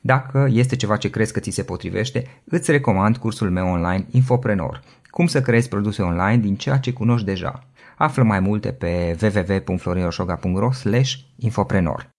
Dacă 0.00 0.48
este 0.50 0.76
ceva 0.76 0.96
ce 0.96 1.10
crezi 1.10 1.32
că 1.32 1.40
ți 1.40 1.50
se 1.50 1.62
potrivește, 1.62 2.42
îți 2.44 2.70
recomand 2.70 3.16
cursul 3.16 3.50
meu 3.50 3.66
online 3.68 4.06
Infoprenor. 4.10 4.82
Cum 5.10 5.26
să 5.26 5.40
creezi 5.40 5.68
produse 5.68 6.02
online 6.02 6.36
din 6.36 6.56
ceea 6.56 6.78
ce 6.78 6.92
cunoști 6.92 7.26
deja. 7.26 7.66
Află 7.96 8.22
mai 8.22 8.40
multe 8.40 8.72
pe 8.72 9.16
www.florinosoga.ro 9.22 10.70
infoprenor. 11.36 12.10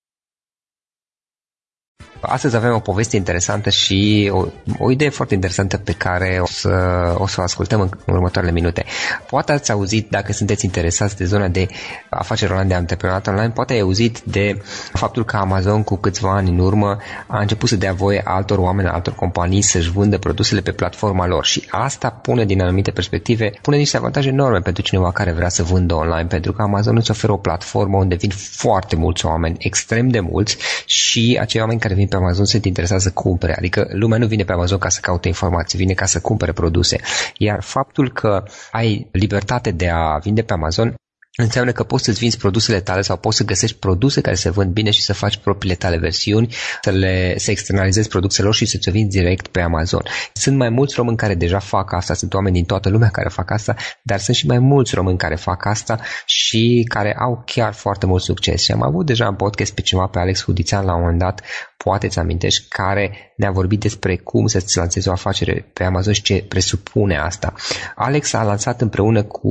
Astăzi 2.22 2.56
avem 2.56 2.74
o 2.74 2.80
poveste 2.80 3.16
interesantă 3.16 3.70
și 3.70 4.30
o, 4.34 4.46
o 4.78 4.92
idee 4.92 5.10
foarte 5.10 5.34
interesantă 5.34 5.78
pe 5.78 5.92
care 5.94 6.38
o 6.42 6.46
să, 6.46 6.70
o 7.18 7.28
să 7.28 7.40
o 7.40 7.44
ascultăm 7.44 7.82
în, 7.82 7.90
în 8.06 8.14
următoarele 8.14 8.54
minute. 8.54 8.86
Poate 9.30 9.52
ați 9.52 9.72
auzit, 9.72 10.10
dacă 10.10 10.32
sunteți 10.34 10.66
interesați 10.66 11.18
de 11.18 11.26
zona 11.26 11.48
de 11.48 11.68
afaceri 12.10 12.52
online, 12.52 12.70
de 12.70 12.76
antreprenoriat 12.76 13.28
online, 13.28 13.50
poate 13.50 13.74
ai 13.74 13.80
auzit 13.80 14.20
de 14.22 14.62
faptul 14.94 15.26
că 15.26 15.36
Amazon 15.38 15.84
cu 15.84 15.96
câțiva 15.96 16.36
ani 16.36 16.50
în 16.50 16.60
urmă 16.60 16.98
a 17.28 17.40
început 17.40 17.70
să 17.70 17.76
dea 17.76 17.94
voie 17.94 18.22
altor 18.26 18.58
oameni, 18.58 18.88
altor 18.88 19.14
companii 19.14 19.62
să-și 19.62 19.92
vândă 19.92 20.18
produsele 20.18 20.62
pe 20.62 20.72
platforma 20.72 21.28
lor 21.28 21.46
și 21.46 21.64
asta 21.70 22.10
pune 22.10 22.46
din 22.46 22.62
anumite 22.62 22.92
perspective, 22.92 23.52
pune 23.62 23.78
niște 23.78 23.98
avantaje 23.98 24.30
enorme 24.30 24.60
pentru 24.60 24.84
cineva 24.84 25.12
care 25.12 25.32
vrea 25.32 25.50
să 25.50 25.64
vândă 25.64 25.94
online, 25.94 26.26
pentru 26.28 26.54
că 26.54 26.62
Amazon 26.62 26.96
îți 26.96 27.12
oferă 27.12 27.32
o 27.32 27.38
platformă 27.38 27.98
unde 27.98 28.16
vin 28.16 28.30
foarte 28.36 28.96
mulți 28.96 29.26
oameni, 29.26 29.56
extrem 29.60 30.08
de 30.10 30.20
mulți 30.20 30.58
și 30.86 31.38
acei 31.42 31.62
oameni 31.62 31.80
care 31.80 31.94
vin 31.94 32.08
pe 32.10 32.16
Amazon 32.16 32.46
sunt 32.46 32.66
interesați 32.66 33.04
să 33.04 33.12
cumpere. 33.12 33.56
Adică 33.58 33.88
lumea 33.92 34.18
nu 34.18 34.28
vine 34.28 34.44
pe 34.44 34.52
Amazon 34.52 34.78
ca 34.78 34.90
să 34.90 35.00
caute 35.02 35.28
informații, 35.28 35.78
vine 35.78 35.94
ca 35.94 36.06
să 36.06 36.20
cumpere 36.20 36.52
produse. 36.52 37.00
Iar 37.38 37.62
faptul 37.62 38.12
că 38.12 38.44
ai 38.72 39.08
libertate 39.12 39.72
de 39.72 39.90
a 39.90 40.18
vinde 40.18 40.42
pe 40.42 40.54
Amazon 40.54 40.96
înseamnă 41.42 41.72
că 41.72 41.84
poți 41.84 42.04
să-ți 42.04 42.20
vinzi 42.20 42.38
produsele 42.38 42.80
tale 42.80 43.02
sau 43.02 43.18
poți 43.18 43.38
să 43.38 43.44
găsești 43.44 43.78
produse 43.78 44.22
care 44.22 44.36
se 44.36 44.50
vând 44.50 44.72
bine 44.72 44.92
și 44.92 45.02
să 45.02 45.14
faci 45.14 45.38
propriile 45.38 45.76
tale 45.76 45.98
versiuni, 45.98 46.54
să 46.82 46.90
le 46.90 47.38
să 47.38 47.52
externalizezi 47.52 48.10
produsele 48.10 48.46
lor 48.46 48.56
și 48.56 48.66
să-ți 48.66 48.90
vinzi 48.90 49.18
direct 49.18 49.48
pe 49.48 49.62
Amazon. 49.62 50.04
Sunt 50.34 50.58
mai 50.58 50.70
mulți 50.70 50.96
români 50.96 51.18
care 51.18 51.36
deja 51.36 51.60
fac 51.60 51.94
asta, 51.94 52.14
sunt 52.14 52.34
oameni 52.34 52.56
din 52.56 52.66
toată 52.66 52.90
lumea 52.90 53.10
care 53.10 53.30
fac 53.30 53.52
asta, 53.52 53.76
dar 54.04 54.20
sunt 54.20 54.36
și 54.36 54.48
mai 54.48 54.60
mulți 54.60 54.96
români 54.96 55.18
care 55.18 55.36
fac 55.36 55.66
asta 55.66 56.00
și 56.26 56.86
care 56.88 57.16
au 57.20 57.44
chiar 57.46 57.74
foarte 57.74 58.06
mult 58.06 58.22
succes. 58.22 58.62
Și 58.62 58.72
am 58.72 58.84
avut 58.84 59.06
deja 59.06 59.28
în 59.28 59.36
podcast 59.36 59.74
pe 59.74 59.82
cineva 59.82 60.08
pe 60.08 60.20
Alex 60.20 60.44
Hudițean 60.44 60.86
la 60.86 60.94
un 60.94 61.00
moment 61.00 61.20
dat, 61.20 61.42
poate 61.84 62.08
ți 62.08 62.20
amintești, 62.20 62.68
care 62.70 63.34
ne-a 63.36 63.52
vorbit 63.52 63.80
despre 63.80 64.16
cum 64.16 64.48
să-ți 64.48 64.78
lansezi 64.78 65.08
o 65.08 65.12
afacere 65.12 65.70
pe 65.74 65.84
Amazon 65.84 66.14
și 66.14 66.22
ce 66.22 66.46
presupune 66.48 67.18
asta. 67.18 67.54
Alex 67.96 68.34
a 68.34 68.44
lansat 68.44 68.82
împreună 68.82 69.24
cu 69.24 69.50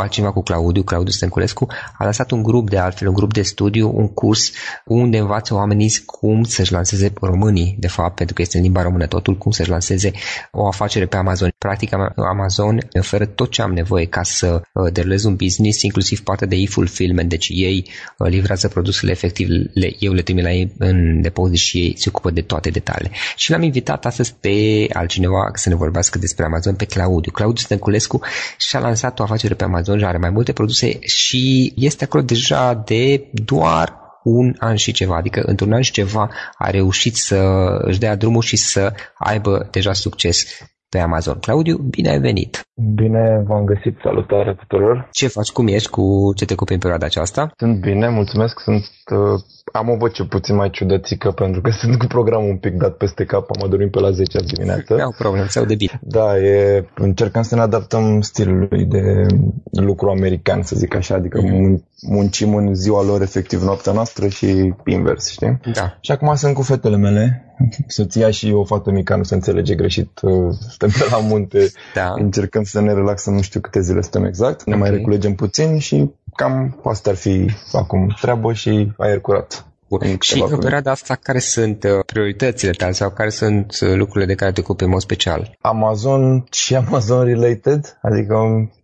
altcineva, 0.00 0.32
cu 0.32 0.42
Claudiu, 0.42 0.82
Claudiu 0.82 1.12
Stănculescu, 1.12 1.66
a 1.98 2.04
lansat 2.04 2.30
un 2.30 2.42
grup 2.42 2.70
de 2.70 2.78
altfel, 2.78 3.08
un 3.08 3.14
grup 3.14 3.32
de 3.32 3.42
studiu, 3.42 3.92
un 3.94 4.08
curs 4.08 4.50
unde 4.84 5.18
învață 5.18 5.54
oamenii 5.54 6.02
cum 6.06 6.42
să-și 6.42 6.72
lanseze 6.72 7.12
românii, 7.20 7.76
de 7.78 7.88
fapt, 7.88 8.14
pentru 8.14 8.34
că 8.34 8.42
este 8.42 8.56
în 8.56 8.62
limba 8.62 8.82
română 8.82 9.06
totul, 9.06 9.36
cum 9.36 9.50
să-și 9.50 9.70
lanseze 9.70 10.10
o 10.50 10.66
afacere 10.66 11.06
pe 11.06 11.16
Amazon. 11.16 11.54
Practic, 11.58 11.90
Amazon 12.16 12.78
oferă 12.98 13.26
tot 13.26 13.50
ce 13.50 13.62
am 13.62 13.72
nevoie 13.72 14.06
ca 14.06 14.22
să 14.22 14.60
uh, 14.72 14.92
derulez 14.92 15.24
un 15.24 15.36
business, 15.36 15.82
inclusiv 15.82 16.22
partea 16.22 16.46
de 16.46 16.56
e-fulfillment, 16.56 17.28
deci 17.28 17.48
ei 17.52 17.86
uh, 18.18 18.28
livrează 18.28 18.68
produsele 18.68 19.10
efectiv, 19.10 19.48
le, 19.72 19.94
eu 19.98 20.12
le 20.12 20.22
trimit 20.22 20.44
la 20.44 20.52
ei 20.52 20.72
în 20.78 21.20
depozit 21.20 21.62
și 21.64 21.78
ei 21.78 21.94
se 21.96 22.08
ocupă 22.08 22.30
de 22.30 22.40
toate 22.40 22.70
detaliile. 22.70 23.14
Și 23.36 23.50
l-am 23.50 23.62
invitat 23.62 24.06
astăzi 24.06 24.34
pe 24.40 24.86
altcineva 24.92 25.50
să 25.54 25.68
ne 25.68 25.74
vorbească 25.74 26.18
despre 26.18 26.44
Amazon, 26.44 26.74
pe 26.74 26.84
Claudiu. 26.84 27.32
Claudiu 27.32 27.62
Stănculescu 27.62 28.20
și-a 28.58 28.78
lansat 28.78 29.18
o 29.18 29.22
afacere 29.22 29.54
pe 29.54 29.64
Amazon 29.64 29.98
și 29.98 30.04
are 30.04 30.18
mai 30.18 30.30
multe 30.30 30.52
produse 30.52 30.98
și 31.00 31.72
este 31.76 32.04
acolo 32.04 32.22
deja 32.22 32.74
de 32.74 33.30
doar 33.32 34.02
un 34.24 34.54
an 34.58 34.76
și 34.76 34.92
ceva, 34.92 35.16
adică 35.16 35.42
într-un 35.46 35.72
an 35.72 35.80
și 35.82 35.92
ceva 35.92 36.30
a 36.58 36.70
reușit 36.70 37.16
să 37.16 37.36
își 37.80 37.98
dea 37.98 38.16
drumul 38.16 38.42
și 38.42 38.56
să 38.56 38.92
aibă 39.18 39.68
deja 39.70 39.92
succes 39.92 40.46
pe 40.94 41.00
Amazon. 41.00 41.38
Claudiu, 41.40 41.76
bine 41.76 42.08
ai 42.10 42.20
venit! 42.20 42.66
Bine 42.94 43.42
v-am 43.46 43.64
găsit, 43.64 43.98
salutare 44.02 44.54
tuturor! 44.54 45.08
Ce 45.12 45.26
faci, 45.26 45.50
cum 45.50 45.66
ești, 45.66 45.90
cu 45.90 46.32
ce 46.36 46.44
te 46.44 46.52
ocupi 46.52 46.72
în 46.72 46.78
perioada 46.78 47.06
aceasta? 47.06 47.52
Sunt 47.56 47.80
bine, 47.80 48.08
mulțumesc, 48.08 48.60
sunt 48.60 48.84
uh, 49.10 49.40
am 49.72 49.88
o 49.88 49.96
voce 49.96 50.24
puțin 50.24 50.54
mai 50.54 50.70
ciudățică 50.70 51.30
pentru 51.30 51.60
că 51.60 51.70
sunt 51.80 51.98
cu 51.98 52.06
programul 52.06 52.50
un 52.50 52.56
pic 52.56 52.74
dat 52.74 52.96
peste 52.96 53.24
cap, 53.24 53.50
am 53.56 53.64
adormit 53.64 53.90
pe 53.90 54.00
la 54.00 54.10
10 54.10 54.38
dimineață. 54.54 54.94
Nu 54.94 55.14
problem, 55.18 55.46
se 55.46 55.64
de 55.64 55.74
bine. 55.74 56.00
Da, 56.02 56.38
e, 56.38 56.84
încercăm 56.94 57.42
să 57.42 57.54
ne 57.54 57.60
adaptăm 57.60 58.20
stilului 58.20 58.84
de 58.84 59.26
lucru 59.70 60.08
american, 60.08 60.62
să 60.62 60.76
zic 60.76 60.94
așa, 60.94 61.14
adică 61.14 61.40
mm-hmm. 61.40 61.82
muncim 62.08 62.54
în 62.54 62.74
ziua 62.74 63.02
lor 63.02 63.22
efectiv 63.22 63.62
noaptea 63.62 63.92
noastră 63.92 64.28
și 64.28 64.74
invers, 64.84 65.30
știi? 65.30 65.60
Da. 65.72 65.96
Și 66.00 66.10
acum 66.10 66.34
sunt 66.34 66.54
cu 66.54 66.62
fetele 66.62 66.96
mele, 66.96 67.53
soția 67.86 68.30
și 68.30 68.52
o 68.52 68.64
fată 68.64 68.90
mică, 68.90 69.16
nu 69.16 69.22
se 69.22 69.34
înțelege 69.34 69.74
greșit, 69.74 70.20
uh, 70.22 70.54
suntem 70.68 70.88
pe 70.88 71.08
la 71.10 71.18
munte, 71.18 71.70
da. 71.94 72.12
încercăm 72.16 72.62
să 72.62 72.80
ne 72.80 72.92
relaxăm, 72.92 73.34
nu 73.34 73.42
știu 73.42 73.60
câte 73.60 73.80
zile 73.80 74.00
suntem 74.00 74.24
exact, 74.24 74.64
ne 74.64 74.74
okay. 74.74 74.88
mai 74.88 74.96
reculegem 74.98 75.34
puțin 75.34 75.78
și 75.78 76.10
cam 76.34 76.80
asta 76.84 77.10
ar 77.10 77.16
fi 77.16 77.50
acum 77.72 78.16
treabă 78.20 78.52
și 78.52 78.92
aer 78.96 79.20
curat. 79.20 79.66
Bun. 79.88 80.16
Și 80.20 80.44
în 80.48 80.58
perioada 80.58 80.90
asta, 80.90 81.14
care 81.14 81.38
sunt 81.38 81.84
uh, 81.84 81.90
prioritățile 82.06 82.70
tale 82.70 82.92
sau 82.92 83.10
care 83.10 83.28
sunt 83.28 83.78
uh, 83.80 83.94
lucrurile 83.94 84.26
de 84.26 84.34
care 84.34 84.52
te 84.52 84.60
ocupi 84.60 84.84
în 84.84 84.90
mod 84.90 85.00
special? 85.00 85.56
Amazon 85.60 86.44
și 86.50 86.74
Amazon 86.74 87.24
related, 87.24 87.98
adică 88.02 88.36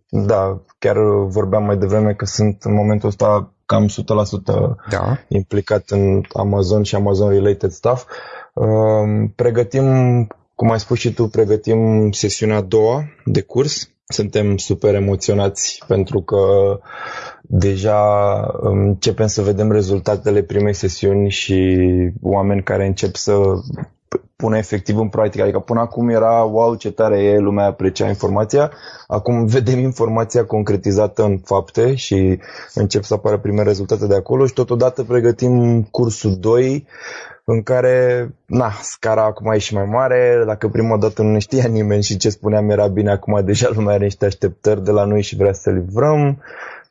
da, 0.09 0.61
chiar 0.79 0.97
vorbeam 1.27 1.63
mai 1.63 1.77
devreme 1.77 2.13
că 2.13 2.25
sunt 2.25 2.63
în 2.63 2.73
momentul 2.73 3.09
ăsta 3.09 3.53
cam 3.65 3.87
100% 3.87 3.91
da. 4.89 5.17
implicat 5.27 5.89
în 5.89 6.21
Amazon 6.33 6.83
și 6.83 6.95
Amazon 6.95 7.29
related 7.29 7.71
stuff. 7.71 8.05
Um, 8.05 8.40
pregătim, 9.35 10.27
cum 10.55 10.71
ai 10.71 10.79
spus 10.79 10.97
și 10.97 11.13
tu, 11.13 11.27
pregătim 11.27 12.11
sesiunea 12.11 12.57
a 12.57 12.61
doua 12.61 13.03
de 13.25 13.41
curs 13.41 13.91
suntem 14.11 14.57
super 14.57 14.95
emoționați 14.95 15.83
pentru 15.87 16.21
că 16.21 16.37
deja 17.41 17.99
începem 18.59 19.27
să 19.27 19.41
vedem 19.41 19.71
rezultatele 19.71 20.43
primei 20.43 20.73
sesiuni 20.73 21.29
și 21.29 21.77
oameni 22.21 22.63
care 22.63 22.85
încep 22.85 23.15
să 23.15 23.33
pună 24.35 24.57
efectiv 24.57 24.97
în 24.97 25.09
practică. 25.09 25.43
Adică 25.43 25.59
până 25.59 25.79
acum 25.79 26.09
era 26.09 26.43
wow 26.43 26.75
ce 26.75 26.91
tare 26.91 27.23
e, 27.23 27.37
lumea 27.37 27.65
aprecia 27.65 28.07
informația. 28.07 28.71
Acum 29.07 29.45
vedem 29.45 29.79
informația 29.79 30.45
concretizată 30.45 31.23
în 31.23 31.37
fapte 31.37 31.95
și 31.95 32.39
încep 32.73 33.03
să 33.03 33.13
apară 33.13 33.37
prime 33.37 33.63
rezultate 33.63 34.07
de 34.07 34.15
acolo 34.15 34.45
și 34.45 34.53
totodată 34.53 35.03
pregătim 35.03 35.83
cursul 35.83 36.35
2 36.39 36.85
în 37.45 37.63
care, 37.63 38.29
na, 38.45 38.71
scara 38.81 39.23
acum 39.23 39.51
e 39.51 39.57
și 39.57 39.73
mai 39.73 39.85
mare, 39.85 40.43
dacă 40.45 40.67
prima 40.67 40.97
dată 40.97 41.21
nu 41.21 41.31
ne 41.31 41.39
știa 41.39 41.67
nimeni 41.67 42.03
și 42.03 42.17
ce 42.17 42.29
spuneam 42.29 42.69
era 42.69 42.87
bine, 42.87 43.11
acum 43.11 43.45
deja 43.45 43.69
lumea 43.73 43.93
are 43.93 44.03
niște 44.03 44.25
așteptări 44.25 44.83
de 44.83 44.91
la 44.91 45.03
noi 45.05 45.21
și 45.21 45.35
vrea 45.35 45.53
să 45.53 45.69
livrăm. 45.69 46.41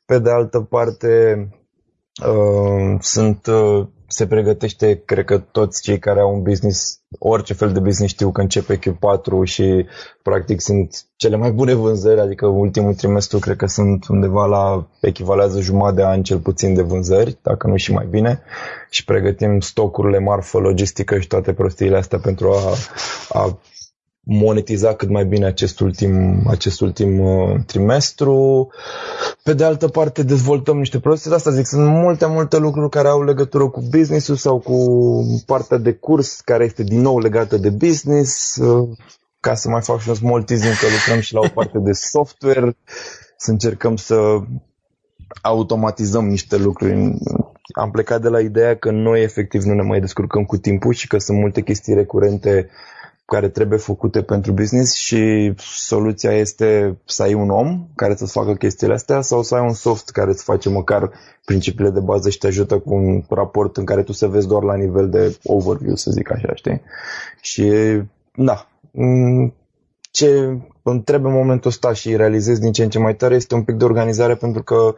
Pe 0.05 0.19
de 0.19 0.31
altă 0.31 0.61
parte, 0.61 1.49
uh, 2.27 2.97
sunt 3.01 3.47
uh, 3.47 3.87
se 4.13 4.27
pregătește, 4.27 5.03
cred 5.05 5.25
că 5.25 5.39
toți 5.39 5.83
cei 5.83 5.99
care 5.99 6.21
au 6.21 6.35
un 6.35 6.43
business, 6.43 7.01
orice 7.19 7.55
fel 7.55 7.73
de 7.73 7.81
business 7.81 8.13
știu 8.13 8.31
că 8.31 8.41
începe 8.41 8.79
Q4 8.79 9.45
și 9.45 9.87
practic 10.23 10.61
sunt 10.61 11.05
cele 11.17 11.37
mai 11.37 11.51
bune 11.51 11.75
vânzări, 11.75 12.21
adică 12.21 12.47
ultimul 12.47 12.95
trimestru 12.95 13.39
cred 13.39 13.57
că 13.57 13.67
sunt 13.67 14.09
undeva 14.09 14.47
la, 14.47 14.87
echivalează 15.01 15.61
jumătate 15.61 15.95
de 15.95 16.05
an 16.05 16.23
cel 16.23 16.39
puțin 16.39 16.75
de 16.75 16.83
vânzări, 16.83 17.39
dacă 17.43 17.67
nu 17.67 17.77
și 17.77 17.93
mai 17.93 18.07
bine. 18.11 18.43
Și 18.91 19.05
pregătim 19.05 19.61
stocurile, 19.61 20.19
marfă, 20.19 20.59
logistică 20.59 21.19
și 21.19 21.27
toate 21.27 21.53
prostiile 21.53 21.97
astea 21.97 22.19
pentru 22.19 22.51
a, 22.51 22.75
a 23.29 23.59
monetiza 24.33 24.95
cât 24.95 25.09
mai 25.09 25.25
bine 25.25 25.47
acest 25.47 25.81
ultim, 25.81 26.43
acest 26.47 26.81
ultim 26.81 27.19
uh, 27.19 27.57
trimestru. 27.67 28.69
Pe 29.43 29.53
de 29.53 29.65
altă 29.65 29.89
parte, 29.89 30.23
dezvoltăm 30.23 30.79
niște 30.79 30.99
produse. 31.01 31.35
Asta 31.35 31.51
zic, 31.51 31.67
sunt 31.67 31.87
multe, 31.87 32.27
multe 32.27 32.59
lucruri 32.59 32.91
care 32.91 33.09
au 33.09 33.25
legătură 33.25 33.69
cu 33.69 33.83
business-ul 33.91 34.37
sau 34.37 34.59
cu 34.59 34.77
partea 35.47 35.77
de 35.77 35.93
curs 35.93 36.41
care 36.41 36.65
este 36.65 36.83
din 36.83 37.01
nou 37.01 37.19
legată 37.19 37.57
de 37.57 37.71
business. 37.71 38.57
Uh, 38.57 38.89
ca 39.41 39.55
să 39.55 39.69
mai 39.69 39.83
fac 39.83 40.01
și 40.01 40.09
un 40.09 40.15
small 40.15 40.43
teasing 40.43 40.75
că 40.75 40.87
lucrăm 40.87 41.21
și 41.21 41.35
la 41.35 41.41
o 41.41 41.49
parte 41.55 41.79
de 41.79 41.93
software, 41.93 42.77
să 43.37 43.51
încercăm 43.51 43.97
să 43.97 44.39
automatizăm 45.43 46.27
niște 46.27 46.57
lucruri. 46.57 47.15
Am 47.75 47.91
plecat 47.91 48.23
de 48.23 48.29
la 48.29 48.41
ideea 48.41 48.77
că 48.77 48.91
noi 48.91 49.23
efectiv 49.23 49.63
nu 49.63 49.75
ne 49.75 49.83
mai 49.83 50.01
descurcăm 50.01 50.45
cu 50.45 50.57
timpul 50.57 50.93
și 50.93 51.07
că 51.07 51.19
sunt 51.19 51.39
multe 51.39 51.61
chestii 51.61 51.95
recurente 51.95 52.71
care 53.31 53.49
trebuie 53.49 53.79
făcute 53.79 54.23
pentru 54.23 54.53
business 54.53 54.95
și 54.95 55.53
soluția 55.59 56.33
este 56.33 56.99
să 57.05 57.23
ai 57.23 57.35
un 57.35 57.51
om 57.51 57.87
care 57.95 58.15
să-ți 58.17 58.33
facă 58.33 58.55
chestiile 58.55 58.93
astea 58.93 59.21
sau 59.21 59.43
să 59.43 59.55
ai 59.55 59.61
un 59.61 59.73
soft 59.73 60.11
care 60.11 60.31
îți 60.31 60.45
face 60.45 60.69
măcar 60.69 61.11
principiile 61.45 61.91
de 61.91 62.01
bază 62.01 62.31
și 62.31 62.39
te 62.39 62.47
ajută 62.47 62.79
cu 62.79 62.95
un 62.95 63.23
raport 63.29 63.77
în 63.77 63.85
care 63.85 64.03
tu 64.03 64.13
să 64.13 64.27
vezi 64.27 64.47
doar 64.47 64.63
la 64.63 64.75
nivel 64.77 65.09
de 65.09 65.39
overview, 65.45 65.95
să 65.95 66.11
zic 66.11 66.31
așa, 66.33 66.55
știi? 66.55 66.83
Și, 67.41 67.73
da, 68.35 68.69
mm, 68.91 69.55
ce 70.11 70.59
îmi 70.83 71.03
trebuie 71.03 71.33
în 71.33 71.39
momentul 71.39 71.71
ăsta 71.71 71.93
și 71.93 72.17
realizez 72.17 72.59
din 72.59 72.73
ce 72.73 72.83
în 72.83 72.91
ce 72.91 72.99
mai 72.99 73.17
tare 73.17 73.35
este 73.35 73.55
un 73.55 73.63
pic 73.63 73.75
de 73.75 73.85
organizare 73.85 74.35
pentru 74.35 74.63
că 74.63 74.95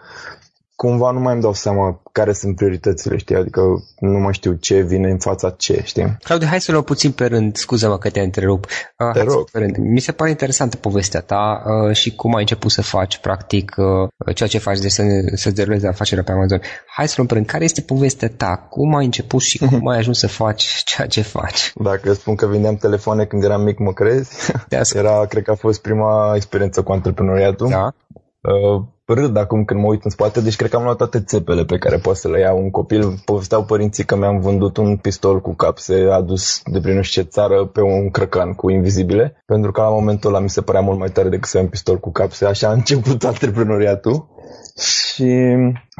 cumva 0.76 1.10
nu 1.10 1.20
mai 1.20 1.32
îmi 1.32 1.42
dau 1.42 1.52
seama 1.52 2.00
care 2.12 2.32
sunt 2.32 2.56
prioritățile, 2.56 3.16
știi? 3.16 3.36
Adică 3.36 3.60
nu 3.98 4.18
mai 4.18 4.32
știu 4.32 4.52
ce 4.52 4.80
vine 4.80 5.10
în 5.10 5.18
fața 5.18 5.50
ce, 5.50 5.80
știi? 5.84 6.16
Claudiu, 6.22 6.46
hai 6.48 6.60
să 6.60 6.72
luăm 6.72 6.84
puțin 6.84 7.12
pe 7.12 7.26
rând, 7.26 7.56
scuză-mă 7.56 7.98
că 7.98 8.10
te 8.10 8.20
întrerup. 8.20 8.66
Uh, 8.98 9.10
te 9.12 9.22
rog. 9.22 9.50
Pe 9.50 9.58
rând. 9.58 9.76
Mi 9.76 10.00
se 10.00 10.12
pare 10.12 10.30
interesantă 10.30 10.76
povestea 10.76 11.20
ta 11.20 11.62
uh, 11.66 11.96
și 11.96 12.14
cum 12.14 12.34
ai 12.34 12.40
început 12.40 12.70
să 12.70 12.82
faci, 12.82 13.18
practic, 13.18 13.74
uh, 13.76 14.34
ceea 14.34 14.48
ce 14.48 14.58
faci 14.58 14.78
de 14.78 14.88
să, 14.88 15.02
să-ți 15.34 15.54
derulezi 15.54 15.86
afacerea 15.86 16.24
pe 16.24 16.32
Amazon. 16.32 16.60
Hai 16.86 17.08
să 17.08 17.14
luăm 17.16 17.28
pe 17.28 17.34
rând. 17.34 17.46
Care 17.46 17.64
este 17.64 17.80
povestea 17.80 18.30
ta? 18.36 18.66
Cum 18.70 18.94
ai 18.94 19.04
început 19.04 19.40
și 19.40 19.58
cum 19.58 19.88
ai 19.88 19.98
ajuns 19.98 20.18
să 20.18 20.26
faci 20.26 20.64
ceea 20.84 21.06
ce 21.06 21.22
faci? 21.22 21.72
Dacă 21.74 22.12
spun 22.12 22.34
că 22.34 22.46
vindeam 22.46 22.76
telefoane 22.76 23.24
când 23.24 23.44
eram 23.44 23.62
mic, 23.62 23.78
mă 23.78 23.92
crezi? 23.92 24.52
Era, 24.94 25.26
cred 25.26 25.42
că 25.42 25.50
a 25.50 25.54
fost 25.54 25.80
prima 25.80 26.32
experiență 26.34 26.82
cu 26.82 26.92
antreprenoriatul. 26.92 27.68
Da. 27.68 27.94
Uh, 28.42 28.82
râd 29.04 29.36
acum 29.36 29.64
când 29.64 29.80
mă 29.80 29.86
uit 29.86 30.04
în 30.04 30.10
spate, 30.10 30.40
deci 30.40 30.56
cred 30.56 30.70
că 30.70 30.76
am 30.76 30.82
luat 30.82 30.96
toate 30.96 31.20
țepele 31.20 31.64
pe 31.64 31.78
care 31.78 31.96
poate 31.96 32.18
să 32.18 32.28
le 32.28 32.38
ia 32.38 32.52
un 32.52 32.70
copil. 32.70 33.14
Povesteau 33.24 33.64
părinții 33.64 34.04
că 34.04 34.16
mi-am 34.16 34.40
vândut 34.40 34.76
un 34.76 34.96
pistol 34.96 35.40
cu 35.40 35.54
capse 35.54 36.08
adus 36.12 36.62
de 36.64 36.80
prin 36.80 36.94
nu 36.94 37.02
știu 37.02 37.22
ce 37.22 37.28
țară 37.28 37.64
pe 37.64 37.80
un 37.80 38.10
crăcan 38.10 38.52
cu 38.52 38.70
invizibile, 38.70 39.42
pentru 39.46 39.72
că 39.72 39.80
la 39.80 39.88
momentul 39.88 40.30
ăla 40.30 40.42
mi 40.42 40.50
se 40.50 40.62
părea 40.62 40.80
mult 40.80 40.98
mai 40.98 41.08
tare 41.08 41.28
decât 41.28 41.48
să 41.48 41.56
am 41.56 41.64
un 41.64 41.70
pistol 41.70 41.98
cu 41.98 42.10
capse. 42.10 42.44
Așa 42.44 42.68
a 42.68 42.72
început 42.72 43.24
antreprenoriatul. 43.32 44.30
Și 44.78 45.56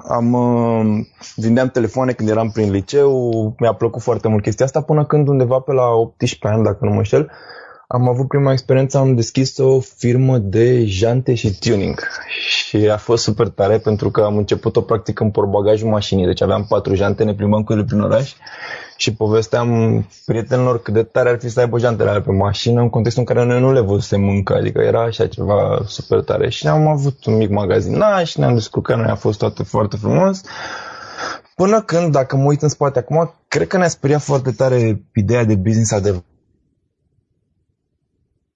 am 0.09 0.33
uh, 0.33 1.07
vindeam 1.37 1.69
telefoane 1.69 2.13
când 2.13 2.29
eram 2.29 2.51
prin 2.51 2.71
liceu, 2.71 3.31
mi-a 3.59 3.73
plăcut 3.73 4.03
foarte 4.03 4.29
mult 4.29 4.43
chestia 4.43 4.65
asta 4.65 4.83
până 4.83 5.07
când 5.07 5.29
undeva 5.29 5.59
pe 5.59 5.73
la 5.73 5.87
18 5.87 6.49
ani, 6.49 6.65
dacă 6.65 6.79
nu 6.81 6.91
mă 6.91 7.03
știu, 7.03 7.27
am 7.93 8.09
avut 8.09 8.29
prima 8.29 8.53
experiență, 8.53 8.99
am 8.99 9.15
deschis 9.15 9.59
o 9.59 9.81
firmă 9.81 10.39
de 10.39 10.85
jante 10.85 11.35
și 11.35 11.59
tuning. 11.59 12.01
Și 12.47 12.77
a 12.77 12.97
fost 12.97 13.23
super 13.23 13.49
tare 13.49 13.79
pentru 13.79 14.11
că 14.11 14.21
am 14.21 14.37
început 14.37 14.77
o 14.77 14.81
practică 14.81 15.23
în 15.23 15.31
porbagajul 15.31 15.89
mașinii, 15.89 16.27
deci 16.27 16.43
aveam 16.43 16.65
patru 16.69 16.95
jante, 16.95 17.25
ne 17.25 17.35
plimbam 17.35 17.63
cu 17.63 17.73
ele 17.73 17.85
prin 17.85 18.01
oraș 18.01 18.33
și 18.97 19.15
povesteam 19.15 19.69
prietenilor 20.25 20.83
cât 20.83 20.95
de 20.95 21.03
tare 21.03 21.29
ar 21.29 21.39
fi 21.39 21.49
să 21.49 21.61
aibă 21.61 21.79
jantele 21.79 22.09
alea 22.09 22.23
pe 22.23 22.33
mașină 22.33 22.81
în 22.81 22.91
contextul 22.91 23.25
în 23.29 23.35
care 23.35 23.47
noi 23.47 23.61
nu 23.61 23.73
le 23.73 23.81
văzusem 23.81 24.29
încă, 24.29 24.55
adică 24.55 24.81
era 24.81 25.03
așa 25.03 25.27
ceva 25.27 25.83
super 25.87 26.21
tare. 26.21 26.49
Și 26.49 26.67
am 26.67 26.87
avut 26.87 27.25
un 27.25 27.37
mic 27.37 27.51
magazin 27.51 27.97
na, 27.97 28.25
și 28.25 28.39
ne-am 28.39 28.55
descurcat, 28.55 28.97
noi 28.97 29.11
a 29.11 29.15
fost 29.15 29.39
toate 29.39 29.63
foarte 29.63 29.97
frumos. 29.97 30.41
Până 31.55 31.83
când, 31.83 32.13
dacă 32.13 32.37
mă 32.37 32.45
uit 32.45 32.63
în 32.63 32.69
spate 32.69 32.99
acum, 32.99 33.35
cred 33.49 33.67
că 33.67 33.77
ne-a 33.77 33.89
speriat 33.89 34.21
foarte 34.21 34.51
tare 34.51 35.03
ideea 35.15 35.45
de 35.45 35.55
business 35.55 35.93
adevărat 35.93 36.31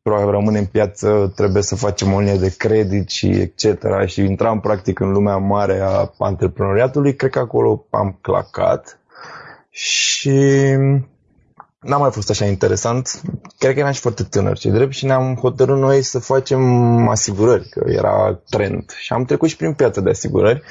pentru 0.07 0.27
a 0.27 0.31
rămâne 0.31 0.59
în 0.59 0.65
piață 0.67 1.33
trebuie 1.35 1.63
să 1.63 1.77
facem 1.77 2.13
o 2.13 2.19
linie 2.19 2.39
de 2.39 2.55
credit 2.57 3.09
și 3.09 3.27
etc. 3.27 3.83
Și 4.07 4.21
intram 4.21 4.61
practic 4.61 4.99
în 5.01 5.13
lumea 5.13 5.37
mare 5.37 5.81
a 5.81 6.13
antreprenoriatului. 6.19 7.15
Cred 7.17 7.31
că 7.31 7.39
acolo 7.39 7.87
am 7.91 8.19
clacat 8.21 8.99
și 9.71 10.41
n-a 11.81 11.97
mai 11.97 12.11
fost 12.11 12.31
așa 12.31 12.45
interesant. 12.45 13.21
Cred 13.59 13.73
că 13.73 13.79
eram 13.79 13.93
și 13.93 14.01
foarte 14.01 14.23
tânăr, 14.23 14.59
ce 14.59 14.71
drept, 14.71 14.93
și 14.93 15.05
ne-am 15.05 15.35
hotărât 15.35 15.77
noi 15.77 16.03
să 16.03 16.19
facem 16.19 16.63
asigurări, 17.09 17.69
că 17.69 17.85
era 17.87 18.41
trend. 18.51 18.91
Și 18.99 19.13
am 19.13 19.25
trecut 19.25 19.49
și 19.49 19.57
prin 19.57 19.73
piața 19.73 20.01
de 20.01 20.11
asigurări, 20.11 20.63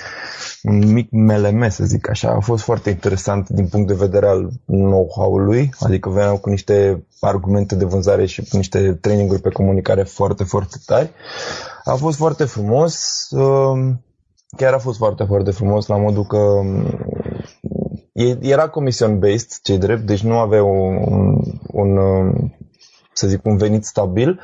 un 0.66 0.92
mic 0.94 1.08
MLM, 1.12 1.70
să 1.70 1.84
zic 1.84 2.10
așa. 2.10 2.30
A 2.30 2.40
fost 2.40 2.64
foarte 2.64 2.90
interesant 2.90 3.50
din 3.50 3.68
punct 3.68 3.88
de 3.88 3.94
vedere 3.94 4.28
al 4.28 4.50
know-how-ului, 4.66 5.70
adică 5.80 6.10
veneam 6.10 6.38
cu 6.38 6.50
niște 6.50 7.06
argumente 7.20 7.76
de 7.76 7.86
vânzare 7.86 8.26
și 8.26 8.42
cu 8.50 8.58
niște 8.58 8.94
traininguri 8.94 9.42
pe 9.42 9.50
comunicare 9.50 10.04
foarte, 10.04 10.44
foarte 10.44 10.78
tari. 10.86 11.12
A 11.84 11.94
fost 11.94 12.18
foarte 12.18 12.44
frumos, 12.44 13.28
um, 13.30 14.04
chiar 14.58 14.74
a 14.74 14.78
fost 14.78 14.98
foarte, 14.98 15.24
foarte 15.24 15.52
frumos 15.52 15.88
la 15.88 15.98
modul 15.98 16.26
că 16.26 16.62
era 18.42 18.70
commission-based, 18.70 19.60
cei 19.62 19.78
drept, 19.78 20.02
deci 20.02 20.24
nu 20.24 20.38
avea 20.38 20.64
un, 20.64 20.96
un, 21.06 21.42
un, 21.72 21.98
um, 21.98 22.56
să 23.14 23.28
zic, 23.28 23.46
un 23.46 23.58
venit 23.58 23.86
stabil, 23.86 24.40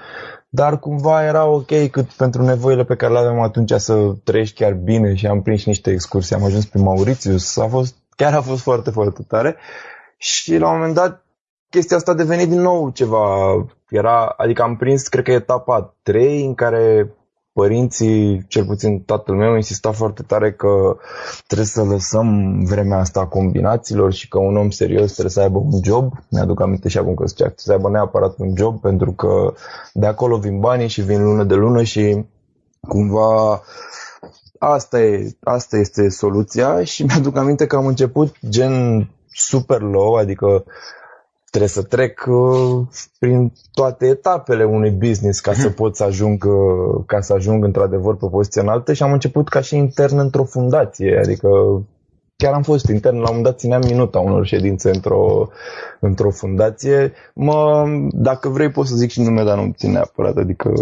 dar 0.53 0.79
cumva 0.79 1.23
era 1.23 1.45
ok 1.45 1.89
cât 1.91 2.05
pentru 2.05 2.43
nevoile 2.43 2.83
pe 2.83 2.95
care 2.95 3.13
le 3.13 3.19
aveam 3.19 3.39
atunci 3.39 3.71
să 3.71 4.15
trăiești 4.23 4.55
chiar 4.55 4.73
bine 4.73 5.15
și 5.15 5.27
am 5.27 5.41
prins 5.41 5.65
niște 5.65 5.91
excursii. 5.91 6.35
Am 6.35 6.43
ajuns 6.43 6.65
prin 6.65 6.83
Mauritius, 6.83 7.57
a 7.57 7.67
fost, 7.67 7.95
chiar 8.15 8.33
a 8.33 8.41
fost 8.41 8.61
foarte, 8.61 8.89
foarte 8.89 9.23
tare 9.27 9.55
și 10.17 10.57
la 10.57 10.67
un 10.69 10.75
moment 10.75 10.93
dat 10.93 11.25
chestia 11.69 11.97
asta 11.97 12.11
a 12.11 12.15
devenit 12.15 12.49
din 12.49 12.61
nou 12.61 12.89
ceva, 12.89 13.53
era, 13.89 14.25
adică 14.25 14.61
am 14.61 14.75
prins, 14.75 15.07
cred 15.07 15.23
că 15.23 15.31
etapa 15.31 15.95
3 16.03 16.45
în 16.45 16.53
care 16.53 17.13
părinții, 17.53 18.45
cel 18.47 18.65
puțin 18.65 19.01
tatăl 19.01 19.35
meu, 19.35 19.55
insista 19.55 19.91
foarte 19.91 20.23
tare 20.23 20.51
că 20.53 20.97
trebuie 21.47 21.67
să 21.67 21.83
lăsăm 21.83 22.59
vremea 22.63 22.97
asta 22.97 23.19
a 23.19 23.25
combinațiilor 23.27 24.13
și 24.13 24.27
că 24.27 24.39
un 24.39 24.57
om 24.57 24.69
serios 24.69 25.11
trebuie 25.11 25.31
să 25.31 25.41
aibă 25.41 25.57
un 25.57 25.79
job. 25.83 26.13
Mi-aduc 26.29 26.61
aminte 26.61 26.89
și 26.89 26.97
acum 26.97 27.13
că 27.13 27.25
zicea, 27.25 27.43
trebuie 27.43 27.65
să 27.65 27.71
aibă 27.71 27.89
neapărat 27.89 28.33
un 28.37 28.53
job 28.57 28.81
pentru 28.81 29.11
că 29.11 29.53
de 29.93 30.05
acolo 30.05 30.37
vin 30.37 30.59
banii 30.59 30.87
și 30.87 31.01
vin 31.01 31.23
lună 31.23 31.43
de 31.43 31.53
lună 31.55 31.83
și 31.83 32.25
cumva 32.87 33.61
asta, 34.59 35.01
e, 35.01 35.31
asta 35.43 35.77
este 35.77 36.09
soluția 36.09 36.83
și 36.91 37.03
mi-aduc 37.03 37.37
aminte 37.37 37.67
că 37.67 37.75
am 37.75 37.85
început 37.85 38.35
gen 38.49 39.07
super 39.33 39.81
low, 39.81 40.13
adică 40.13 40.63
trebuie 41.51 41.69
să 41.69 41.83
trec 41.83 42.25
uh, 42.27 42.81
prin 43.19 43.53
toate 43.73 44.05
etapele 44.05 44.63
unui 44.63 44.89
business 44.89 45.39
ca 45.39 45.53
să 45.53 45.69
pot 45.69 45.95
să 45.95 46.03
ajung, 46.03 46.43
uh, 46.43 47.03
ca 47.05 47.21
să 47.21 47.33
ajung 47.33 47.63
într-adevăr 47.63 48.15
pe 48.15 48.27
poziție 48.31 48.61
înaltă 48.61 48.93
și 48.93 49.03
am 49.03 49.11
început 49.11 49.49
ca 49.49 49.61
și 49.61 49.75
intern 49.75 50.17
într-o 50.17 50.43
fundație, 50.43 51.19
adică 51.23 51.49
chiar 52.35 52.53
am 52.53 52.61
fost 52.61 52.87
intern, 52.87 53.15
la 53.15 53.21
un 53.21 53.25
moment 53.27 53.43
dat 53.43 53.59
țineam 53.59 53.81
minuta 53.85 54.19
unor 54.19 54.45
ședințe 54.45 54.89
într-o, 54.89 55.49
într-o 55.99 56.29
fundație. 56.29 57.13
Mă, 57.33 57.83
dacă 58.11 58.49
vrei 58.49 58.69
poți 58.69 58.89
să 58.89 58.95
zic 58.95 59.09
și 59.09 59.21
nume, 59.21 59.43
dar 59.43 59.57
nu 59.57 59.71
țin 59.77 59.91
neapărat, 59.91 60.37
adică 60.37 60.73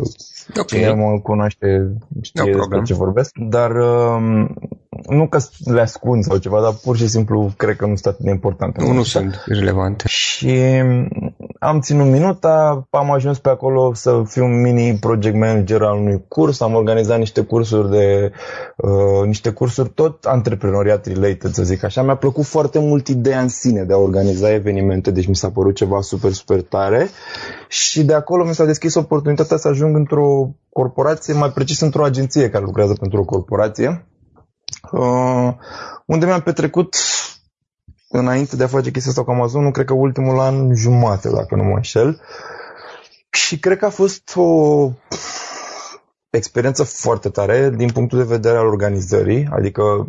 okay. 0.49 0.65
cine 0.65 0.93
mă 0.93 1.19
cunoaște 1.19 1.91
știe 2.21 2.51
no 2.51 2.57
despre 2.57 2.81
ce 2.81 2.93
vorbesc, 2.93 3.37
dar 3.37 3.71
um, 3.71 4.53
nu 5.07 5.27
că 5.27 5.39
le 5.65 5.81
ascund 5.81 6.23
sau 6.23 6.37
ceva, 6.37 6.61
dar 6.61 6.73
pur 6.83 6.97
și 6.97 7.07
simplu 7.07 7.51
cred 7.57 7.75
că 7.75 7.85
nu 7.85 7.95
sunt 7.95 8.13
atât 8.13 8.25
de 8.25 8.31
importante. 8.31 8.81
Nu, 8.81 8.91
nu 8.91 9.03
sunt 9.03 9.43
relevante. 9.45 10.03
Și 10.07 10.81
am 11.59 11.79
ținut 11.79 12.07
minuta, 12.07 12.87
am 12.89 13.11
ajuns 13.11 13.39
pe 13.39 13.49
acolo 13.49 13.93
să 13.93 14.21
fiu 14.25 14.45
un 14.45 14.61
mini 14.61 14.97
project 14.97 15.35
manager 15.35 15.81
al 15.81 15.97
unui 15.97 16.23
curs, 16.27 16.61
am 16.61 16.73
organizat 16.73 17.17
niște 17.17 17.41
cursuri 17.41 17.89
de 17.89 18.31
uh, 18.75 19.25
niște 19.25 19.49
cursuri 19.49 19.89
tot 19.89 20.23
antreprenoriat 20.23 21.05
related, 21.05 21.51
să 21.51 21.63
zic 21.63 21.83
așa. 21.83 22.01
Mi-a 22.01 22.15
plăcut 22.15 22.45
foarte 22.45 22.79
mult 22.79 23.07
ideea 23.07 23.41
în 23.41 23.47
sine 23.47 23.83
de 23.83 23.93
a 23.93 23.97
organiza 23.97 24.53
evenimente, 24.53 25.11
deci 25.11 25.27
mi 25.27 25.35
s-a 25.35 25.49
părut 25.49 25.75
ceva 25.75 26.01
super, 26.01 26.31
super 26.31 26.61
tare 26.61 27.09
și 27.67 28.03
de 28.03 28.13
acolo 28.13 28.45
mi 28.45 28.53
s-a 28.53 28.65
deschis 28.65 28.95
oportunitatea 28.95 29.57
să 29.57 29.67
ajung 29.67 29.95
într-o 29.95 30.49
corporație, 30.69 31.33
mai 31.33 31.51
precis 31.51 31.79
într-o 31.79 32.03
agenție 32.03 32.49
care 32.49 32.63
lucrează 32.63 32.93
pentru 32.93 33.19
o 33.19 33.25
corporație 33.25 34.03
uh, 34.91 35.53
unde 36.05 36.25
mi-am 36.25 36.41
petrecut 36.41 36.95
înainte 38.09 38.55
de 38.55 38.63
a 38.63 38.67
face 38.67 38.91
chestia 38.91 39.11
asta 39.11 39.23
cu 39.23 39.31
Amazon, 39.31 39.63
nu 39.63 39.71
cred 39.71 39.85
că 39.85 39.93
ultimul 39.93 40.39
an 40.39 40.75
jumate, 40.75 41.29
dacă 41.29 41.55
nu 41.55 41.63
mă 41.63 41.75
înșel. 41.75 42.21
Și 43.29 43.59
cred 43.59 43.77
că 43.77 43.85
a 43.85 43.89
fost 43.89 44.35
o 44.35 44.91
experiență 46.29 46.83
foarte 46.83 47.29
tare 47.29 47.69
din 47.69 47.91
punctul 47.91 48.17
de 48.17 48.23
vedere 48.23 48.57
al 48.57 48.65
organizării, 48.65 49.47
adică 49.51 50.07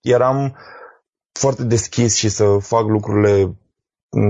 eram 0.00 0.56
foarte 1.32 1.64
deschis 1.64 2.14
și 2.14 2.28
să 2.28 2.56
fac 2.60 2.86
lucrurile 2.86 3.56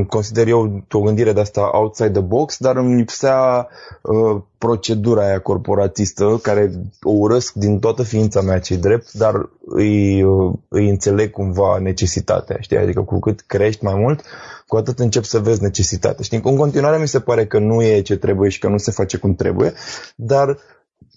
consider 0.09 0.49
eu 0.49 0.85
o 0.93 1.01
gândire 1.01 1.33
de 1.33 1.41
asta 1.41 1.71
outside 1.73 2.11
the 2.11 2.21
box, 2.21 2.57
dar 2.59 2.77
îmi 2.77 2.95
lipsea 2.95 3.69
uh, 4.03 4.43
procedura 4.59 5.27
aia 5.27 5.41
corporatistă, 5.41 6.39
care 6.43 6.73
o 7.03 7.11
urăsc 7.11 7.53
din 7.53 7.79
toată 7.79 8.03
ființa 8.03 8.41
mea 8.41 8.61
cei 8.61 8.77
drept, 8.77 9.13
dar 9.13 9.51
îi, 9.67 10.23
uh, 10.23 10.55
îi 10.69 10.89
înțeleg 10.89 11.31
cumva 11.31 11.79
necesitatea, 11.79 12.57
știi? 12.61 12.77
Adică 12.77 13.03
cu 13.03 13.19
cât 13.19 13.41
crești 13.41 13.85
mai 13.85 13.95
mult, 13.95 14.25
cu 14.67 14.77
atât 14.77 14.99
încep 14.99 15.25
să 15.25 15.39
vezi 15.39 15.63
necesitatea. 15.63 16.25
Știi? 16.25 16.41
În 16.45 16.57
continuare 16.57 16.99
mi 16.99 17.09
se 17.09 17.21
pare 17.21 17.47
că 17.47 17.59
nu 17.59 17.83
e 17.83 18.01
ce 18.01 18.17
trebuie 18.17 18.51
și 18.51 18.59
că 18.59 18.69
nu 18.69 18.79
se 18.79 18.91
face 18.91 19.17
cum 19.17 19.35
trebuie, 19.35 19.73
dar 20.17 20.59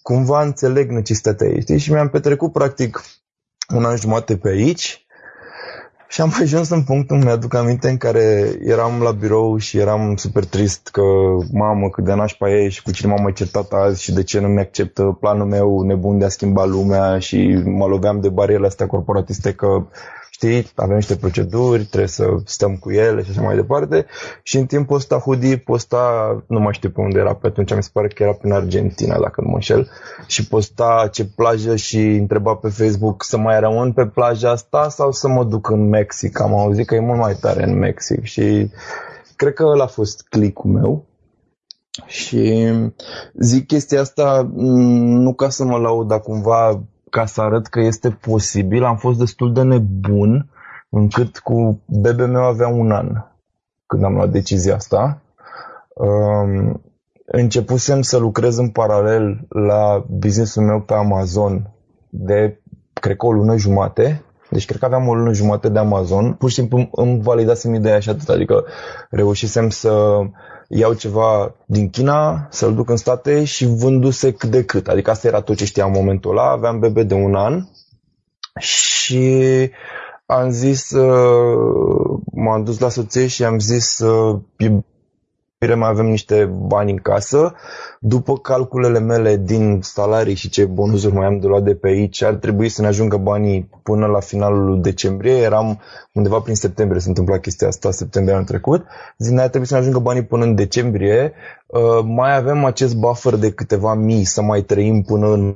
cumva 0.02 0.44
înțeleg 0.44 0.90
necesitatea 0.90 1.48
ei, 1.48 1.62
știi? 1.62 1.78
Și 1.78 1.92
mi-am 1.92 2.10
petrecut 2.10 2.52
practic 2.52 3.04
un 3.76 3.86
an 3.86 3.96
jumate 3.96 4.38
pe 4.38 4.50
aici, 4.50 5.06
și 6.12 6.22
am 6.22 6.34
ajuns 6.42 6.70
în 6.70 6.84
punctul, 6.84 7.18
mi-aduc 7.18 7.54
aminte, 7.54 7.90
în 7.90 7.98
care 7.98 8.56
eram 8.64 9.02
la 9.02 9.12
birou 9.12 9.58
și 9.58 9.78
eram 9.78 10.16
super 10.16 10.46
trist 10.46 10.88
că, 10.92 11.02
mamă, 11.52 11.90
cât 11.90 12.04
de 12.04 12.14
nașpa 12.14 12.50
e 12.50 12.70
și 12.70 12.82
cu 12.82 12.92
cine 12.92 13.12
m-am 13.12 13.22
mai 13.24 13.34
certat 13.34 13.72
azi 13.72 14.04
și 14.04 14.14
de 14.14 14.24
ce 14.24 14.40
nu 14.40 14.48
mi-acceptă 14.48 15.18
planul 15.20 15.48
meu 15.48 15.82
nebun 15.82 16.18
de 16.18 16.26
a 16.26 16.30
schimba 16.30 16.66
lumea 16.66 17.20
și 17.20 17.62
mă 17.66 17.86
loveam 17.86 18.20
de 18.20 18.30
barierele 18.30 18.68
astea 18.68 18.88
corporatiste 18.88 19.54
că 19.54 19.86
știi, 20.42 20.72
avem 20.76 20.96
niște 20.96 21.16
proceduri, 21.16 21.84
trebuie 21.84 22.10
să 22.10 22.26
stăm 22.46 22.76
cu 22.76 22.92
ele 22.92 23.24
și 23.24 23.30
așa 23.30 23.42
mai 23.42 23.56
departe. 23.56 24.06
Și 24.44 24.58
în 24.58 24.66
timpul 24.66 24.96
ăsta 24.96 25.18
Hudi 25.18 25.58
posta, 25.58 26.44
nu 26.48 26.60
mai 26.60 26.74
știu 26.74 26.90
pe 26.90 27.02
unde 27.02 27.20
era 27.20 27.34
pe 27.34 27.48
atunci, 27.48 27.76
mi 27.76 27.84
se 27.84 27.90
pare 27.94 28.08
că 28.08 28.24
era 28.24 28.34
prin 28.34 28.52
Argentina, 28.52 29.20
dacă 29.20 29.42
nu 29.42 29.48
mă 29.48 29.54
înșel, 29.54 29.90
și 30.28 30.48
posta 30.48 31.10
ce 31.12 31.26
plajă 31.26 31.76
și 31.76 32.00
întreba 32.00 32.56
pe 32.56 32.70
Facebook 32.70 33.24
să 33.24 33.38
mai 33.38 33.60
rămân 33.60 33.92
pe 33.92 34.06
plaja 34.06 34.50
asta 34.50 34.90
sau 34.90 35.12
să 35.12 35.28
mă 35.28 35.44
duc 35.44 35.70
în 35.70 35.90
Mexic. 35.90 36.40
Am 36.40 36.54
auzit 36.54 36.88
că 36.88 36.96
e 36.96 37.00
mult 37.00 37.20
mai 37.20 37.34
tare 37.42 37.64
în 37.64 37.78
Mexic 37.78 38.24
și 38.24 38.70
cred 39.36 39.54
că 39.54 39.64
ăla 39.64 39.84
a 39.84 39.88
fost 39.88 40.26
clicul 40.30 40.72
meu. 40.72 41.06
Și 42.06 42.72
zic 43.34 43.68
chestia 43.68 44.02
asta 44.02 44.52
nu 44.54 45.34
ca 45.34 45.50
să 45.50 45.64
mă 45.64 45.78
laud, 45.78 46.08
dar 46.08 46.20
cumva 46.20 46.82
ca 47.12 47.26
să 47.26 47.42
arăt 47.42 47.68
că 47.68 47.80
este 47.80 48.10
posibil, 48.10 48.84
am 48.84 48.98
fost 48.98 49.20
destul 49.20 49.54
de 49.54 49.62
nebun 49.62 50.50
încât 50.90 51.40
cu 51.40 51.82
bebe 51.88 52.26
meu 52.26 52.44
avea 52.44 52.68
un 52.68 52.92
an 52.92 53.08
când 53.86 54.04
am 54.04 54.14
luat 54.14 54.30
decizia 54.30 54.76
asta. 54.76 55.22
Um, 55.94 56.82
începusem 57.26 58.02
să 58.02 58.18
lucrez 58.18 58.58
în 58.58 58.70
paralel 58.70 59.46
la 59.50 60.06
businessul 60.10 60.64
meu 60.64 60.82
pe 60.82 60.94
Amazon 60.94 61.70
de, 62.10 62.62
cred 62.94 63.16
că 63.16 63.26
o 63.26 63.32
lună 63.32 63.58
jumate. 63.58 64.24
Deci 64.50 64.66
cred 64.66 64.80
că 64.80 64.86
aveam 64.86 65.08
o 65.08 65.16
lună 65.16 65.34
jumate 65.34 65.70
de 65.70 65.80
Amazon. 65.80 66.34
Pur 66.34 66.50
și 66.50 66.56
simplu 66.56 66.90
îmi 66.92 67.22
validasem 67.22 67.74
ideea 67.74 68.00
și 68.00 68.10
atât. 68.10 68.30
Adică 68.30 68.66
reușisem 69.10 69.70
să 69.70 70.20
iau 70.74 70.94
ceva 70.94 71.56
din 71.66 71.90
China, 71.90 72.48
să-l 72.50 72.76
duc 72.76 72.90
în 72.90 72.98
state 72.98 73.44
și 73.44 73.66
vându-se 73.66 74.34
cât 74.34 74.50
de 74.50 74.64
cât. 74.64 74.88
Adică 74.88 75.10
asta 75.10 75.28
era 75.28 75.42
tot 75.42 75.56
ce 75.56 75.66
știam 75.66 75.88
în 75.88 75.98
momentul 76.00 76.32
ăla. 76.32 76.50
Aveam 76.50 76.80
bebe 76.80 77.04
de 77.04 77.14
un 77.14 77.36
an 77.36 77.64
și 78.60 79.70
am 80.26 80.50
zis, 80.50 80.92
uh, 80.92 82.20
m-am 82.34 82.64
dus 82.64 82.80
la 82.80 82.90
soție 82.90 83.28
și 83.28 83.44
am 83.44 83.60
zis, 83.60 84.00
uh, 85.70 85.76
mai 85.76 85.90
avem 85.90 86.06
niște 86.06 86.46
bani 86.46 86.92
în 86.92 86.98
casă. 86.98 87.54
După 88.00 88.38
calculele 88.38 89.00
mele 89.00 89.38
din 89.38 89.80
salarii 89.82 90.36
și 90.36 90.50
ce 90.50 90.66
bonusuri 90.66 91.14
mai 91.14 91.26
am 91.26 91.40
de 91.40 91.48
luat 91.48 91.64
de 91.64 91.76
pe 91.76 91.88
aici, 91.88 92.24
ar 92.24 92.34
trebui 92.34 92.70
să 92.70 92.82
ne 92.82 92.88
ajungă 92.88 93.18
banii 93.18 93.70
până 93.84 94.06
la 94.06 94.20
finalul 94.20 94.82
decembrie. 94.82 95.38
Eram 95.38 95.80
undeva 96.14 96.40
prin 96.40 96.56
septembrie, 96.56 97.02
se 97.02 97.08
întâmpla 97.08 97.38
chestia 97.38 97.68
asta, 97.68 97.92
septembrie 97.92 98.34
anul 98.34 98.48
trecut. 98.48 98.86
Zic, 99.18 99.40
ar 99.40 99.48
trebui 99.48 99.68
să 99.68 99.74
ne 99.74 99.80
ajungă 99.80 100.00
banii 100.00 100.26
până 100.26 100.44
în 100.44 100.56
decembrie. 100.56 101.34
Uh, 101.66 102.04
mai 102.04 102.36
avem 102.36 102.66
acest 102.66 102.96
buffer 102.96 103.36
de 103.36 103.52
câteva 103.52 103.94
mii 103.94 104.24
să 104.24 104.42
mai 104.42 104.62
trăim 104.62 105.02
până 105.02 105.28
în 105.28 105.56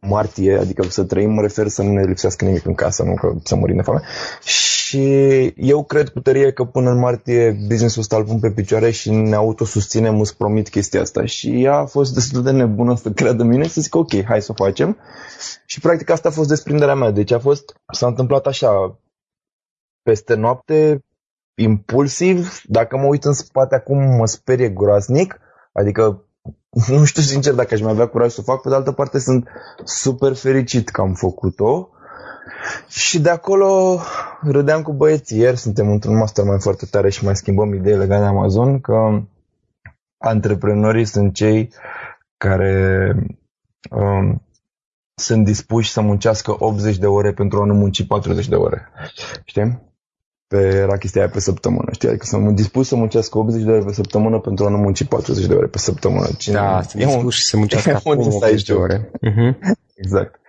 martie, 0.00 0.58
adică 0.58 0.82
să 0.82 1.04
trăim, 1.04 1.30
mă 1.30 1.40
refer 1.40 1.68
să 1.68 1.82
nu 1.82 1.92
ne 1.92 2.04
lipsească 2.04 2.44
nimic 2.44 2.66
în 2.66 2.74
casă, 2.74 3.02
nu 3.02 3.14
că 3.14 3.34
să 3.44 3.54
murim 3.54 3.76
de 3.76 3.82
foame. 3.82 4.02
Și 4.44 5.44
eu 5.56 5.84
cred 5.84 6.08
cu 6.08 6.20
tărie 6.20 6.52
că 6.52 6.64
până 6.64 6.90
în 6.90 6.98
martie 6.98 7.58
businessul 7.66 8.00
ăsta 8.00 8.16
îl 8.16 8.24
pun 8.24 8.38
pe 8.40 8.50
picioare 8.50 8.90
și 8.90 9.10
ne 9.10 9.34
autosusținem, 9.34 10.20
îți 10.20 10.36
promit 10.36 10.68
chestia 10.68 11.00
asta. 11.00 11.24
Și 11.24 11.62
ea 11.62 11.74
a 11.74 11.86
fost 11.86 12.14
destul 12.14 12.42
de 12.42 12.50
nebună 12.50 12.96
să 12.96 13.10
creadă 13.10 13.42
mine 13.42 13.62
și 13.62 13.70
să 13.70 13.80
zic 13.80 13.94
ok, 13.94 14.24
hai 14.24 14.42
să 14.42 14.52
o 14.56 14.64
facem. 14.64 14.96
Și 15.66 15.80
practic 15.80 16.10
asta 16.10 16.28
a 16.28 16.32
fost 16.32 16.48
desprinderea 16.48 16.94
mea. 16.94 17.10
Deci 17.10 17.32
a 17.32 17.38
fost, 17.38 17.80
s-a 17.92 18.06
întâmplat 18.06 18.46
așa, 18.46 18.98
peste 20.02 20.34
noapte, 20.34 21.04
impulsiv, 21.54 22.60
dacă 22.64 22.96
mă 22.96 23.06
uit 23.06 23.24
în 23.24 23.32
spate 23.32 23.74
acum 23.74 24.16
mă 24.16 24.26
sperie 24.26 24.68
groaznic, 24.68 25.38
adică 25.72 26.27
nu 26.88 27.04
știu 27.04 27.22
sincer 27.22 27.54
dacă 27.54 27.74
aș 27.74 27.80
mai 27.80 27.92
avea 27.92 28.08
curaj 28.08 28.32
să 28.32 28.40
o 28.40 28.52
fac, 28.52 28.60
pe 28.60 28.68
de 28.68 28.74
altă 28.74 28.92
parte 28.92 29.18
sunt 29.18 29.48
super 29.84 30.34
fericit 30.34 30.88
că 30.88 31.00
am 31.00 31.14
făcut-o. 31.14 31.88
Și 32.88 33.20
de 33.20 33.30
acolo 33.30 34.00
râdeam 34.42 34.82
cu 34.82 34.92
băieții 34.92 35.38
ieri, 35.38 35.56
suntem 35.56 35.90
într-un 35.90 36.16
mastermind 36.16 36.60
foarte 36.60 36.86
tare 36.86 37.10
și 37.10 37.24
mai 37.24 37.36
schimbăm 37.36 37.74
idei 37.74 37.96
legate 37.96 38.20
de 38.20 38.26
Amazon, 38.26 38.80
că 38.80 39.22
antreprenorii 40.18 41.04
sunt 41.04 41.34
cei 41.34 41.72
care 42.36 43.14
um, 43.90 44.42
sunt 45.14 45.44
dispuși 45.44 45.90
să 45.90 46.00
muncească 46.00 46.64
80 46.64 46.96
de 46.96 47.06
ore 47.06 47.32
pentru 47.32 47.62
a 47.62 47.64
nu 47.64 47.74
munci 47.74 48.06
40 48.06 48.48
de 48.48 48.54
ore. 48.54 48.88
Știi? 49.44 49.87
Pe, 50.48 50.56
era 50.56 50.96
chestia 50.96 51.20
aia 51.20 51.30
pe 51.30 51.40
săptămână, 51.40 51.88
știi? 51.92 52.08
Adică 52.08 52.26
sunt 52.26 52.56
dispus 52.56 52.88
să 52.88 52.96
muncească 52.96 53.38
80 53.38 53.62
de 53.62 53.70
ore 53.70 53.84
pe 53.84 53.92
săptămână 53.92 54.38
pentru 54.38 54.64
a 54.64 54.68
nu 54.68 54.76
munci 54.76 55.04
40 55.04 55.46
de 55.46 55.54
ore 55.54 55.66
pe 55.66 55.78
săptămână. 55.78 56.28
Cine... 56.38 56.54
Da, 56.54 56.82
sunt 56.88 57.04
dispus 57.04 57.34
și 57.34 57.44
să 57.44 57.56
muncească 57.56 57.90
acum 58.04 58.18
80 58.18 58.62
de 58.62 58.72
ore. 58.72 59.10
Uh-huh. 59.10 59.76
Exact. 59.94 60.40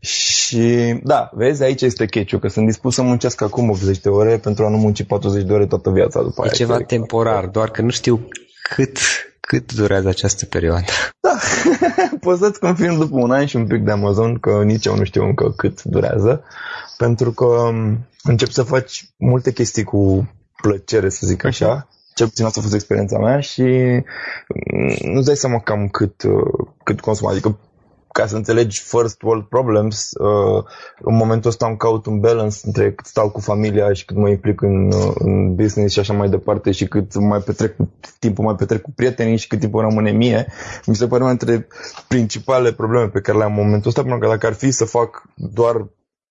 Și 0.00 1.00
da, 1.02 1.30
vezi, 1.32 1.62
aici 1.62 1.82
este 1.82 2.06
catch 2.06 2.38
că 2.40 2.48
sunt 2.48 2.66
dispus 2.66 2.94
să 2.94 3.02
muncească 3.02 3.44
acum 3.44 3.70
80 3.70 3.98
de 3.98 4.08
ore 4.08 4.36
pentru 4.36 4.64
a 4.64 4.68
nu 4.68 4.76
munci 4.76 5.02
40 5.02 5.44
de 5.44 5.52
ore 5.52 5.66
toată 5.66 5.90
viața 5.90 6.22
după 6.22 6.34
e 6.38 6.42
aia. 6.42 6.50
E 6.52 6.56
ceva 6.56 6.74
adică, 6.74 6.94
temporar, 6.94 7.46
doar 7.46 7.70
că 7.70 7.82
nu 7.82 7.90
știu 7.90 8.28
cât, 8.74 8.98
cât 9.40 9.72
durează 9.72 10.08
această 10.08 10.44
perioadă. 10.44 10.84
Da, 11.20 11.36
poți 12.20 12.40
să-ți 12.40 12.60
confirm 12.60 12.98
după 12.98 13.16
un 13.16 13.30
an 13.30 13.46
și 13.46 13.56
un 13.56 13.66
pic 13.66 13.84
de 13.84 13.90
Amazon 13.90 14.38
că 14.38 14.62
nici 14.64 14.86
eu 14.86 14.96
nu 14.96 15.04
știu 15.04 15.24
încă 15.24 15.50
cât 15.56 15.82
durează, 15.82 16.42
pentru 16.96 17.32
că 17.32 17.44
um, 17.44 17.98
încep 18.30 18.50
să 18.50 18.62
faci 18.62 19.10
multe 19.16 19.52
chestii 19.52 19.84
cu 19.84 20.30
plăcere, 20.62 21.08
să 21.08 21.26
zic 21.26 21.44
așa. 21.44 21.88
Cel 22.14 22.26
puțin 22.26 22.44
asta 22.44 22.58
a 22.60 22.62
fost 22.62 22.74
experiența 22.74 23.18
mea 23.18 23.40
și 23.40 23.62
mm, 23.62 25.12
nu-ți 25.12 25.26
dai 25.26 25.36
seama 25.36 25.60
cam 25.60 25.88
cât, 25.88 26.22
uh, 26.22 26.68
cât 26.84 27.00
consum. 27.00 27.28
Adică 27.28 27.58
ca 28.12 28.26
să 28.26 28.36
înțelegi 28.36 28.80
first 28.82 29.22
world 29.22 29.44
problems, 29.44 30.10
uh, 30.12 30.64
în 31.00 31.16
momentul 31.16 31.50
ăsta 31.50 31.64
am 31.64 31.76
caut 31.76 32.06
un 32.06 32.20
balance 32.20 32.58
între 32.62 32.92
cât 32.92 33.06
stau 33.06 33.30
cu 33.30 33.40
familia 33.40 33.92
și 33.92 34.04
cât 34.04 34.16
mă 34.16 34.28
implic 34.28 34.60
în, 34.60 34.92
uh, 34.92 35.12
în 35.18 35.54
business 35.54 35.92
și 35.92 35.98
așa 35.98 36.12
mai 36.12 36.28
departe 36.28 36.70
și 36.70 36.88
cât 36.88 37.14
mai 37.14 37.40
petrec 37.40 37.76
cu 37.76 37.90
timpul 38.18 38.44
mai 38.44 38.54
petrec 38.54 38.82
cu 38.82 38.92
prietenii 38.94 39.36
și 39.36 39.46
cât 39.46 39.58
timpul 39.58 39.80
rămâne 39.80 40.10
mie. 40.10 40.46
Mi 40.86 40.96
se 40.96 41.06
pare 41.06 41.22
una 41.22 41.34
dintre 41.34 41.66
principalele 42.08 42.72
probleme 42.72 43.08
pe 43.08 43.20
care 43.20 43.38
le 43.38 43.44
am 43.44 43.58
în 43.58 43.64
momentul 43.64 43.88
ăsta, 43.88 44.00
pentru 44.00 44.18
că 44.18 44.26
dacă 44.26 44.46
ar 44.46 44.52
fi 44.52 44.70
să 44.70 44.84
fac 44.84 45.22
doar 45.34 45.86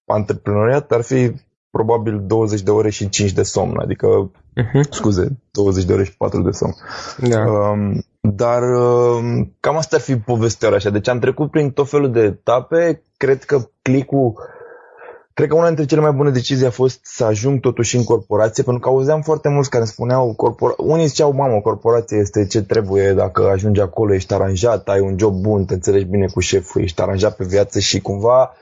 antreprenoriat 0.06 0.92
ar 0.92 1.02
fi 1.02 1.32
probabil 1.70 2.24
20 2.26 2.62
de 2.62 2.72
ore 2.72 2.90
și 2.90 3.10
5 3.10 3.32
de 3.32 3.44
somn, 3.44 3.80
adică, 3.80 4.32
uh-huh. 4.32 4.90
scuze, 4.90 5.38
20 5.52 5.84
de 5.84 5.94
ore 5.94 6.04
și 6.04 6.18
4 6.18 6.42
de 6.42 6.52
somn. 6.52 6.74
Da. 7.18 7.40
Um, 7.40 8.04
dar 8.20 8.62
um, 8.64 9.56
cam 9.60 9.78
asta 9.78 9.96
ar 9.96 10.02
fi 10.02 10.18
povestea 10.18 10.70
așa. 10.70 10.90
Deci 10.90 11.08
am 11.08 11.20
trecut 11.20 11.52
prin 11.52 11.72
tot 11.72 11.90
felul 11.90 12.12
de 12.12 12.20
etape. 12.20 13.02
Cred 13.18 13.44
că 13.44 13.70
clicul 13.82 14.34
Cred 15.38 15.50
că 15.50 15.56
una 15.56 15.68
dintre 15.68 15.86
cele 15.86 16.02
mai 16.02 16.12
bune 16.12 16.30
decizii 16.30 16.66
a 16.66 16.70
fost 16.70 17.00
să 17.04 17.24
ajung 17.24 17.60
totuși 17.60 17.96
în 17.96 18.04
corporație, 18.04 18.64
pentru 18.64 18.82
că 18.82 18.90
auzeam 18.90 19.22
foarte 19.22 19.50
mulți 19.50 19.70
care 19.70 19.84
spuneau, 19.84 20.34
corpora... 20.34 20.74
unii 20.78 21.08
ziceau, 21.08 21.32
mamă, 21.32 21.60
corporație 21.62 22.18
este 22.18 22.46
ce 22.46 22.62
trebuie, 22.62 23.14
dacă 23.14 23.48
ajungi 23.48 23.82
acolo, 23.82 24.14
ești 24.14 24.34
aranjat, 24.34 24.88
ai 24.88 25.00
un 25.00 25.18
job 25.18 25.34
bun, 25.34 25.66
te 25.66 25.74
înțelegi 25.74 26.06
bine 26.06 26.26
cu 26.34 26.40
șeful, 26.40 26.82
ești 26.82 27.02
aranjat 27.02 27.36
pe 27.36 27.46
viață 27.46 27.80
și 27.80 28.02
cumva 28.02 28.54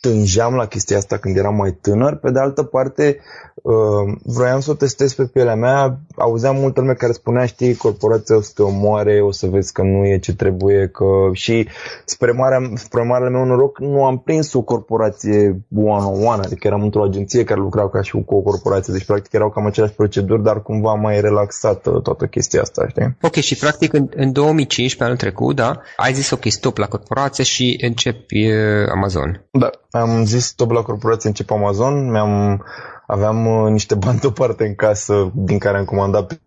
tângeam 0.00 0.54
la 0.54 0.66
chestia 0.66 0.96
asta 0.96 1.16
când 1.16 1.36
eram 1.36 1.54
mai 1.54 1.78
tânăr. 1.80 2.16
Pe 2.16 2.30
de 2.30 2.38
altă 2.38 2.62
parte, 2.62 3.18
uh, 3.54 4.16
vroiam 4.22 4.60
să 4.60 4.70
o 4.70 4.74
testez 4.74 5.12
pe 5.14 5.24
pielea 5.24 5.54
mea. 5.54 5.98
Auzeam 6.16 6.56
multă 6.56 6.80
lume 6.80 6.92
care 6.92 7.12
spunea, 7.12 7.46
știi, 7.46 7.74
corporația 7.74 8.36
o 8.36 8.40
să 8.40 8.50
te 8.54 8.62
omoare, 8.62 9.20
o 9.20 9.32
să 9.32 9.46
vezi 9.46 9.72
că 9.72 9.82
nu 9.82 10.06
e 10.06 10.18
ce 10.18 10.34
trebuie, 10.34 10.88
că 10.88 11.04
și 11.32 11.68
spre, 12.04 12.30
marea, 12.30 12.70
spre 12.74 13.02
marele 13.02 13.30
meu 13.30 13.44
noroc 13.44 13.78
nu 13.78 14.04
am 14.04 14.18
prins 14.18 14.52
o 14.52 14.62
corporație 14.62 15.60
one-on-one, 15.76 16.42
adică 16.44 16.66
eram 16.66 16.82
într-o 16.82 17.04
agenție 17.04 17.44
care 17.44 17.60
lucrau 17.60 17.88
ca 17.88 18.02
și 18.02 18.22
cu 18.26 18.34
o 18.34 18.40
corporație, 18.40 18.92
deci 18.92 19.04
practic 19.04 19.32
erau 19.32 19.50
cam 19.50 19.66
aceleași 19.66 19.94
proceduri, 19.94 20.42
dar 20.42 20.62
cumva 20.62 20.94
mai 20.94 21.20
relaxată 21.20 21.90
toată 21.90 22.26
chestia 22.26 22.60
asta, 22.60 22.86
știi? 22.88 23.16
Ok, 23.22 23.34
și 23.34 23.56
practic 23.56 23.92
în, 23.92 24.08
în 24.16 24.32
2015, 24.32 25.02
anul 25.02 25.16
trecut, 25.16 25.56
da, 25.56 25.80
ai 25.96 26.12
zis 26.12 26.30
ok, 26.30 26.44
stop 26.48 26.76
la 26.76 26.86
corporație 26.86 27.44
și 27.44 27.78
începi 27.80 28.50
uh, 28.50 28.88
Amazon. 28.92 29.44
Da, 29.50 29.70
am 29.90 30.24
zis 30.24 30.46
stop 30.46 30.70
la 30.70 30.82
corporație, 30.82 31.28
încep 31.28 31.50
Amazon, 31.50 32.10
mi-am, 32.10 32.64
aveam 33.06 33.46
uh, 33.46 33.70
niște 33.70 33.94
bani 33.94 34.18
deoparte 34.24 34.66
în 34.66 34.74
casă 34.74 35.30
din 35.34 35.58
care 35.58 35.78
am 35.78 35.84
comandat 35.84 36.40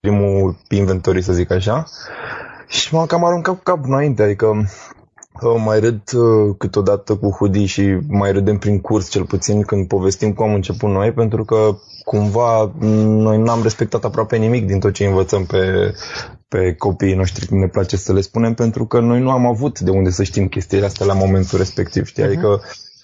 primul 0.00 0.56
inventory, 0.68 1.22
să 1.22 1.32
zic 1.32 1.50
așa, 1.50 1.84
și 2.66 2.94
m-am 2.94 3.06
cam 3.06 3.24
aruncat 3.24 3.54
cu 3.54 3.62
cap 3.62 3.84
înainte, 3.84 4.22
adică 4.22 4.46
uh, 4.46 4.64
mai 5.42 5.80
râd 5.80 6.00
uh, 6.12 6.54
câteodată 6.58 7.16
cu 7.16 7.30
hoodie 7.30 7.66
și 7.66 7.98
mai 8.08 8.32
râdem 8.32 8.58
prin 8.58 8.80
curs, 8.80 9.08
cel 9.08 9.24
puțin 9.24 9.62
când 9.62 9.88
povestim 9.88 10.32
cum 10.32 10.48
am 10.48 10.54
început 10.54 10.90
noi, 10.90 11.12
pentru 11.12 11.44
că 11.44 11.76
cumva 12.04 12.72
noi 12.78 13.38
n-am 13.38 13.62
respectat 13.62 14.04
aproape 14.04 14.36
nimic 14.36 14.66
din 14.66 14.80
tot 14.80 14.92
ce 14.92 15.06
învățăm 15.06 15.44
pe, 15.44 15.94
pe 16.48 16.74
copiii 16.74 17.14
noștri, 17.14 17.46
cum 17.46 17.58
ne 17.58 17.68
place 17.68 17.96
să 17.96 18.12
le 18.12 18.20
spunem, 18.20 18.54
pentru 18.54 18.86
că 18.86 19.00
noi 19.00 19.20
nu 19.20 19.30
am 19.30 19.46
avut 19.46 19.80
de 19.80 19.90
unde 19.90 20.10
să 20.10 20.22
știm 20.22 20.48
chestiile 20.48 20.84
astea 20.86 21.06
la 21.06 21.14
momentul 21.14 21.58
respectiv, 21.58 22.06
știi? 22.06 22.22
Uh-huh. 22.22 22.26
Adică 22.26 22.60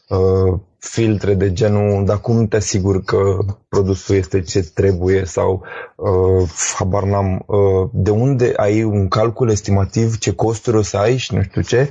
uh, 0.08 0.58
filtre 0.78 1.34
de 1.34 1.52
genul, 1.52 2.04
dar 2.04 2.20
cum 2.20 2.46
te 2.46 2.56
asigur 2.56 3.02
că 3.02 3.38
produsul 3.68 4.14
este 4.14 4.40
ce 4.40 4.70
trebuie 4.74 5.24
sau 5.24 5.62
uh, 5.96 6.50
habar 6.78 7.02
n-am, 7.02 7.44
uh, 7.46 7.88
de 7.92 8.10
unde 8.10 8.52
ai 8.56 8.82
un 8.82 9.08
calcul 9.08 9.50
estimativ 9.50 10.18
ce 10.18 10.34
costuri 10.34 10.76
o 10.76 10.82
să 10.82 10.96
ai 10.96 11.16
și 11.16 11.34
nu 11.34 11.42
știu 11.42 11.60
ce, 11.60 11.90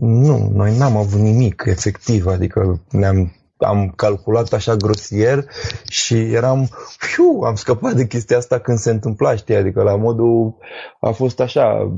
nu, 0.00 0.50
noi 0.52 0.76
n-am 0.76 0.96
avut 0.96 1.20
nimic 1.20 1.62
efectiv, 1.66 2.26
adică 2.26 2.80
ne-am 2.90 3.32
am 3.58 3.92
calculat 3.96 4.52
așa 4.52 4.74
grosier 4.76 5.44
și 5.88 6.14
eram, 6.14 6.68
fiu, 6.98 7.40
am 7.44 7.54
scăpat 7.54 7.94
de 7.94 8.06
chestia 8.06 8.36
asta 8.36 8.58
când 8.58 8.78
se 8.78 8.90
întâmpla, 8.90 9.36
știi, 9.36 9.54
adică 9.54 9.82
la 9.82 9.96
modul 9.96 10.56
a 11.00 11.10
fost 11.10 11.40
așa, 11.40 11.92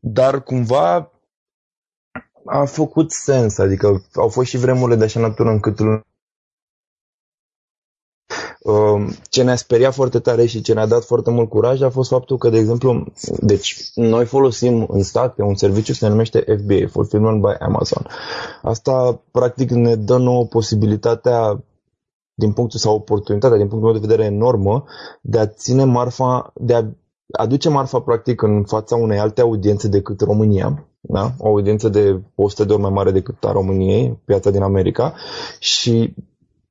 dar 0.00 0.42
cumva 0.42 1.12
a 2.44 2.64
făcut 2.64 3.12
sens, 3.12 3.58
adică 3.58 4.04
au 4.14 4.28
fost 4.28 4.48
și 4.48 4.56
vremurile 4.56 4.96
de 4.96 5.04
așa 5.04 5.20
natură 5.20 5.50
încât 5.50 5.78
Um, 5.80 6.04
ce 9.28 9.42
ne-a 9.42 9.56
speriat 9.56 9.94
foarte 9.94 10.18
tare 10.18 10.46
și 10.46 10.60
ce 10.60 10.74
ne-a 10.74 10.86
dat 10.86 11.04
foarte 11.04 11.30
mult 11.30 11.48
curaj 11.48 11.80
a 11.80 11.90
fost 11.90 12.10
faptul 12.10 12.38
că, 12.38 12.48
de 12.48 12.58
exemplu, 12.58 13.04
deci 13.40 13.90
noi 13.94 14.24
folosim 14.24 14.86
în 14.88 15.02
stat 15.02 15.34
pe 15.34 15.42
un 15.42 15.54
serviciu 15.54 15.92
se 15.92 16.08
numește 16.08 16.44
FBA, 16.58 16.86
Fulfillment 16.90 17.40
by 17.40 17.52
Amazon. 17.58 18.06
Asta 18.62 19.20
practic 19.30 19.70
ne 19.70 19.94
dă 19.94 20.16
nouă 20.16 20.44
posibilitatea 20.44 21.64
din 22.34 22.52
punctul 22.52 22.78
sau 22.78 22.94
oportunitatea, 22.94 23.56
din 23.56 23.68
punctul 23.68 23.90
meu 23.90 24.00
de 24.00 24.06
vedere 24.06 24.28
enormă, 24.28 24.84
de 25.20 25.38
a 25.38 25.46
ține 25.46 25.84
marfa, 25.84 26.52
de 26.54 26.74
a 26.74 26.84
aduce 27.32 27.68
marfa 27.68 28.00
practic 28.00 28.42
în 28.42 28.64
fața 28.64 28.96
unei 28.96 29.18
alte 29.18 29.40
audiențe 29.40 29.88
decât 29.88 30.20
România, 30.20 30.86
da? 31.00 31.30
o 31.38 31.46
audiență 31.46 31.88
de 31.88 32.20
100 32.34 32.64
de 32.64 32.72
ori 32.72 32.82
mai 32.82 32.90
mare 32.90 33.10
decât 33.10 33.44
a 33.44 33.52
României, 33.52 34.18
piața 34.24 34.50
din 34.50 34.62
America 34.62 35.14
și 35.58 36.14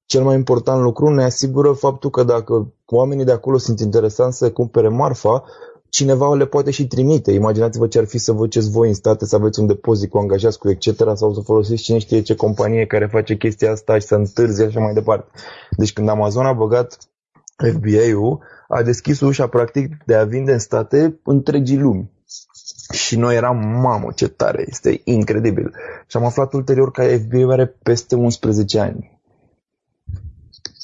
cel 0.06 0.24
mai 0.24 0.36
important 0.36 0.82
lucru 0.82 1.10
ne 1.10 1.24
asigură 1.24 1.72
faptul 1.72 2.10
că 2.10 2.24
dacă 2.24 2.74
oamenii 2.86 3.26
de 3.26 3.32
acolo 3.32 3.58
sunt 3.58 3.80
interesanți 3.80 4.38
să 4.38 4.52
cumpere 4.52 4.88
marfa, 4.88 5.44
cineva 5.89 6.36
le 6.36 6.46
poate 6.46 6.72
și 6.72 6.88
trimite. 6.88 7.32
Imaginați-vă 7.32 7.88
ce 7.88 8.00
ar 8.00 8.06
fi 8.06 8.18
să 8.18 8.32
vă 8.32 8.48
ceți 8.48 8.72
voi 8.72 8.88
în 8.88 8.94
state, 8.94 9.26
să 9.26 9.36
aveți 9.36 9.60
un 9.60 9.68
depozit 9.68 10.10
cu 10.10 10.18
angajați, 10.18 10.60
cu 10.60 10.70
etc. 10.70 10.86
sau 11.16 11.34
să 11.34 11.39
folosiți 11.39 11.84
cine 11.84 11.98
știe 11.98 12.22
ce 12.22 12.36
companie 12.36 12.86
care 12.86 13.08
face 13.08 13.36
chestia 13.36 13.72
asta 13.72 14.00
și 14.00 14.06
să 14.06 14.16
întârzi 14.16 14.63
așa 14.63 14.80
mai 14.80 14.94
departe. 14.94 15.32
Deci 15.78 15.94
când 15.94 16.10
Amazon 16.10 16.46
a 16.46 16.54
băgat 16.54 16.98
FBA-ul, 17.56 18.39
a 18.68 18.82
deschis 18.82 19.20
ușa 19.20 19.48
practic 19.48 19.98
de 20.06 20.16
a 20.16 20.24
vinde 20.24 20.52
în 20.52 20.60
state 20.60 21.20
întregii 21.24 21.78
lumi. 21.78 22.12
Și 22.92 23.18
noi 23.18 23.36
eram, 23.36 23.58
mamă, 23.58 24.12
ce 24.16 24.28
tare, 24.28 24.66
este 24.68 25.02
incredibil. 25.04 25.74
Și 26.08 26.18
am 26.18 26.26
aflat 26.26 26.54
ulterior 26.54 26.92
că 26.92 27.04
FBA 27.04 27.52
are 27.52 27.66
peste 27.84 28.16
11 28.16 28.80
ani 28.80 29.12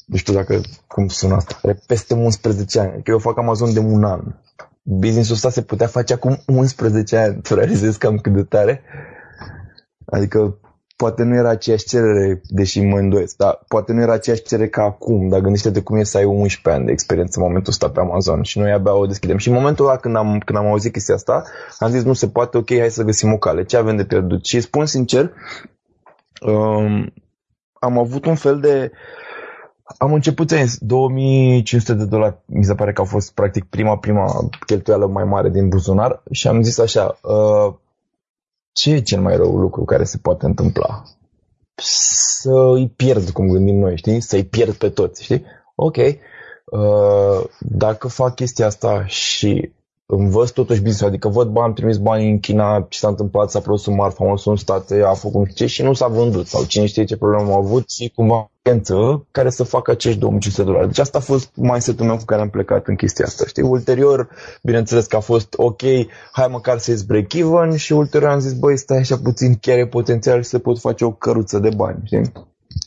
nu 0.10 0.18
știu 0.18 0.34
dacă 0.34 0.62
cum 0.88 1.08
sună 1.08 1.36
asta, 1.36 1.60
are 1.64 1.80
peste 1.88 2.14
11 2.14 2.80
ani. 2.80 3.04
Că 3.04 3.12
eu 3.12 3.20
fac 3.20 3.38
Amazon 3.38 3.74
de 3.74 3.80
un 3.80 4.04
an. 4.04 4.22
Business-ul 4.82 5.36
ăsta 5.36 5.50
se 5.50 5.62
putea 5.62 5.88
face 5.88 6.14
acum 6.14 6.38
11 6.46 7.18
ani. 7.18 7.42
Tu 7.42 7.54
realizezi 7.54 7.98
cam 7.98 8.18
cât 8.18 8.34
de 8.34 8.44
tare? 8.44 8.82
Adică 10.06 10.60
poate 10.96 11.24
nu 11.24 11.36
era 11.36 11.50
aceeași 11.50 11.86
cerere, 11.86 12.42
deși 12.44 12.82
mă 12.82 12.98
îndoiesc, 12.98 13.36
dar 13.36 13.64
poate 13.68 13.94
nu 13.94 14.02
era 14.02 14.14
aceeași 14.14 14.42
cerere 14.42 14.70
ca 14.70 14.84
acum, 14.84 15.30
dar 15.30 15.40
gândește-te 15.40 15.82
cum 15.82 15.98
e 15.98 16.04
să 16.04 16.18
ai 16.18 16.26
11 16.26 16.70
ani 16.70 16.86
de 16.86 16.92
experiență 16.92 17.40
în 17.40 17.46
momentul 17.46 17.72
ăsta 17.72 17.90
pe 17.90 18.00
Amazon 18.00 18.42
și 18.42 18.60
noi 18.60 18.72
abia 18.72 18.94
o 18.94 19.06
deschidem. 19.06 19.38
Și 19.38 19.48
în 19.48 19.54
momentul 19.54 19.86
ăla 19.86 19.98
când 19.98 20.16
am, 20.16 20.40
când 20.46 20.58
am 20.58 20.66
auzit 20.66 20.92
chestia 20.92 21.16
asta, 21.16 21.44
am 21.78 21.90
zis 21.90 22.04
nu 22.04 22.14
se 22.14 22.28
poate, 22.28 22.58
ok, 22.58 22.70
hai 22.78 22.90
să 22.90 23.04
găsim 23.04 23.34
o 23.34 23.38
cale, 23.38 23.64
ce 23.64 23.78
avem 23.78 23.96
de 23.96 24.06
pierdut? 24.06 24.46
Și 24.46 24.60
spun 24.60 24.86
sincer, 24.86 25.32
um, 26.42 27.14
am 27.74 27.98
avut 27.98 28.26
un 28.26 28.36
fel 28.36 28.60
de 28.60 28.92
am 29.98 30.14
început, 30.14 30.52
2500 30.80 31.94
de 31.94 32.06
dolari, 32.06 32.38
mi 32.46 32.64
se 32.64 32.76
pare 32.76 32.94
că 32.94 33.02
a 33.02 33.04
fost 33.04 33.34
practic 33.34 33.64
prima, 33.64 33.98
prima 33.98 34.50
cheltuială 34.66 35.08
mai 35.08 35.24
mare 35.24 35.50
din 35.50 35.70
buzunar 35.70 36.24
și 36.32 36.48
am 36.48 36.62
zis 36.62 36.78
așa, 36.78 37.20
uh, 37.22 37.74
ce 38.72 38.92
e 38.92 39.02
cel 39.02 39.22
mai 39.22 39.36
rău 39.36 39.58
lucru 39.58 39.84
care 39.84 40.04
se 40.04 40.18
poate 40.18 40.46
întâmpla? 40.46 41.04
Să-i 41.76 42.94
pierd, 42.96 43.30
cum 43.30 43.48
gândim 43.48 43.76
noi, 43.76 43.98
știi? 43.98 44.22
Să-i 44.22 44.46
pierd 44.46 44.74
pe 44.74 44.90
toți, 44.90 45.24
știi? 45.24 45.44
Ok, 45.76 45.98
uh, 45.98 47.44
dacă 47.60 48.08
fac 48.08 48.36
chestia 48.36 48.66
asta 48.66 49.06
și 49.06 49.72
învăț 50.12 50.50
totuși 50.50 50.82
business 50.82 51.02
adică 51.02 51.28
văd 51.28 51.48
bani, 51.48 51.68
am 51.68 51.74
trimis 51.74 51.98
bani 51.98 52.30
în 52.30 52.40
China, 52.40 52.86
ce 52.90 53.00
s-a 53.00 53.08
întâmplat, 53.08 53.50
s-a 53.50 53.60
produs 53.60 53.86
un 53.86 53.96
marfa, 53.96 54.26
am 54.26 54.40
în 54.46 54.56
state, 54.56 55.02
a 55.06 55.14
făcut 55.14 55.40
nu 55.40 55.46
știu 55.46 55.66
ce 55.66 55.72
și 55.72 55.82
nu 55.82 55.94
s-a 55.94 56.08
vândut 56.08 56.48
sau 56.48 56.64
cine 56.64 56.86
știe 56.86 57.04
ce 57.04 57.18
problemă 57.18 57.52
au 57.52 57.60
avut 57.60 57.90
și 57.90 58.12
cumva 58.16 58.50
care 59.32 59.50
să 59.50 59.64
facă 59.64 59.92
acești 59.92 60.20
2500 60.20 60.64
de 60.64 60.68
dolari. 60.72 60.88
Deci 60.88 61.00
asta 61.00 61.18
a 61.18 61.22
fost 61.22 61.52
mindset-ul 61.54 62.06
meu 62.06 62.18
cu 62.18 62.26
care 62.26 62.42
am 62.42 62.50
plecat 62.50 62.88
în 62.88 62.96
chestia 62.96 63.26
asta, 63.26 63.46
știi? 63.48 63.64
Ulterior, 63.64 64.30
bineînțeles 64.64 65.06
că 65.06 65.16
a 65.16 65.20
fost 65.20 65.54
ok, 65.58 65.82
hai 66.32 66.48
măcar 66.52 66.78
să 66.78 66.92
ies 66.92 67.04
break-even 67.04 67.76
și 67.76 67.94
ulterior 67.94 68.30
am 68.30 68.40
zis, 68.40 68.54
băi, 68.54 68.78
stai 68.78 68.98
așa 68.98 69.18
puțin, 69.24 69.56
chiar 69.62 69.78
e 69.78 69.88
potențial 69.88 70.42
și 70.42 70.50
să 70.50 70.60
pot 70.60 70.80
face 70.80 71.06
o 71.06 71.12
căruță 71.12 71.60
de 71.60 71.70
bani, 71.76 72.00
știi? 72.04 72.32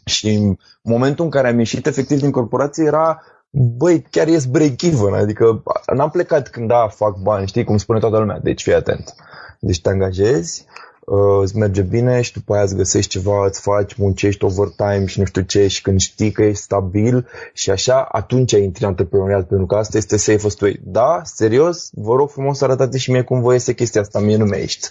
Și 0.05 0.29
în 0.29 0.57
momentul 0.83 1.25
în 1.25 1.31
care 1.31 1.49
am 1.49 1.59
ieșit 1.59 1.87
efectiv 1.87 2.21
din 2.21 2.31
corporație 2.31 2.85
era 2.85 3.23
băi, 3.53 4.07
chiar 4.11 4.29
ies 4.29 4.47
break-even, 4.47 5.15
adică 5.15 5.63
n-am 5.95 6.11
plecat 6.11 6.49
când 6.49 6.69
da, 6.69 6.89
fac 6.89 7.17
bani, 7.17 7.47
știi, 7.47 7.65
cum 7.65 7.77
spune 7.77 7.99
toată 7.99 8.19
lumea, 8.19 8.39
deci 8.43 8.63
fii 8.63 8.75
atent. 8.75 9.15
Deci 9.61 9.81
te 9.81 9.89
angajezi, 9.89 10.65
uh, 11.01 11.41
îți 11.43 11.57
merge 11.57 11.83
bine 11.83 12.21
și 12.21 12.33
după 12.33 12.55
aia 12.55 12.63
îți 12.63 12.77
găsești 12.77 13.11
ceva, 13.11 13.47
îți 13.47 13.61
faci, 13.61 13.95
muncești 13.95 14.45
overtime 14.45 15.05
și 15.07 15.19
nu 15.19 15.25
știu 15.25 15.43
ce 15.43 15.67
și 15.67 15.83
când 15.83 16.01
știi 16.01 16.31
că 16.31 16.43
ești 16.43 16.63
stabil 16.63 17.27
și 17.53 17.71
așa, 17.71 18.09
atunci 18.13 18.55
ai 18.55 18.63
intri 18.63 18.83
în 18.83 18.89
antreprenoriat 18.89 19.47
pentru 19.47 19.67
că 19.67 19.75
asta 19.75 19.97
este 19.97 20.17
safest 20.17 20.61
way. 20.61 20.81
Da, 20.85 21.21
serios, 21.25 21.91
vă 21.93 22.15
rog 22.15 22.31
frumos 22.31 22.59
să 22.59 22.65
arătați 22.65 22.99
și 22.99 23.11
mie 23.11 23.23
cum 23.23 23.41
vă 23.41 23.53
iese 23.53 23.75
chestia 23.75 24.01
asta, 24.01 24.19
mie 24.19 24.37
nu 24.37 24.45
mi 24.45 24.57
ești. 24.57 24.89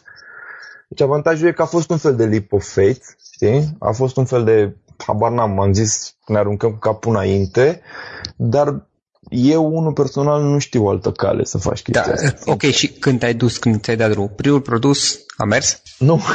Deci 0.92 1.02
avantajul 1.02 1.48
e 1.48 1.52
că 1.52 1.62
a 1.62 1.66
fost 1.66 1.90
un 1.90 1.98
fel 1.98 2.16
de 2.16 2.26
leap 2.26 2.54
of 2.54 2.74
faith, 2.74 3.06
știi? 3.34 3.76
A 3.80 3.92
fost 3.92 4.18
un 4.18 4.26
fel 4.26 4.44
de 4.44 4.76
habar 4.98 5.32
n-am, 5.32 5.60
am 5.60 5.74
zis 5.74 6.16
ne 6.26 6.38
aruncăm 6.38 6.72
cu 6.72 6.78
capul 6.78 7.12
înainte, 7.12 7.82
dar 8.36 8.88
eu, 9.30 9.76
unul 9.76 9.94
personal, 9.94 10.42
nu 10.42 10.60
știu 10.60 10.86
altă 10.86 11.12
cale 11.12 11.44
să 11.44 11.58
faci 11.58 11.82
chestia 11.82 12.06
da, 12.06 12.12
asta. 12.12 12.52
Ok, 12.52 12.62
și 12.62 12.88
când 12.88 13.20
te-ai 13.20 13.34
dus, 13.34 13.58
când 13.58 13.82
ți-ai 13.82 13.96
dat 13.96 14.10
drumul, 14.10 14.32
primul 14.36 14.62
produs 14.62 15.26
a 15.38 15.44
mers? 15.44 15.82
Nu. 15.98 16.22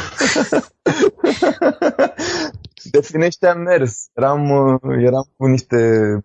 definește 2.91 3.47
am 3.47 3.59
mers. 3.59 4.09
Eram, 4.13 4.49
uh, 4.49 4.79
eram 5.05 5.29
cu 5.37 5.45
niște 5.45 5.77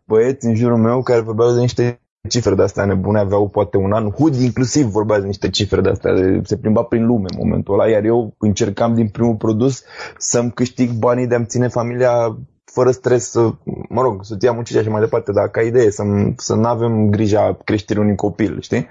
băieți 0.05 0.47
în 0.47 0.55
jurul 0.55 0.79
meu 0.79 1.03
care 1.03 1.21
vorbeau 1.21 1.55
de 1.55 1.61
niște 1.61 2.01
cifre 2.28 2.54
de 2.54 2.62
astea 2.62 2.85
nebune, 2.85 3.18
aveau 3.18 3.48
poate 3.48 3.76
un 3.76 3.92
an. 3.92 4.11
Hud 4.11 4.35
inclusiv 4.35 4.85
vorbea 4.87 5.20
de 5.20 5.26
niște 5.26 5.50
cifre 5.50 5.80
de 5.80 5.88
astea, 5.88 6.14
de, 6.14 6.40
se 6.44 6.56
plimba 6.56 6.82
prin 6.82 7.06
lume 7.06 7.26
în 7.28 7.38
momentul 7.38 7.74
ăla, 7.74 7.88
iar 7.88 8.04
eu 8.04 8.35
încercam 8.38 8.94
din 8.94 9.08
primul 9.08 9.35
produs 9.35 9.82
să-mi 10.18 10.50
câștig 10.50 10.90
banii 10.90 11.26
de 11.26 11.35
a-mi 11.35 11.46
ține 11.46 11.68
familia 11.68 12.38
fără 12.72 12.90
stres 12.90 13.30
să, 13.30 13.50
mă 13.88 14.02
rog, 14.02 14.24
soția 14.24 14.52
muncii 14.52 14.74
și 14.74 14.80
așa 14.80 14.90
mai 14.90 15.00
departe, 15.00 15.32
dar 15.32 15.48
ca 15.48 15.61
idee, 15.61 15.90
să, 15.90 16.02
să 16.37 16.54
nu 16.54 16.66
avem 16.66 17.11
grija 17.11 17.58
creșterii 17.64 18.02
unui 18.02 18.14
copil, 18.14 18.61
știi? 18.61 18.88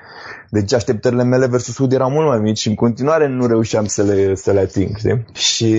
Deci 0.50 0.74
așteptările 0.74 1.24
mele 1.24 1.48
versus 1.48 1.76
Hud 1.76 1.94
erau 1.94 2.10
mult 2.10 2.28
mai 2.28 2.39
mici 2.39 2.60
și 2.60 2.67
în 2.67 2.76
continuare 2.76 3.28
nu 3.28 3.48
reușeam 3.48 3.86
să 3.86 4.04
le, 4.04 4.36
să 4.36 4.52
le 4.52 4.60
ating, 4.60 4.98
știi? 4.98 5.26
Și 5.34 5.76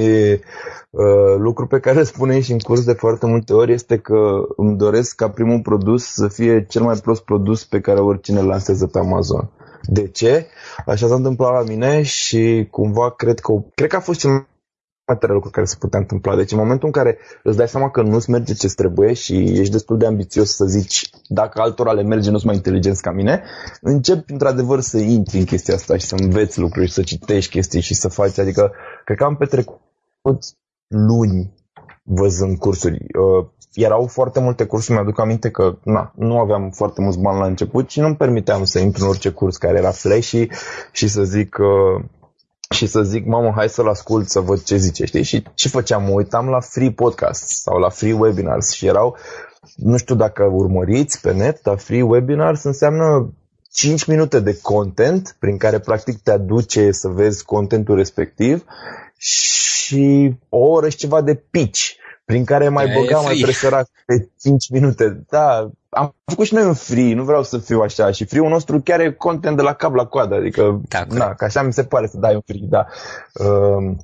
uh, 0.90 1.36
lucru 1.38 1.66
pe 1.66 1.80
care 1.80 2.02
spune 2.02 2.40
și 2.40 2.52
în 2.52 2.58
curs 2.58 2.84
de 2.84 2.92
foarte 2.92 3.26
multe 3.26 3.52
ori 3.52 3.72
este 3.72 3.98
că 3.98 4.46
îmi 4.56 4.76
doresc 4.76 5.14
ca 5.14 5.30
primul 5.30 5.60
produs 5.60 6.04
să 6.04 6.28
fie 6.28 6.66
cel 6.68 6.82
mai 6.82 6.96
prost 7.02 7.22
produs 7.22 7.64
pe 7.64 7.80
care 7.80 8.00
oricine 8.00 8.40
îl 8.40 8.46
lansează 8.46 8.86
pe 8.86 8.98
Amazon. 8.98 9.50
De 9.82 10.08
ce? 10.08 10.46
Așa 10.86 11.06
s-a 11.06 11.14
întâmplat 11.14 11.52
la 11.52 11.62
mine 11.62 12.02
și 12.02 12.68
cumva 12.70 13.10
cred 13.10 13.40
că, 13.40 13.52
cred 13.74 13.88
că 13.88 13.96
a 13.96 14.00
fost 14.00 14.18
cel 14.20 14.46
mai 15.12 15.20
multe 15.20 15.32
lucruri 15.32 15.54
care 15.54 15.66
se 15.66 15.76
putea 15.78 15.98
întâmpla. 15.98 16.36
Deci 16.36 16.52
în 16.52 16.58
momentul 16.58 16.86
în 16.86 16.92
care 16.92 17.18
îți 17.42 17.56
dai 17.56 17.68
seama 17.68 17.90
că 17.90 18.02
nu-ți 18.02 18.30
merge 18.30 18.54
ce 18.54 18.68
trebuie 18.68 19.12
și 19.12 19.34
ești 19.34 19.72
destul 19.72 19.98
de 19.98 20.06
ambițios 20.06 20.54
să 20.54 20.64
zici 20.64 21.10
dacă 21.28 21.60
altora 21.60 21.92
le 21.92 22.02
merge, 22.02 22.30
nu 22.30 22.36
sunt 22.36 22.46
mai 22.46 22.56
inteligenți 22.56 23.02
ca 23.02 23.10
mine, 23.12 23.42
începi 23.80 24.32
într-adevăr 24.32 24.80
să 24.80 24.98
intri 24.98 25.38
în 25.38 25.44
chestia 25.44 25.74
asta 25.74 25.96
și 25.96 26.06
să 26.06 26.14
înveți 26.18 26.58
lucruri 26.58 26.86
și 26.86 26.92
să 26.92 27.02
citești 27.02 27.50
chestii 27.50 27.80
și 27.80 27.94
să 27.94 28.08
faci. 28.08 28.38
Adică 28.38 28.72
cred 29.04 29.16
că 29.16 29.24
am 29.24 29.36
petrecut 29.36 29.80
luni 30.88 31.52
văzând 32.02 32.58
cursuri. 32.58 32.94
Uh, 32.94 33.46
erau 33.74 34.06
foarte 34.06 34.40
multe 34.40 34.64
cursuri, 34.64 34.92
mi-aduc 34.92 35.20
aminte 35.20 35.50
că 35.50 35.78
na, 35.84 36.12
nu 36.16 36.38
aveam 36.38 36.70
foarte 36.70 37.00
mulți 37.00 37.18
bani 37.18 37.38
la 37.38 37.46
început 37.46 37.90
și 37.90 38.00
nu-mi 38.00 38.16
permiteam 38.16 38.64
să 38.64 38.78
intru 38.78 39.02
în 39.02 39.08
orice 39.08 39.30
curs 39.30 39.56
care 39.56 39.78
era 39.78 39.90
flashy 39.90 40.46
și 40.92 41.08
să 41.08 41.22
zic 41.22 41.56
uh, 41.60 42.04
și 42.72 42.86
să 42.86 43.02
zic, 43.02 43.26
mamă, 43.26 43.52
hai 43.54 43.68
să-l 43.68 43.88
ascult 43.88 44.28
să 44.28 44.40
văd 44.40 44.62
ce 44.62 44.76
zice, 44.76 45.04
știi? 45.04 45.22
Și 45.22 45.42
ce 45.54 45.68
făceam? 45.68 46.02
Mă 46.02 46.10
uitam 46.10 46.48
la 46.48 46.60
free 46.60 46.90
podcast 46.90 47.48
sau 47.48 47.78
la 47.78 47.88
free 47.88 48.12
webinars 48.12 48.70
și 48.70 48.86
erau, 48.86 49.16
nu 49.76 49.96
știu 49.96 50.14
dacă 50.14 50.42
urmăriți 50.42 51.20
pe 51.20 51.32
net, 51.32 51.62
dar 51.62 51.78
free 51.78 52.02
webinars 52.02 52.62
înseamnă 52.62 53.32
5 53.72 54.04
minute 54.04 54.40
de 54.40 54.58
content 54.62 55.36
prin 55.38 55.56
care 55.56 55.78
practic 55.78 56.22
te 56.22 56.30
aduce 56.30 56.90
să 56.90 57.08
vezi 57.08 57.44
contentul 57.44 57.96
respectiv 57.96 58.64
și 59.16 60.34
o 60.48 60.58
oră 60.58 60.88
și 60.88 60.96
ceva 60.96 61.20
de 61.20 61.34
pitch 61.34 61.80
prin 62.24 62.44
care 62.44 62.68
mai 62.68 62.84
e 62.84 62.98
băga, 63.00 63.20
mai 63.20 63.38
presăra 63.42 63.82
pe 64.06 64.28
5 64.40 64.70
minute. 64.70 65.24
Da, 65.28 65.70
am 65.94 66.14
făcut 66.24 66.46
și 66.46 66.54
noi 66.54 66.64
un 66.64 66.74
free, 66.74 67.14
nu 67.14 67.24
vreau 67.24 67.42
să 67.42 67.58
fiu 67.58 67.80
așa. 67.80 68.10
Și 68.10 68.24
free-ul 68.24 68.48
nostru 68.48 68.80
chiar 68.80 69.00
e 69.00 69.12
content 69.12 69.56
de 69.56 69.62
la 69.62 69.72
cap 69.72 69.94
la 69.94 70.06
coadă, 70.06 70.34
adică, 70.34 70.80
da, 70.88 71.04
na, 71.08 71.34
că 71.34 71.44
așa 71.44 71.62
mi 71.62 71.72
se 71.72 71.84
pare 71.84 72.06
să 72.06 72.16
dai 72.18 72.34
un 72.34 72.40
free, 72.46 72.66
da. 72.68 72.86
Uh, 73.34 73.96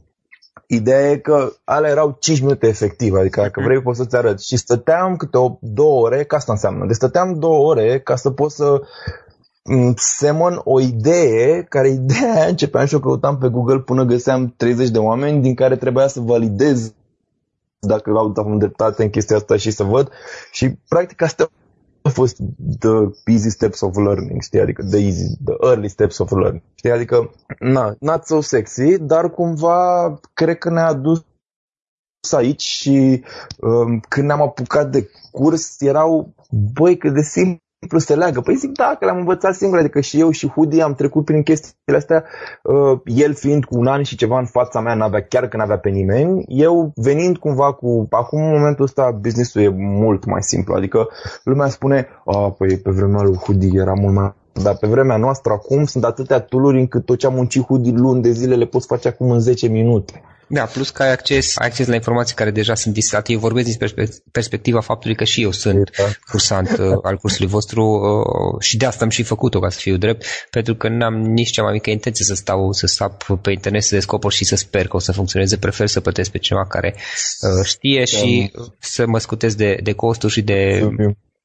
Ideea 0.71 1.11
e 1.11 1.17
că 1.17 1.53
alea 1.65 1.91
erau 1.91 2.17
5 2.21 2.41
minute 2.41 2.67
efectiv, 2.67 3.15
adică 3.15 3.41
dacă 3.41 3.61
vrei 3.61 3.83
poți 3.83 3.99
să-ți 3.99 4.17
arăt. 4.17 4.41
Și 4.41 4.57
stăteam 4.57 5.17
câte 5.17 5.39
o, 5.39 5.59
două 5.61 6.07
ore, 6.07 6.25
ca 6.25 6.37
asta 6.37 6.53
înseamnă. 6.53 6.87
Deci 6.87 6.97
stăteam 6.97 7.39
două 7.39 7.67
ore 7.67 8.01
ca 8.01 8.17
să 8.17 8.31
pot 8.31 8.51
să 8.51 8.83
semăn 9.97 10.61
o 10.65 10.81
idee, 10.81 11.63
care 11.69 11.89
ideea 11.89 12.35
aia 12.35 12.47
începeam 12.47 12.87
și 12.87 12.95
o 12.95 13.01
căutam 13.01 13.39
pe 13.39 13.49
Google 13.49 13.79
până 13.79 14.05
găseam 14.05 14.55
30 14.57 14.89
de 14.89 14.99
oameni 14.99 15.43
din 15.43 15.55
care 15.55 15.77
trebuia 15.77 16.07
să 16.07 16.21
validez 16.21 16.93
dacă 17.79 18.11
au 18.11 18.29
dat 18.29 18.47
dreptate 18.47 19.03
în 19.03 19.11
chestia 19.11 19.37
asta 19.37 19.57
și 19.57 19.71
să 19.71 19.83
văd. 19.83 20.11
Și 20.53 20.79
practic 20.89 21.23
asta 21.23 21.51
a 22.09 22.11
fost 22.11 22.37
the 22.79 22.93
easy 23.27 23.51
steps 23.51 23.81
of 23.81 23.97
learning, 23.97 24.43
știi? 24.43 24.61
Adică 24.61 24.83
the 24.83 24.99
easy, 24.99 25.37
the 25.45 25.55
early 25.61 25.89
steps 25.89 26.19
of 26.19 26.31
learning, 26.31 26.63
știi? 26.75 26.91
Adică, 26.91 27.31
na, 27.59 27.95
not 28.01 28.25
so 28.25 28.41
sexy, 28.41 28.99
dar 28.99 29.31
cumva 29.31 30.15
cred 30.33 30.59
că 30.59 30.71
ne-a 30.71 30.87
adus 30.87 31.25
aici 32.31 32.63
și 32.63 33.25
um, 33.61 34.01
când 34.01 34.27
ne-am 34.27 34.43
apucat 34.43 34.91
de 34.91 35.11
curs 35.31 35.81
erau, 35.81 36.35
băi, 36.73 36.97
cât 36.97 37.15
de 37.15 37.23
simplu 37.23 37.68
simplu 37.81 37.99
se 37.99 38.15
leagă. 38.15 38.41
Păi 38.41 38.55
zic, 38.55 38.73
da, 38.73 38.97
că 38.99 39.05
l-am 39.05 39.17
învățat 39.17 39.55
singur, 39.55 39.79
adică 39.79 40.01
și 40.01 40.21
eu 40.21 40.31
și 40.31 40.49
Hudi 40.49 40.81
am 40.81 40.95
trecut 40.95 41.25
prin 41.25 41.43
chestiile 41.43 41.97
astea, 41.97 42.25
uh, 42.63 43.01
el 43.05 43.35
fiind 43.35 43.65
cu 43.65 43.79
un 43.79 43.87
an 43.87 44.03
și 44.03 44.17
ceva 44.17 44.39
în 44.39 44.47
fața 44.47 44.81
mea, 44.81 44.95
n-avea, 44.95 45.23
chiar 45.23 45.49
că 45.49 45.57
n-avea 45.57 45.79
pe 45.79 45.89
nimeni, 45.89 46.45
eu 46.49 46.93
venind 46.95 47.37
cumva 47.37 47.73
cu, 47.73 48.07
acum 48.11 48.43
în 48.43 48.51
momentul 48.51 48.85
ăsta 48.85 49.19
business-ul 49.21 49.63
e 49.63 49.69
mult 49.77 50.25
mai 50.25 50.43
simplu, 50.43 50.75
adică 50.75 51.09
lumea 51.45 51.69
spune, 51.69 52.09
a, 52.25 52.51
păi 52.51 52.79
pe 52.79 52.91
vremea 52.91 53.23
lui 53.23 53.37
Hudi 53.37 53.77
era 53.77 53.93
mult 53.93 54.15
mai 54.15 54.35
dar 54.63 54.77
pe 54.77 54.87
vremea 54.87 55.17
noastră 55.17 55.53
acum 55.53 55.85
sunt 55.85 56.05
atâtea 56.05 56.41
tooluri 56.41 56.79
încât 56.79 57.05
tot 57.05 57.19
ce 57.19 57.27
am 57.27 57.35
muncit 57.35 57.65
Hudi 57.65 57.93
luni 57.93 58.23
de 58.23 58.31
zile 58.31 58.55
le 58.55 58.65
poți 58.65 58.87
face 58.87 59.09
acum 59.09 59.31
în 59.31 59.41
10 59.41 59.69
minute. 59.69 60.23
Da, 60.49 60.65
plus 60.65 60.91
că 60.91 61.03
ai 61.03 61.13
acces, 61.13 61.57
ai 61.57 61.67
acces 61.67 61.87
la 61.87 61.95
informații 61.95 62.35
care 62.35 62.51
deja 62.51 62.75
sunt 62.75 62.95
distrate. 62.95 63.33
Eu 63.33 63.39
vorbesc 63.39 63.79
din 63.79 63.89
perspectiva 64.33 64.81
faptului 64.81 65.17
că 65.17 65.25
și 65.25 65.43
eu 65.43 65.51
sunt 65.51 65.91
da. 65.97 66.05
cursant 66.31 66.79
uh, 66.79 66.99
al 67.03 67.17
cursului 67.17 67.51
vostru 67.51 67.85
uh, 67.85 68.61
și 68.61 68.77
de 68.77 68.87
asta 68.87 69.05
am 69.05 69.11
și 69.11 69.23
făcut-o, 69.23 69.59
ca 69.59 69.69
să 69.69 69.79
fiu 69.81 69.97
drept, 69.97 70.25
pentru 70.51 70.75
că 70.75 70.89
n-am 70.89 71.15
nici 71.15 71.51
cea 71.51 71.63
mai 71.63 71.73
mică 71.73 71.91
intenție 71.91 72.25
să 72.25 72.35
stau, 72.35 72.73
să 72.73 72.87
stau 72.87 73.17
pe 73.43 73.51
internet, 73.51 73.83
să 73.83 73.95
descoper 73.95 74.31
și 74.31 74.45
să 74.45 74.57
sper 74.57 74.87
că 74.87 74.97
o 74.97 74.99
să 74.99 75.13
funcționeze. 75.13 75.57
Prefer 75.57 75.87
să 75.87 76.01
plătesc 76.01 76.31
pe 76.31 76.39
cineva 76.39 76.67
care 76.67 76.95
uh, 76.97 77.65
știe 77.65 77.99
da. 77.99 78.19
și 78.19 78.53
să 78.79 79.07
mă 79.07 79.19
scutez 79.19 79.55
de, 79.55 79.79
de 79.83 79.93
costuri 79.93 80.33
și 80.33 80.43
de 80.43 80.89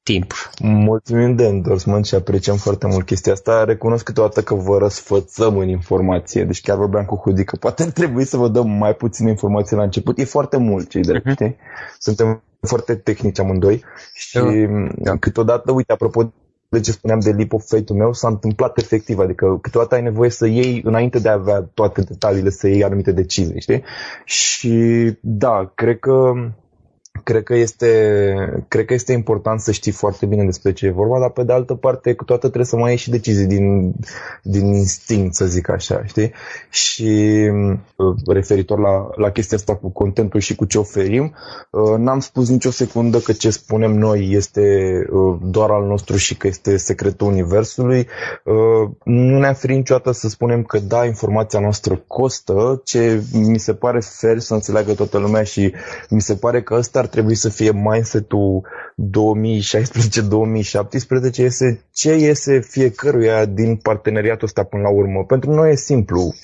timp. 0.04 0.32
Mulțumim 0.62 1.36
de 1.36 1.44
endorsement 1.44 2.06
și 2.06 2.14
apreciem 2.14 2.56
foarte 2.56 2.86
mult 2.86 3.06
chestia 3.06 3.32
asta. 3.32 3.64
Recunosc 3.64 4.04
câteodată 4.04 4.42
că 4.42 4.54
vă 4.54 4.78
răsfățăm 4.78 5.56
în 5.56 5.68
informație. 5.68 6.44
Deci 6.44 6.60
chiar 6.60 6.76
vorbeam 6.76 7.04
cu 7.04 7.16
Hudi 7.16 7.44
că 7.44 7.56
poate 7.56 7.82
ar 7.82 7.88
trebui 7.88 8.24
să 8.24 8.36
vă 8.36 8.48
dăm 8.48 8.70
mai 8.70 8.94
puține 8.94 9.30
informații 9.30 9.76
la 9.76 9.82
început. 9.82 10.18
E 10.18 10.24
foarte 10.24 10.56
mult 10.56 10.88
cei 10.88 11.02
drept, 11.02 11.26
uh-huh. 11.26 11.32
știi? 11.32 11.56
Suntem 11.98 12.42
foarte 12.60 12.94
tehnici 12.94 13.38
amândoi 13.38 13.84
și 14.14 14.38
uh-huh. 14.38 15.18
câteodată, 15.20 15.72
uite, 15.72 15.92
apropo 15.92 16.32
de 16.68 16.80
ce 16.80 16.92
spuneam 16.92 17.20
de 17.20 17.30
leap 17.30 17.52
of 17.52 17.68
faith 17.68 17.92
meu, 17.92 18.12
s-a 18.12 18.28
întâmplat 18.28 18.78
efectiv, 18.78 19.18
adică 19.18 19.58
câteodată 19.62 19.94
ai 19.94 20.02
nevoie 20.02 20.30
să 20.30 20.46
iei, 20.46 20.82
înainte 20.84 21.18
de 21.18 21.28
a 21.28 21.32
avea 21.32 21.60
toate 21.74 22.00
detaliile, 22.00 22.50
să 22.50 22.68
iei 22.68 22.84
anumite 22.84 23.12
decizii, 23.12 23.60
știi? 23.60 23.82
Și 24.24 25.12
da, 25.20 25.72
cred 25.74 25.98
că 25.98 26.32
cred 27.22 27.42
că, 27.42 27.54
este, 27.54 28.64
cred 28.68 28.84
că 28.84 28.94
este 28.94 29.12
important 29.12 29.60
să 29.60 29.72
știi 29.72 29.92
foarte 29.92 30.26
bine 30.26 30.44
despre 30.44 30.72
ce 30.72 30.86
e 30.86 30.90
vorba, 30.90 31.18
dar 31.18 31.30
pe 31.30 31.42
de 31.42 31.52
altă 31.52 31.74
parte 31.74 32.14
câteodată 32.14 32.46
trebuie 32.46 32.64
să 32.66 32.76
mai 32.76 32.88
iei 32.88 32.98
și 32.98 33.10
decizii 33.10 33.46
din, 33.46 33.94
din 34.42 34.74
instinct, 34.74 35.34
să 35.34 35.46
zic 35.46 35.68
așa, 35.68 36.04
știi? 36.04 36.32
Și 36.70 37.30
uh, 37.96 38.14
referitor 38.26 38.78
la, 38.78 39.08
la 39.16 39.30
chestia 39.30 39.56
asta 39.56 39.74
cu 39.76 39.88
contentul 39.88 40.40
și 40.40 40.54
cu 40.54 40.64
ce 40.64 40.78
oferim, 40.78 41.34
uh, 41.70 41.98
n-am 41.98 42.20
spus 42.20 42.48
nicio 42.48 42.70
secundă 42.70 43.18
că 43.18 43.32
ce 43.32 43.50
spunem 43.50 43.98
noi 43.98 44.28
este 44.30 44.92
uh, 45.10 45.36
doar 45.42 45.70
al 45.70 45.86
nostru 45.86 46.16
și 46.16 46.36
că 46.36 46.46
este 46.46 46.76
secretul 46.76 47.26
universului. 47.26 48.06
Nu 49.04 49.38
ne-am 49.38 49.54
ferit 49.54 49.76
niciodată 49.76 50.10
să 50.12 50.28
spunem 50.28 50.62
că 50.62 50.78
da, 50.78 51.04
informația 51.04 51.60
noastră 51.60 52.04
costă, 52.06 52.80
ce 52.84 53.22
mi 53.32 53.58
se 53.58 53.74
pare 53.74 54.00
fair 54.00 54.38
să 54.38 54.54
înțeleagă 54.54 54.94
toată 54.94 55.18
lumea 55.18 55.42
și 55.42 55.72
mi 56.10 56.20
se 56.20 56.34
pare 56.34 56.62
că 56.62 56.74
ăsta 56.74 57.00
ar 57.04 57.10
trebui 57.10 57.34
să 57.34 57.48
fie 57.48 57.72
mindset-ul 57.72 58.62
2016-2017 61.36 61.36
este 61.36 61.84
ce 61.92 62.14
iese 62.14 62.60
fiecăruia 62.60 63.44
din 63.44 63.76
parteneriatul 63.76 64.46
ăsta 64.46 64.62
până 64.62 64.82
la 64.82 64.90
urmă. 64.90 65.24
Pentru 65.24 65.50
noi 65.50 65.70
e 65.70 65.76
simplu. 65.76 66.34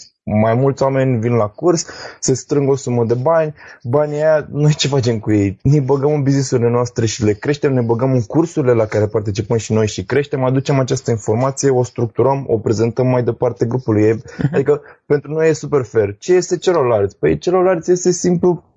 Mai 0.42 0.54
mulți 0.54 0.82
oameni 0.82 1.20
vin 1.20 1.32
la 1.32 1.46
curs, 1.46 1.86
se 2.20 2.34
strâng 2.34 2.68
o 2.68 2.76
sumă 2.76 3.04
de 3.04 3.14
bani, 3.14 3.54
banii 3.82 4.16
aia, 4.16 4.48
noi 4.50 4.74
ce 4.74 4.88
facem 4.88 5.18
cu 5.18 5.32
ei? 5.32 5.58
Ne 5.62 5.80
băgăm 5.80 6.12
în 6.12 6.22
business-urile 6.22 6.70
noastre 6.70 7.06
și 7.06 7.24
le 7.24 7.32
creștem, 7.32 7.72
ne 7.72 7.80
băgăm 7.80 8.12
în 8.12 8.22
cursurile 8.22 8.72
la 8.72 8.86
care 8.86 9.06
participăm 9.06 9.56
și 9.56 9.72
noi 9.72 9.86
și 9.86 10.04
creștem, 10.04 10.44
aducem 10.44 10.78
această 10.78 11.10
informație, 11.10 11.70
o 11.70 11.82
structurăm, 11.82 12.44
o 12.48 12.58
prezentăm 12.58 13.06
mai 13.06 13.22
departe 13.22 13.64
grupului. 13.66 14.12
Mhm. 14.12 14.50
Adică 14.52 14.82
pentru 15.06 15.32
noi 15.32 15.48
e 15.48 15.52
super 15.52 15.82
fair. 15.82 16.16
Ce 16.18 16.34
este 16.34 16.56
celorlalți? 16.56 17.18
Păi 17.18 17.38
celorlalți 17.38 17.90
este 17.90 18.10
simplu 18.10 18.69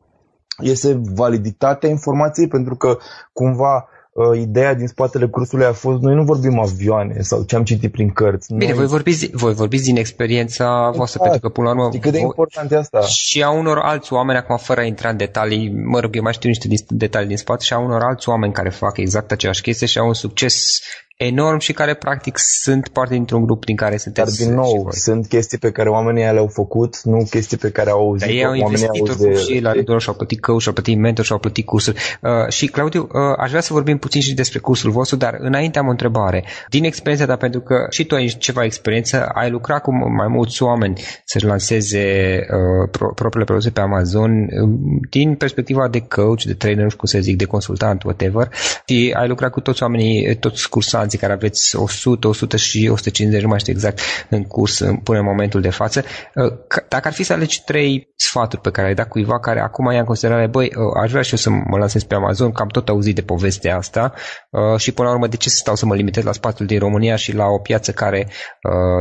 este 0.59 1.01
validitatea 1.15 1.89
informației 1.89 2.47
pentru 2.47 2.75
că 2.75 2.97
cumva 3.33 3.87
uh, 4.13 4.39
ideea 4.39 4.73
din 4.73 4.87
spatele 4.87 5.27
cursului 5.27 5.65
a 5.65 5.73
fost 5.73 6.01
noi 6.01 6.15
nu 6.15 6.23
vorbim 6.23 6.59
avioane 6.59 7.21
sau 7.21 7.43
ce 7.43 7.55
am 7.55 7.63
citit 7.63 7.91
prin 7.91 8.09
cărți. 8.09 8.53
Bine, 8.53 8.65
noi... 8.65 8.77
voi, 8.77 8.87
vorbiți, 8.87 9.29
voi 9.33 9.53
vorbiți 9.53 9.83
din 9.83 9.97
experiența 9.97 10.63
exact. 10.63 10.95
voastră, 10.95 11.19
pentru 11.21 11.39
că 11.39 11.49
până 11.49 11.67
la 11.67 11.73
urmă... 11.73 11.99
cât 11.99 12.11
de 12.11 12.19
important 12.19 12.71
e 12.71 12.75
asta. 12.75 13.01
Și 13.01 13.43
a 13.43 13.49
unor 13.49 13.77
alți 13.77 14.13
oameni, 14.13 14.37
acum 14.37 14.57
fără 14.57 14.81
a 14.81 14.83
intra 14.83 15.09
în 15.09 15.17
detalii, 15.17 15.73
mă 15.85 15.99
rog, 15.99 16.15
eu 16.15 16.21
mai 16.21 16.33
știu 16.33 16.49
niște 16.49 16.67
detalii 16.87 17.27
din 17.27 17.37
spate, 17.37 17.63
și 17.63 17.73
a 17.73 17.79
unor 17.79 18.01
alți 18.01 18.29
oameni 18.29 18.53
care 18.53 18.69
fac 18.69 18.97
exact 18.97 19.31
aceeași 19.31 19.61
chestie 19.61 19.87
și 19.87 19.97
au 19.97 20.07
un 20.07 20.13
succes 20.13 20.81
enorm 21.17 21.59
și 21.59 21.73
care 21.73 21.93
practic 21.93 22.37
sunt 22.37 22.87
parte 22.87 23.13
dintr-un 23.13 23.45
grup 23.45 23.65
din 23.65 23.75
care 23.75 23.97
sunteți 23.97 24.37
Dar 24.37 24.47
din 24.47 24.55
nou, 24.55 24.87
sunt 24.91 25.27
chestii 25.27 25.57
pe 25.57 25.71
care 25.71 25.89
oamenii 25.89 26.23
le-au 26.23 26.47
făcut, 26.47 27.01
nu 27.03 27.27
chestii 27.29 27.57
pe 27.57 27.69
care 27.69 27.89
au 27.89 27.99
auzit. 27.99 28.27
Dar 28.27 28.35
ei 28.35 28.45
au 28.45 28.53
investit 28.53 29.01
oricum 29.01 29.35
și 29.35 29.59
la 29.59 29.71
rândul 29.71 29.99
și-au 29.99 30.15
plătit 30.15 30.41
coach, 30.41 30.61
și-au 30.61 30.73
plătit 30.73 30.97
mentor, 30.97 31.25
și-au 31.25 31.39
plătit 31.39 31.65
cursuri. 31.65 31.97
Uh, 32.21 32.49
și 32.49 32.67
Claudiu, 32.67 33.01
uh, 33.01 33.09
aș 33.37 33.49
vrea 33.49 33.61
să 33.61 33.73
vorbim 33.73 33.97
puțin 33.97 34.21
și 34.21 34.33
despre 34.33 34.59
cursul 34.59 34.91
vostru, 34.91 35.15
dar 35.15 35.37
înainte 35.39 35.79
am 35.79 35.87
o 35.87 35.89
întrebare. 35.89 36.43
Din 36.69 36.83
experiența 36.83 37.25
ta, 37.25 37.35
pentru 37.35 37.61
că 37.61 37.75
și 37.89 38.05
tu 38.05 38.15
ai 38.15 38.27
ceva 38.27 38.63
experiență, 38.63 39.25
ai 39.33 39.49
lucrat 39.49 39.81
cu 39.81 39.91
mai 39.91 40.27
mulți 40.27 40.63
oameni 40.63 41.01
să-și 41.25 41.45
lanseze 41.45 42.35
uh, 42.39 42.89
pro- 42.91 43.13
propriile 43.13 43.45
produse 43.45 43.69
pe 43.69 43.79
Amazon, 43.79 44.31
uh, 44.31 44.69
din 45.09 45.35
perspectiva 45.35 45.87
de 45.87 45.99
coach, 45.99 46.43
de 46.43 46.53
trainer, 46.53 46.83
nu 46.83 46.89
știu 46.89 46.99
cum 46.99 47.07
să 47.07 47.19
zic, 47.19 47.37
de 47.37 47.45
consultant, 47.45 48.03
whatever, 48.03 48.49
și 48.85 49.13
ai 49.17 49.27
lucrat 49.27 49.51
cu 49.51 49.59
toți 49.59 49.83
oamenii, 49.83 50.35
toți 50.35 50.69
cursanții 50.69 51.02
care 51.17 51.33
aveți 51.33 51.75
100, 51.75 52.27
100 52.27 52.57
și 52.57 52.87
150, 52.91 53.41
nu 53.41 53.47
mai 53.47 53.59
știu 53.59 53.73
exact, 53.73 53.99
în 54.29 54.43
curs 54.43 54.77
până 55.03 55.19
în 55.19 55.25
momentul 55.25 55.61
de 55.61 55.69
față. 55.69 56.03
Uh, 56.35 56.53
dacă 56.89 57.07
ar 57.07 57.13
fi 57.13 57.23
să 57.23 57.33
alegi 57.33 57.63
trei 57.63 58.13
sfaturi 58.15 58.61
pe 58.61 58.71
care 58.71 58.87
ai 58.87 58.93
dat 58.93 59.07
cuiva 59.07 59.39
care 59.39 59.59
acum 59.59 59.91
ia 59.91 59.99
în 59.99 60.05
considerare, 60.05 60.47
băi, 60.47 60.65
uh, 60.65 61.01
aș 61.03 61.09
vrea 61.09 61.21
și 61.21 61.31
eu 61.31 61.37
să 61.37 61.49
mă 61.49 61.77
lansez 61.77 62.03
pe 62.03 62.15
Amazon, 62.15 62.51
că 62.51 62.61
am 62.61 62.67
tot 62.67 62.89
auzit 62.89 63.15
de 63.15 63.21
povestea 63.21 63.77
asta 63.77 64.13
uh, 64.49 64.79
și 64.79 64.91
până 64.91 65.07
la 65.07 65.13
urmă 65.13 65.27
de 65.27 65.35
ce 65.35 65.49
să 65.49 65.55
stau 65.55 65.75
să 65.75 65.85
mă 65.85 65.95
limitez 65.95 66.23
la 66.23 66.31
spațiul 66.31 66.67
din 66.67 66.79
România 66.79 67.15
și 67.15 67.33
la 67.35 67.45
o 67.45 67.57
piață 67.57 67.91
care 67.91 68.27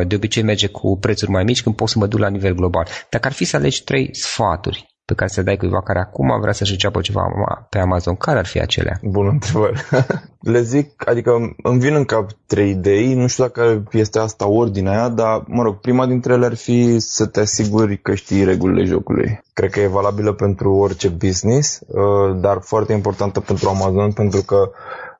de 0.06 0.14
obicei 0.14 0.42
merge 0.42 0.66
cu 0.66 0.98
prețuri 0.98 1.30
mai 1.30 1.44
mici 1.44 1.62
când 1.62 1.74
pot 1.74 1.88
să 1.88 1.98
mă 1.98 2.06
duc 2.06 2.18
la 2.18 2.28
nivel 2.28 2.54
global. 2.54 2.86
Dacă 3.10 3.26
ar 3.26 3.32
fi 3.32 3.44
să 3.44 3.56
alegi 3.56 3.84
trei 3.84 4.08
sfaturi 4.12 4.91
pe 5.12 5.18
care 5.18 5.30
să 5.30 5.42
dai 5.42 5.56
cuiva 5.56 5.82
care 5.82 5.98
acum 5.98 6.40
vrea 6.40 6.52
să-și 6.52 6.72
înceapă 6.72 7.00
ceva 7.00 7.22
pe 7.68 7.78
Amazon, 7.78 8.16
care 8.16 8.38
ar 8.38 8.46
fi 8.46 8.60
acelea? 8.60 8.98
Bună 9.02 9.28
întrebare. 9.30 9.74
Le 10.40 10.62
zic, 10.62 11.08
adică 11.08 11.54
îmi 11.62 11.80
vin 11.80 11.94
în 11.94 12.04
cap 12.04 12.30
trei 12.46 12.70
idei, 12.70 13.14
nu 13.14 13.26
știu 13.26 13.44
dacă 13.44 13.82
este 13.92 14.18
asta 14.18 14.48
ordinea 14.48 14.92
aia, 14.92 15.08
dar, 15.08 15.42
mă 15.46 15.62
rog, 15.62 15.80
prima 15.80 16.06
dintre 16.06 16.32
ele 16.32 16.46
ar 16.46 16.54
fi 16.54 16.98
să 16.98 17.26
te 17.26 17.40
asiguri 17.40 17.98
că 17.98 18.14
știi 18.14 18.44
regulile 18.44 18.84
jocului. 18.84 19.40
Cred 19.52 19.70
că 19.70 19.80
e 19.80 19.86
valabilă 19.86 20.32
pentru 20.32 20.72
orice 20.72 21.08
business, 21.08 21.80
uh, 21.86 22.36
dar 22.40 22.58
foarte 22.60 22.92
importantă 22.92 23.40
pentru 23.40 23.68
Amazon, 23.68 24.12
pentru 24.12 24.42
că 24.42 24.70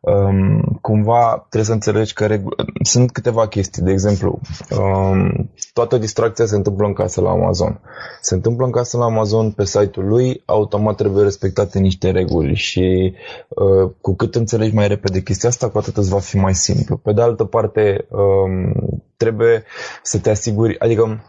um, 0.02 0.78
cumva 0.80 1.36
trebuie 1.48 1.64
să 1.64 1.72
înțelegi 1.72 2.12
că 2.12 2.26
regu- 2.26 2.54
sunt 2.82 3.10
câteva 3.10 3.48
chestii. 3.48 3.82
De 3.82 3.90
exemplu, 3.90 4.40
um, 4.78 5.50
toată 5.72 5.98
distracția 5.98 6.46
se 6.46 6.56
întâmplă 6.56 6.86
în 6.86 6.92
casă 6.92 7.20
la 7.20 7.30
Amazon. 7.30 7.80
Se 8.20 8.34
întâmplă 8.34 8.64
în 8.64 8.70
casă 8.70 8.96
la 8.96 9.04
Amazon 9.04 9.50
pe 9.50 9.64
site-ul 9.64 10.08
lui, 10.08 10.42
automat 10.44 10.96
trebuie 10.96 11.22
respectate 11.22 11.78
niște 11.78 12.10
reguli 12.10 12.54
și 12.54 13.14
uh, 13.48 13.90
cu 14.00 14.14
cât 14.14 14.34
înțelegi 14.34 14.74
mai 14.74 14.88
repede 14.88 15.20
chestia 15.22 15.48
asta, 15.48 15.68
cu 15.68 15.78
atât 15.78 15.96
îți 15.96 16.10
va 16.10 16.18
fi 16.18 16.36
mai 16.36 16.54
simplu. 16.54 16.96
Pe 16.96 17.12
de 17.12 17.22
altă 17.22 17.44
parte, 17.44 18.06
um, 18.08 18.72
trebuie 19.16 19.64
să 20.02 20.18
te 20.18 20.30
asiguri, 20.30 20.78
adică 20.78 21.22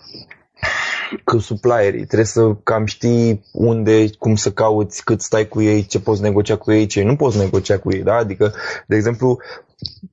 cu 1.23 1.37
supplierii, 1.37 2.05
trebuie 2.05 2.25
să 2.25 2.55
cam 2.63 2.85
știi 2.85 3.45
unde, 3.51 4.09
cum 4.19 4.35
să 4.35 4.51
cauți, 4.51 5.03
cât 5.03 5.21
stai 5.21 5.47
cu 5.47 5.61
ei, 5.61 5.85
ce 5.85 5.99
poți 5.99 6.21
negocia 6.21 6.55
cu 6.55 6.71
ei, 6.71 6.85
ce 6.85 7.03
nu 7.03 7.15
poți 7.15 7.37
negocia 7.37 7.77
cu 7.77 7.93
ei, 7.93 8.01
da? 8.01 8.15
Adică, 8.15 8.53
de 8.87 8.95
exemplu, 8.95 9.39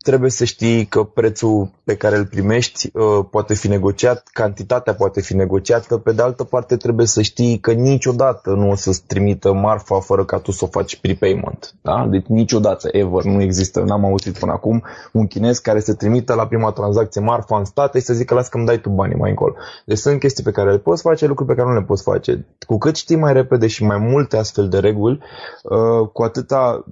trebuie 0.02 0.30
să 0.30 0.44
știi 0.44 0.86
că 0.86 1.02
prețul 1.02 1.70
pe 1.84 1.96
care 1.96 2.16
îl 2.16 2.26
primești 2.26 2.90
uh, 2.92 3.24
poate 3.30 3.54
fi 3.54 3.68
negociat, 3.68 4.28
cantitatea 4.32 4.94
poate 4.94 5.20
fi 5.20 5.36
negociată, 5.36 5.96
pe 5.96 6.12
de 6.12 6.22
altă 6.22 6.44
parte 6.44 6.76
trebuie 6.76 7.06
să 7.06 7.22
știi 7.22 7.58
că 7.58 7.72
niciodată 7.72 8.50
nu 8.50 8.70
o 8.70 8.74
să-ți 8.74 9.02
trimită 9.06 9.52
marfa 9.52 10.00
fără 10.00 10.24
ca 10.24 10.38
tu 10.38 10.50
să 10.50 10.64
o 10.64 10.68
faci 10.68 10.96
prepayment. 10.96 11.74
Da? 11.82 12.06
Deci 12.10 12.26
niciodată, 12.26 12.88
ever, 12.92 13.22
nu 13.22 13.42
există, 13.42 13.80
n-am 13.80 14.04
auzit 14.04 14.38
până 14.38 14.52
acum 14.52 14.82
un 15.12 15.26
chinez 15.26 15.58
care 15.58 15.80
să 15.80 15.94
trimită 15.94 16.34
la 16.34 16.46
prima 16.46 16.70
tranzacție 16.70 17.20
marfa 17.20 17.58
în 17.58 17.64
state 17.64 17.98
și 17.98 18.04
să 18.04 18.14
zică 18.14 18.34
las 18.34 18.48
că 18.48 18.56
îmi 18.56 18.66
dai 18.66 18.80
tu 18.80 18.88
banii 18.88 19.16
mai 19.16 19.30
încolo. 19.30 19.54
Deci 19.84 19.98
sunt 19.98 20.18
chestii 20.18 20.44
pe 20.44 20.50
care 20.50 20.70
le 20.70 20.78
poți 20.78 21.02
face, 21.02 21.26
lucruri 21.26 21.48
pe 21.48 21.56
care 21.56 21.68
nu 21.68 21.74
le 21.74 21.84
poți 21.84 22.02
face. 22.02 22.46
Cu 22.66 22.78
cât 22.78 22.96
știi 22.96 23.16
mai 23.16 23.32
repede 23.32 23.66
și 23.66 23.84
mai 23.84 23.98
multe 23.98 24.36
astfel 24.36 24.68
de 24.68 24.78
reguli, 24.78 25.20
uh, 25.62 26.08
cu 26.12 26.22
atâta 26.22 26.84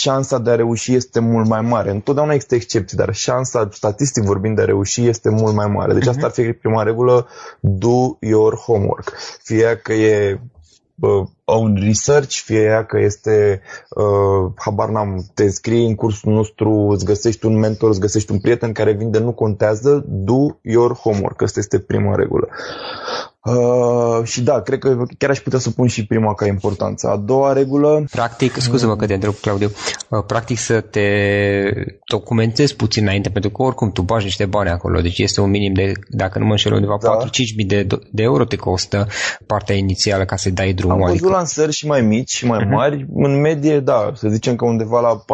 șansa 0.00 0.38
de 0.38 0.50
a 0.50 0.54
reuși 0.54 0.94
este 0.94 1.20
mult 1.20 1.46
mai 1.48 1.60
mare. 1.60 1.90
Întotdeauna 1.90 2.32
există 2.32 2.54
excepții, 2.54 2.96
dar 2.96 3.14
șansa, 3.14 3.68
statistic 3.72 4.22
vorbind, 4.24 4.56
de 4.56 4.62
a 4.62 4.64
reuși 4.64 5.06
este 5.06 5.30
mult 5.30 5.54
mai 5.54 5.66
mare. 5.66 5.92
Deci 5.92 6.06
asta 6.06 6.26
ar 6.26 6.32
fi 6.32 6.52
prima 6.52 6.82
regulă, 6.82 7.26
do 7.60 8.16
your 8.20 8.54
homework. 8.54 9.12
Fie 9.42 9.80
că 9.82 9.92
e 9.92 10.40
own 11.50 11.78
research, 11.82 12.34
fie 12.44 12.62
ea 12.62 12.84
că 12.84 12.98
este, 12.98 13.60
uh, 13.88 14.52
habar 14.56 14.88
n-am, 14.88 15.30
te 15.34 15.42
înscrii 15.42 15.86
în 15.86 15.94
cursul 15.94 16.32
nostru, 16.32 16.70
îți 16.70 17.04
găsești 17.04 17.46
un 17.46 17.58
mentor, 17.58 17.88
îți 17.88 18.00
găsești 18.00 18.32
un 18.32 18.38
prieten 18.38 18.72
care 18.72 18.92
vinde, 18.92 19.18
nu 19.18 19.32
contează, 19.32 20.04
do 20.06 20.46
your 20.62 20.94
homework. 20.94 21.42
Asta 21.42 21.58
este 21.58 21.78
prima 21.78 22.14
regulă. 22.14 22.48
Uh, 23.44 24.24
și 24.24 24.42
da, 24.42 24.60
cred 24.60 24.78
că 24.78 25.02
chiar 25.18 25.30
aș 25.30 25.38
putea 25.38 25.58
să 25.58 25.70
pun 25.70 25.86
și 25.86 26.06
prima 26.06 26.34
ca 26.34 26.46
importanță. 26.46 27.08
A 27.08 27.16
doua 27.16 27.52
regulă... 27.52 28.04
Practic, 28.10 28.60
scuză-mă 28.60 28.96
că 28.96 29.06
te 29.06 29.14
întreb, 29.14 29.34
Claudiu, 29.34 29.70
uh, 30.08 30.24
practic 30.26 30.58
să 30.58 30.80
te 30.80 31.08
documentezi 32.08 32.76
puțin 32.76 33.02
înainte, 33.02 33.30
pentru 33.30 33.50
că 33.50 33.62
oricum 33.62 33.92
tu 33.92 34.02
bagi 34.02 34.24
niște 34.24 34.46
bani 34.46 34.70
acolo, 34.70 35.00
deci 35.00 35.18
este 35.18 35.40
un 35.40 35.50
minim 35.50 35.72
de, 35.72 35.92
dacă 36.08 36.38
nu 36.38 36.44
mă 36.44 36.50
înșel, 36.50 36.72
undeva 36.72 36.98
da. 37.00 37.18
4-5 37.26 37.28
mii 37.56 37.66
de, 37.66 37.86
de 38.10 38.22
euro 38.22 38.44
te 38.44 38.56
costă 38.56 39.06
partea 39.46 39.74
inițială 39.74 40.24
ca 40.24 40.36
să-i 40.36 40.52
dai 40.52 40.72
drumul. 40.72 40.94
Am 40.94 41.00
văzut 41.00 41.14
adică... 41.14 41.37
lansări 41.38 41.72
și 41.72 41.86
mai 41.86 42.00
mici 42.00 42.30
și 42.30 42.46
mai 42.46 42.64
uh-huh. 42.64 42.70
mari, 42.70 43.06
în 43.14 43.40
medie, 43.40 43.80
da, 43.80 44.10
să 44.14 44.28
zicem 44.28 44.56
că 44.56 44.64
undeva 44.64 45.00
la 45.00 45.24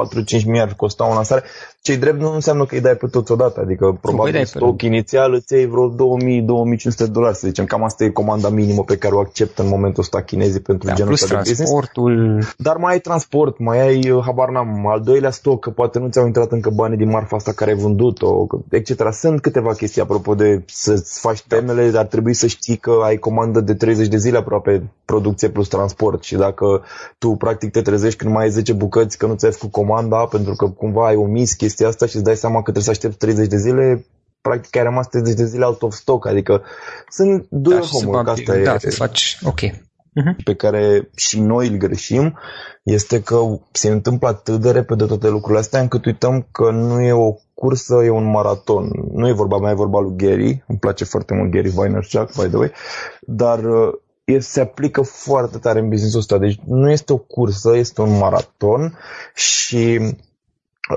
4-5 0.40 0.44
mii 0.46 0.60
ar 0.60 0.74
costa 0.74 1.08
o 1.10 1.14
lansare. 1.14 1.42
Cei 1.86 1.96
drept 1.96 2.20
nu 2.20 2.34
înseamnă 2.34 2.64
că 2.64 2.74
îi 2.74 2.80
dai 2.80 2.94
pe 2.94 3.06
toți 3.06 3.32
odată, 3.32 3.60
adică 3.60 3.98
probabil 4.00 4.44
stoc 4.44 4.76
pe... 4.76 4.86
inițial 4.86 5.32
îți 5.32 5.54
iei 5.54 5.66
vreo 5.66 5.90
2000-2500 5.90 7.10
dolari, 7.10 7.36
să 7.36 7.46
zicem, 7.46 7.64
cam 7.64 7.84
asta 7.84 8.04
e 8.04 8.08
comanda 8.08 8.48
minimă 8.48 8.82
pe 8.84 8.96
care 8.96 9.14
o 9.14 9.18
acceptă 9.18 9.62
în 9.62 9.68
momentul 9.68 10.02
ăsta 10.02 10.22
chinezii 10.22 10.60
pentru 10.60 10.88
da, 10.88 10.94
genul 10.94 11.12
ăsta 11.12 11.42
de 11.42 11.52
transportul. 11.52 12.42
Dar 12.56 12.76
mai 12.76 12.92
ai 12.92 13.00
transport, 13.00 13.58
mai 13.58 13.80
ai, 13.80 14.10
uh, 14.10 14.22
habar 14.24 14.48
n-am, 14.48 14.86
al 14.86 15.00
doilea 15.00 15.30
stoc, 15.30 15.60
că 15.60 15.70
poate 15.70 15.98
nu 15.98 16.08
ți-au 16.08 16.26
intrat 16.26 16.52
încă 16.52 16.70
banii 16.70 16.96
din 16.96 17.10
marfa 17.10 17.36
asta 17.36 17.52
care 17.52 17.70
ai 17.70 17.76
vândut-o, 17.76 18.46
etc. 18.68 19.12
Sunt 19.12 19.40
câteva 19.40 19.72
chestii 19.72 20.02
apropo 20.02 20.34
de 20.34 20.62
să-ți 20.66 21.20
faci 21.20 21.42
temele, 21.42 21.90
dar 21.90 22.04
trebuie 22.06 22.34
să 22.34 22.46
știi 22.46 22.76
că 22.76 23.00
ai 23.02 23.16
comandă 23.16 23.60
de 23.60 23.74
30 23.74 24.08
de 24.08 24.16
zile 24.16 24.36
aproape 24.36 24.82
producție 25.04 25.48
plus 25.48 25.68
transport 25.68 26.22
și 26.22 26.34
dacă 26.34 26.82
tu 27.18 27.30
practic 27.30 27.70
te 27.70 27.82
trezești 27.82 28.18
când 28.18 28.32
mai 28.32 28.44
ai 28.44 28.50
10 28.50 28.72
bucăți 28.72 29.18
că 29.18 29.26
nu 29.26 29.34
ți-ai 29.34 29.52
făcut 29.52 29.72
comanda 29.72 30.16
pentru 30.16 30.54
că 30.54 30.68
cumva 30.68 31.06
ai 31.06 31.16
omis 31.16 31.54
chestia 31.74 31.88
asta 31.88 32.06
și 32.06 32.14
îți 32.14 32.24
dai 32.24 32.37
seama 32.37 32.56
că 32.56 32.62
trebuie 32.62 32.84
să 32.84 32.90
aștepți 32.90 33.18
30 33.18 33.46
de 33.46 33.56
zile, 33.56 34.06
practic 34.40 34.76
ai 34.76 34.82
rămas 34.82 35.08
30 35.08 35.34
de 35.34 35.44
zile 35.44 35.64
out 35.64 35.82
of 35.82 35.94
stock, 35.94 36.26
adică 36.26 36.62
sunt 37.08 37.46
doi 37.50 37.74
da, 37.74 37.80
homework, 37.80 38.28
asta 38.28 38.56
da, 38.62 38.74
e, 38.80 38.90
faci, 38.90 39.38
ok. 39.44 39.60
Uh-huh. 39.60 40.44
pe 40.44 40.54
care 40.54 41.10
și 41.16 41.40
noi 41.40 41.68
îl 41.68 41.76
greșim, 41.76 42.38
este 42.82 43.22
că 43.22 43.38
se 43.72 43.88
întâmplă 43.88 44.28
atât 44.28 44.60
de 44.60 44.70
repede 44.70 45.04
toate 45.04 45.28
lucrurile 45.28 45.58
astea 45.58 45.80
încât 45.80 46.04
uităm 46.04 46.46
că 46.52 46.70
nu 46.70 47.00
e 47.00 47.12
o 47.12 47.34
cursă, 47.54 47.94
e 47.94 48.10
un 48.10 48.30
maraton. 48.30 48.90
Nu 49.12 49.28
e 49.28 49.32
vorba, 49.32 49.56
mai 49.56 49.72
e 49.72 49.74
vorba 49.74 50.00
lui 50.00 50.16
Gary, 50.16 50.64
îmi 50.66 50.78
place 50.78 51.04
foarte 51.04 51.34
mult 51.34 51.50
Gary 51.50 51.68
Vaynerchuk, 51.68 52.32
by 52.34 52.48
the 52.48 52.56
way, 52.56 52.72
dar 53.20 53.64
uh, 53.64 53.92
e, 54.24 54.38
se 54.38 54.60
aplică 54.60 55.02
foarte 55.02 55.58
tare 55.58 55.78
în 55.78 55.88
business-ul 55.88 56.20
ăsta. 56.20 56.38
Deci 56.38 56.60
nu 56.64 56.90
este 56.90 57.12
o 57.12 57.18
cursă, 57.18 57.76
este 57.76 58.00
un 58.00 58.18
maraton 58.18 58.98
și 59.34 59.98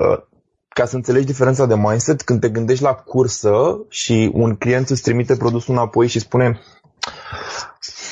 uh, 0.00 0.18
ca 0.78 0.86
să 0.86 0.96
înțelegi 0.96 1.26
diferența 1.26 1.66
de 1.66 1.74
mindset, 1.74 2.22
când 2.22 2.40
te 2.40 2.48
gândești 2.48 2.82
la 2.82 2.94
cursă 2.94 3.78
și 3.88 4.30
un 4.34 4.54
client 4.54 4.88
îți 4.88 5.02
trimite 5.02 5.36
produsul 5.36 5.74
înapoi 5.74 6.06
și 6.06 6.18
spune 6.18 6.60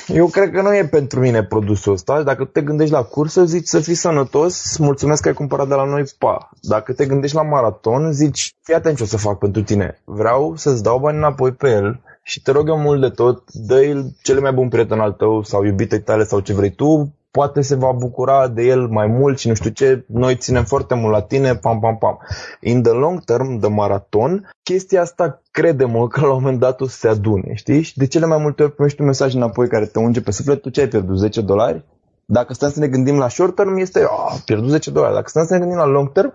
eu 0.07 0.27
cred 0.27 0.51
că 0.51 0.63
nu 0.63 0.75
e 0.75 0.87
pentru 0.87 1.21
mine 1.21 1.45
produsul 1.45 1.93
ăsta. 1.93 2.23
Dacă 2.23 2.45
te 2.45 2.63
gândești 2.63 2.93
la 2.93 3.03
cursă, 3.03 3.45
zici 3.45 3.67
să 3.67 3.81
fii 3.81 3.95
sănătos, 3.95 4.77
mulțumesc 4.77 5.23
că 5.23 5.29
ai 5.29 5.35
cumpărat 5.35 5.69
de 5.69 5.75
la 5.75 5.85
noi, 5.85 6.05
pa. 6.19 6.51
Dacă 6.61 6.93
te 6.93 7.07
gândești 7.07 7.37
la 7.37 7.43
maraton, 7.43 8.13
zici, 8.13 8.55
fii 8.63 8.75
atent 8.75 8.97
ce 8.97 9.03
o 9.03 9.07
să 9.07 9.17
fac 9.17 9.39
pentru 9.39 9.63
tine. 9.63 10.01
Vreau 10.05 10.57
să-ți 10.57 10.83
dau 10.83 10.99
bani 10.99 11.17
înapoi 11.17 11.53
pe 11.53 11.69
el 11.71 12.01
și 12.23 12.43
te 12.43 12.51
rog 12.51 12.69
eu 12.69 12.79
mult 12.79 13.01
de 13.01 13.09
tot, 13.09 13.53
dă-i 13.53 14.17
cele 14.23 14.41
mai 14.41 14.53
bun 14.53 14.69
prieten 14.69 15.01
al 15.01 15.13
tău 15.13 15.43
sau 15.43 15.65
iubitei 15.65 16.01
tale 16.03 16.25
sau 16.25 16.41
ce 16.41 16.55
vrei 16.55 16.71
tu, 16.71 17.15
poate 17.37 17.61
se 17.61 17.75
va 17.75 17.93
bucura 17.93 18.49
de 18.49 18.63
el 18.63 18.87
mai 18.87 19.07
mult 19.07 19.39
și 19.39 19.49
nu 19.49 19.55
știu 19.55 19.71
ce, 19.71 20.05
noi 20.09 20.37
ținem 20.37 20.65
foarte 20.65 20.95
mult 20.95 21.13
la 21.13 21.23
tine, 21.23 21.55
pam, 21.55 21.81
pam, 21.81 21.97
pam. 21.97 22.19
In 22.61 22.83
the 22.83 22.93
long 22.93 23.25
term, 23.25 23.59
de 23.59 23.67
maraton, 23.67 24.51
chestia 24.63 25.01
asta 25.01 25.43
crede-mă 25.51 26.09
că 26.09 26.21
la 26.21 26.33
un 26.33 26.41
moment 26.41 26.59
dat 26.59 26.81
o 26.81 26.87
să 26.87 26.97
se 26.97 27.09
adune, 27.09 27.55
știi? 27.55 27.83
Și 27.83 27.97
de 27.97 28.07
cele 28.07 28.27
mai 28.27 28.39
multe 28.39 28.63
ori 28.63 28.73
primești 28.73 29.01
un 29.01 29.07
mesaj 29.07 29.35
înapoi 29.35 29.69
care 29.69 29.87
te 29.87 29.99
unge 29.99 30.21
pe 30.21 30.31
suflet, 30.31 30.61
tu 30.61 30.69
ce 30.69 30.81
ai 30.81 30.89
pierdut, 30.89 31.19
10 31.19 31.41
dolari? 31.41 31.85
Dacă 32.25 32.53
stăm 32.55 32.71
să 32.71 32.81
ne 32.81 32.89
gândim 32.89 33.19
la 33.19 33.29
short 33.29 33.55
term, 33.55 33.77
este, 33.77 34.07
a, 34.09 34.37
pierdut 34.45 34.69
10 34.69 34.91
dolari. 34.91 35.15
Dacă 35.15 35.29
stăm 35.29 35.47
să 35.47 35.53
ne 35.53 35.59
gândim 35.59 35.79
la 35.79 35.87
long 35.87 36.13
term, 36.13 36.33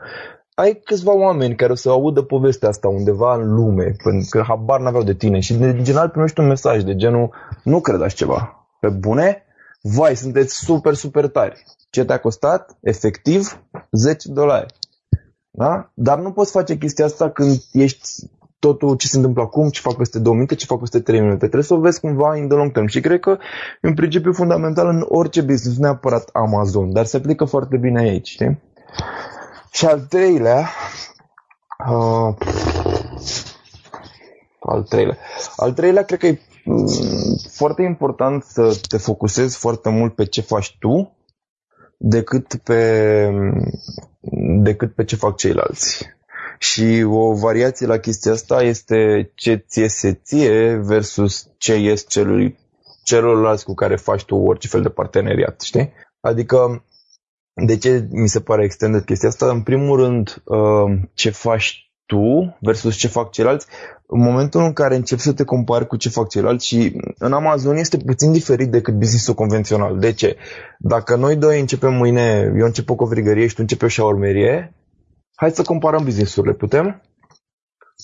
ai 0.56 0.82
câțiva 0.84 1.16
oameni 1.16 1.56
care 1.56 1.72
o 1.72 1.76
să 1.76 1.90
audă 1.90 2.22
povestea 2.22 2.70
asta 2.70 2.88
undeva 2.88 3.36
în 3.36 3.54
lume, 3.54 3.96
pentru 4.04 4.28
că 4.30 4.44
habar 4.48 4.80
n-aveau 4.80 5.04
de 5.04 5.14
tine 5.14 5.40
și 5.40 5.54
de 5.54 5.82
general 5.82 6.10
primești 6.10 6.40
un 6.40 6.48
mesaj 6.48 6.84
de 6.84 6.96
genul, 6.96 7.30
nu 7.64 7.80
cred 7.80 8.02
așa 8.02 8.16
ceva. 8.16 8.68
Pe 8.80 8.88
bune? 8.90 9.46
Vai, 9.82 10.15
sunteți 10.15 10.56
super, 10.56 10.94
super 10.94 11.28
tari. 11.28 11.63
Ce 11.89 12.06
te-a 12.06 12.20
costat? 12.20 12.78
Efectiv, 12.82 13.63
10 13.91 14.32
dolari. 14.32 14.74
Da? 15.52 15.91
Dar 15.94 16.20
nu 16.20 16.32
poți 16.32 16.52
face 16.52 16.78
chestia 16.78 17.06
asta 17.06 17.30
când 17.30 17.63
ești 17.72 18.10
totul 18.60 18.96
ce 18.96 19.08
se 19.08 19.15
întâmplă 19.15 19.41
acum, 19.41 19.70
ce 19.70 19.82
fac 19.82 19.96
peste 19.96 20.20
două 20.20 20.36
minute, 20.36 20.56
ce 20.56 20.65
fac 20.65 20.80
peste 20.80 21.00
trei 21.00 21.20
minute. 21.20 21.38
Trebuie 21.38 21.63
să 21.63 21.74
o 21.74 21.80
vezi 21.80 22.00
cumva 22.00 22.38
in 22.38 22.48
the 22.48 22.58
long 22.58 22.72
term. 22.72 22.86
Și 22.86 23.00
cred 23.00 23.20
că 23.20 23.38
e 23.82 23.88
un 23.88 23.94
principiu 23.94 24.34
fundamental 24.34 24.88
în 24.88 25.06
orice 25.08 25.41
business, 25.41 25.78
nu 25.78 25.84
neapărat 25.84 26.30
Amazon, 26.34 26.94
dar 26.94 27.06
se 27.06 27.17
aplică 27.17 27.46
foarte 27.46 27.78
bine 27.78 28.00
aici. 28.00 28.28
Știi? 28.28 28.62
Și 29.72 29.86
al 29.86 30.00
treilea, 30.00 30.70
uh, 31.89 32.36
al 34.60 34.84
treilea, 34.84 35.17
al 35.56 35.74
treilea 35.74 36.04
cred 36.04 36.20
că 36.20 36.28
e 36.28 36.32
mm, 36.32 36.51
foarte 37.52 37.82
important 37.82 38.43
să 38.43 38.80
te 38.88 38.97
focusezi 38.97 39.58
foarte 39.58 39.89
mult 39.89 40.15
pe 40.15 40.26
ce 40.26 40.41
faci 40.41 40.78
tu 40.80 41.15
decât 41.97 42.56
pe, 42.56 43.32
decât 44.62 44.93
pe 44.95 45.04
ce 45.04 45.15
fac 45.15 45.36
ceilalți. 45.36 46.06
Și 46.60 47.04
o 47.08 47.34
variație 47.34 47.88
la 47.88 47.97
chestia 47.97 48.32
asta 48.32 48.63
este 48.63 49.32
ce 49.36 49.56
ți 49.67 49.80
iese 49.80 50.13
ție 50.13 50.76
versus 50.76 51.50
ce 51.58 51.76
ies 51.76 52.08
celui, 52.08 52.60
celorlalți 53.04 53.65
cu 53.65 53.74
care 53.74 53.95
faci 53.95 54.24
tu 54.24 54.36
orice 54.36 54.67
fel 54.67 54.82
de 54.82 54.89
parteneriat, 54.89 55.62
știi? 55.62 55.93
Adică, 56.19 56.86
de 57.65 57.78
ce 57.78 58.08
mi 58.12 58.28
se 58.28 58.41
pare 58.41 58.63
extended 58.63 59.04
chestia 59.04 59.30
asta? 59.30 59.50
În 59.50 59.62
primul 59.62 59.97
rând, 59.97 60.41
uh, 60.43 61.00
ce 61.13 61.30
faci 61.30 61.90
tu 62.12 62.58
versus 62.60 62.95
ce 62.95 63.08
fac 63.08 63.32
ceilalți, 63.32 63.67
în 64.06 64.21
momentul 64.21 64.62
în 64.62 64.74
care 64.74 64.95
începi 64.95 65.21
să 65.21 65.34
te 65.34 65.43
compari 65.43 65.88
cu 65.88 65.95
ce 65.95 66.10
fac 66.10 66.30
ceilalți 66.30 66.67
și 66.67 66.95
în 67.17 67.34
Amazon 67.34 67.76
este 67.76 67.97
puțin 67.97 68.32
diferit 68.32 68.71
decât 68.71 68.93
businessul 68.93 69.34
convențional. 69.34 70.00
De 70.00 70.12
ce? 70.12 70.38
Dacă 70.80 71.15
noi 71.15 71.36
doi 71.36 71.60
începem 71.60 71.93
mâine, 71.93 72.54
eu 72.58 72.65
încep 72.65 72.89
o 72.89 72.95
covrigărie 72.95 73.47
și 73.47 73.54
tu 73.56 73.62
începi 73.62 73.84
o 73.84 73.88
șaurmerie, 73.88 74.74
hai 75.36 75.52
să 75.52 75.62
comparăm 75.62 76.04
businessurile, 76.04 76.54
putem? 76.54 77.02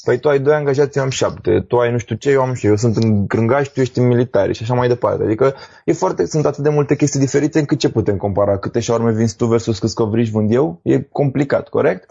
Păi 0.04 0.20
tu 0.20 0.30
ai 0.30 0.40
doi 0.40 0.54
angajați, 0.54 0.98
eu 0.98 1.04
am 1.04 1.10
șapte, 1.10 1.64
tu 1.68 1.78
ai 1.78 1.92
nu 1.92 1.98
știu 1.98 2.16
ce, 2.16 2.30
eu 2.32 2.42
am 2.42 2.54
și 2.54 2.68
eu 2.68 2.76
sunt 2.76 2.96
în 2.96 3.28
grângași, 3.28 3.72
tu 3.72 3.80
ești 3.80 4.00
în 4.00 4.08
militari 4.08 4.54
și 4.54 4.64
așa 4.64 4.74
mai 4.74 4.88
departe. 4.88 5.24
Adică 5.24 5.54
e 5.86 5.94
foarte, 5.94 6.26
sunt 6.26 6.46
atât 6.46 6.64
de 6.64 6.70
multe 6.70 6.96
chestii 6.96 7.20
diferite 7.20 7.60
încât 7.60 7.80
ce 7.80 7.90
putem 7.90 8.18
compara? 8.18 8.58
Câte 8.58 8.80
șaurme 8.80 9.12
vinzi 9.12 9.36
tu 9.36 9.46
versus 9.46 9.80
câți 9.80 9.96
covriși 9.96 10.32
vând 10.32 10.54
eu? 10.54 10.80
E 10.84 11.02
complicat, 11.02 11.70
corect? 11.70 12.10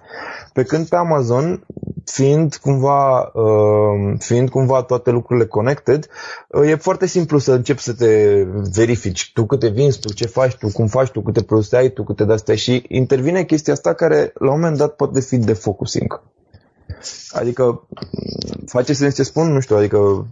Pe 0.53 0.62
când 0.62 0.88
pe 0.88 0.96
Amazon, 0.96 1.64
fiind 2.05 2.57
cumva, 2.57 3.31
uh, 3.35 4.14
fiind 4.18 4.49
cumva 4.49 4.83
toate 4.83 5.11
lucrurile 5.11 5.46
connected, 5.46 6.09
uh, 6.49 6.70
e 6.70 6.75
foarte 6.75 7.07
simplu 7.07 7.38
să 7.38 7.53
începi 7.53 7.83
să 7.83 7.94
te 7.94 8.42
verifici 8.75 9.31
tu 9.35 9.46
câte 9.46 9.68
vinzi, 9.68 9.99
tu 9.99 10.12
ce 10.12 10.27
faci, 10.27 10.57
tu 10.57 10.68
cum 10.72 10.87
faci, 10.87 11.11
tu 11.11 11.20
câte 11.20 11.42
produse 11.42 11.77
ai, 11.77 11.88
tu 11.88 12.05
câte 12.05 12.25
de-astea 12.25 12.55
și 12.55 12.85
intervine 12.88 13.44
chestia 13.44 13.72
asta 13.72 13.94
care 13.94 14.33
la 14.35 14.53
un 14.53 14.61
moment 14.61 14.77
dat 14.77 14.96
poate 14.96 15.20
fi 15.20 15.37
de 15.37 15.53
focusing. 15.53 16.22
Adică, 17.31 17.88
face 18.66 18.92
sens 18.92 19.14
ce 19.14 19.22
spun? 19.22 19.53
Nu 19.53 19.61
știu, 19.61 19.77
adică... 19.77 20.27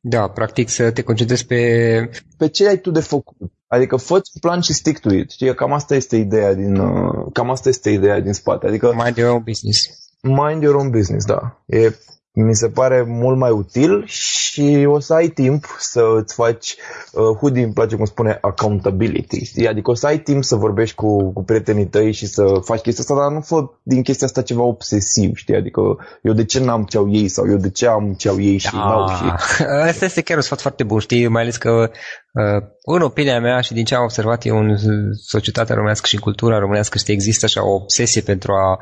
Da, 0.00 0.28
practic 0.28 0.68
să 0.68 0.90
te 0.90 1.02
concentrezi 1.02 1.46
pe... 1.46 2.10
Pe 2.36 2.48
ce 2.48 2.68
ai 2.68 2.78
tu 2.78 2.90
de 2.90 3.00
făcut. 3.00 3.36
Adică 3.66 3.96
fă 3.96 4.22
plan 4.40 4.60
și 4.60 4.72
stick 4.72 5.00
to 5.00 5.12
it. 5.12 5.30
Știi, 5.30 5.54
cam 5.54 5.72
asta 5.72 5.94
este 5.94 6.16
ideea 6.16 6.54
din, 6.54 6.76
uh, 6.76 7.26
cam 7.32 7.50
asta 7.50 7.68
este 7.68 7.90
ideea 7.90 8.20
din 8.20 8.32
spate. 8.32 8.66
Adică... 8.66 8.92
Mind 9.04 9.16
your 9.16 9.32
own 9.32 9.42
business. 9.42 9.88
Mind 10.20 10.62
your 10.62 10.74
own 10.74 10.90
business, 10.90 11.24
da. 11.24 11.62
E 11.66 11.92
mi 12.42 12.54
se 12.54 12.68
pare 12.68 13.04
mult 13.06 13.38
mai 13.38 13.50
util 13.50 14.06
și 14.06 14.86
o 14.88 14.98
să 14.98 15.14
ai 15.14 15.28
timp 15.28 15.76
să 15.78 16.02
îți 16.16 16.34
faci, 16.34 16.76
uh, 17.12 17.36
Hoodie 17.38 17.62
îmi 17.62 17.72
place 17.72 17.96
cum 17.96 18.04
spune, 18.04 18.38
accountability, 18.40 19.44
știi? 19.44 19.68
Adică 19.68 19.90
o 19.90 19.94
să 19.94 20.06
ai 20.06 20.18
timp 20.18 20.44
să 20.44 20.56
vorbești 20.56 20.94
cu, 20.94 21.32
cu 21.32 21.44
prietenii 21.44 21.86
tăi 21.86 22.12
și 22.12 22.26
să 22.26 22.44
faci 22.64 22.80
chestia 22.80 23.04
asta, 23.08 23.22
dar 23.22 23.32
nu 23.32 23.40
fă 23.40 23.70
din 23.82 24.02
chestia 24.02 24.26
asta 24.26 24.42
ceva 24.42 24.62
obsesiv, 24.62 25.36
știi? 25.36 25.56
Adică 25.56 25.80
eu 26.22 26.32
de 26.32 26.44
ce 26.44 26.60
n-am 26.60 26.84
ce 26.84 26.96
au 26.96 27.12
ei 27.12 27.28
sau 27.28 27.48
eu 27.48 27.56
de 27.56 27.70
ce 27.70 27.86
am 27.86 28.14
ce 28.18 28.28
au 28.28 28.40
ei 28.40 28.56
și 28.56 28.72
da. 28.72 28.78
n-au 28.78 29.08
și... 29.08 29.24
Asta 29.90 30.04
este 30.04 30.20
chiar 30.20 30.36
un 30.36 30.42
sfat 30.42 30.60
foarte 30.60 30.84
bun, 30.84 30.98
știi? 30.98 31.28
Mai 31.28 31.42
ales 31.42 31.56
că 31.56 31.90
uh, 32.32 32.62
în 32.84 33.02
opinia 33.02 33.40
mea 33.40 33.60
și 33.60 33.72
din 33.72 33.84
ce 33.84 33.94
am 33.94 34.02
observat 34.02 34.44
eu 34.46 34.56
în 34.58 34.76
societatea 35.14 35.74
românească 35.74 36.06
și 36.06 36.14
în 36.14 36.20
cultura 36.20 36.58
românească, 36.58 36.98
știi, 36.98 37.14
există 37.14 37.44
așa 37.44 37.66
o 37.66 37.74
obsesie 37.74 38.20
pentru 38.20 38.52
a 38.52 38.78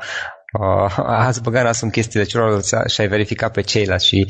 uh, 0.59 0.97
ați 1.05 1.41
băgat 1.41 1.63
nasul 1.63 1.85
în 1.85 1.91
chestiile 1.91 2.25
celorlalți 2.25 2.75
și 2.87 3.01
ai 3.01 3.07
verificat 3.07 3.51
pe 3.51 3.61
ceilalți 3.61 4.07
și 4.07 4.27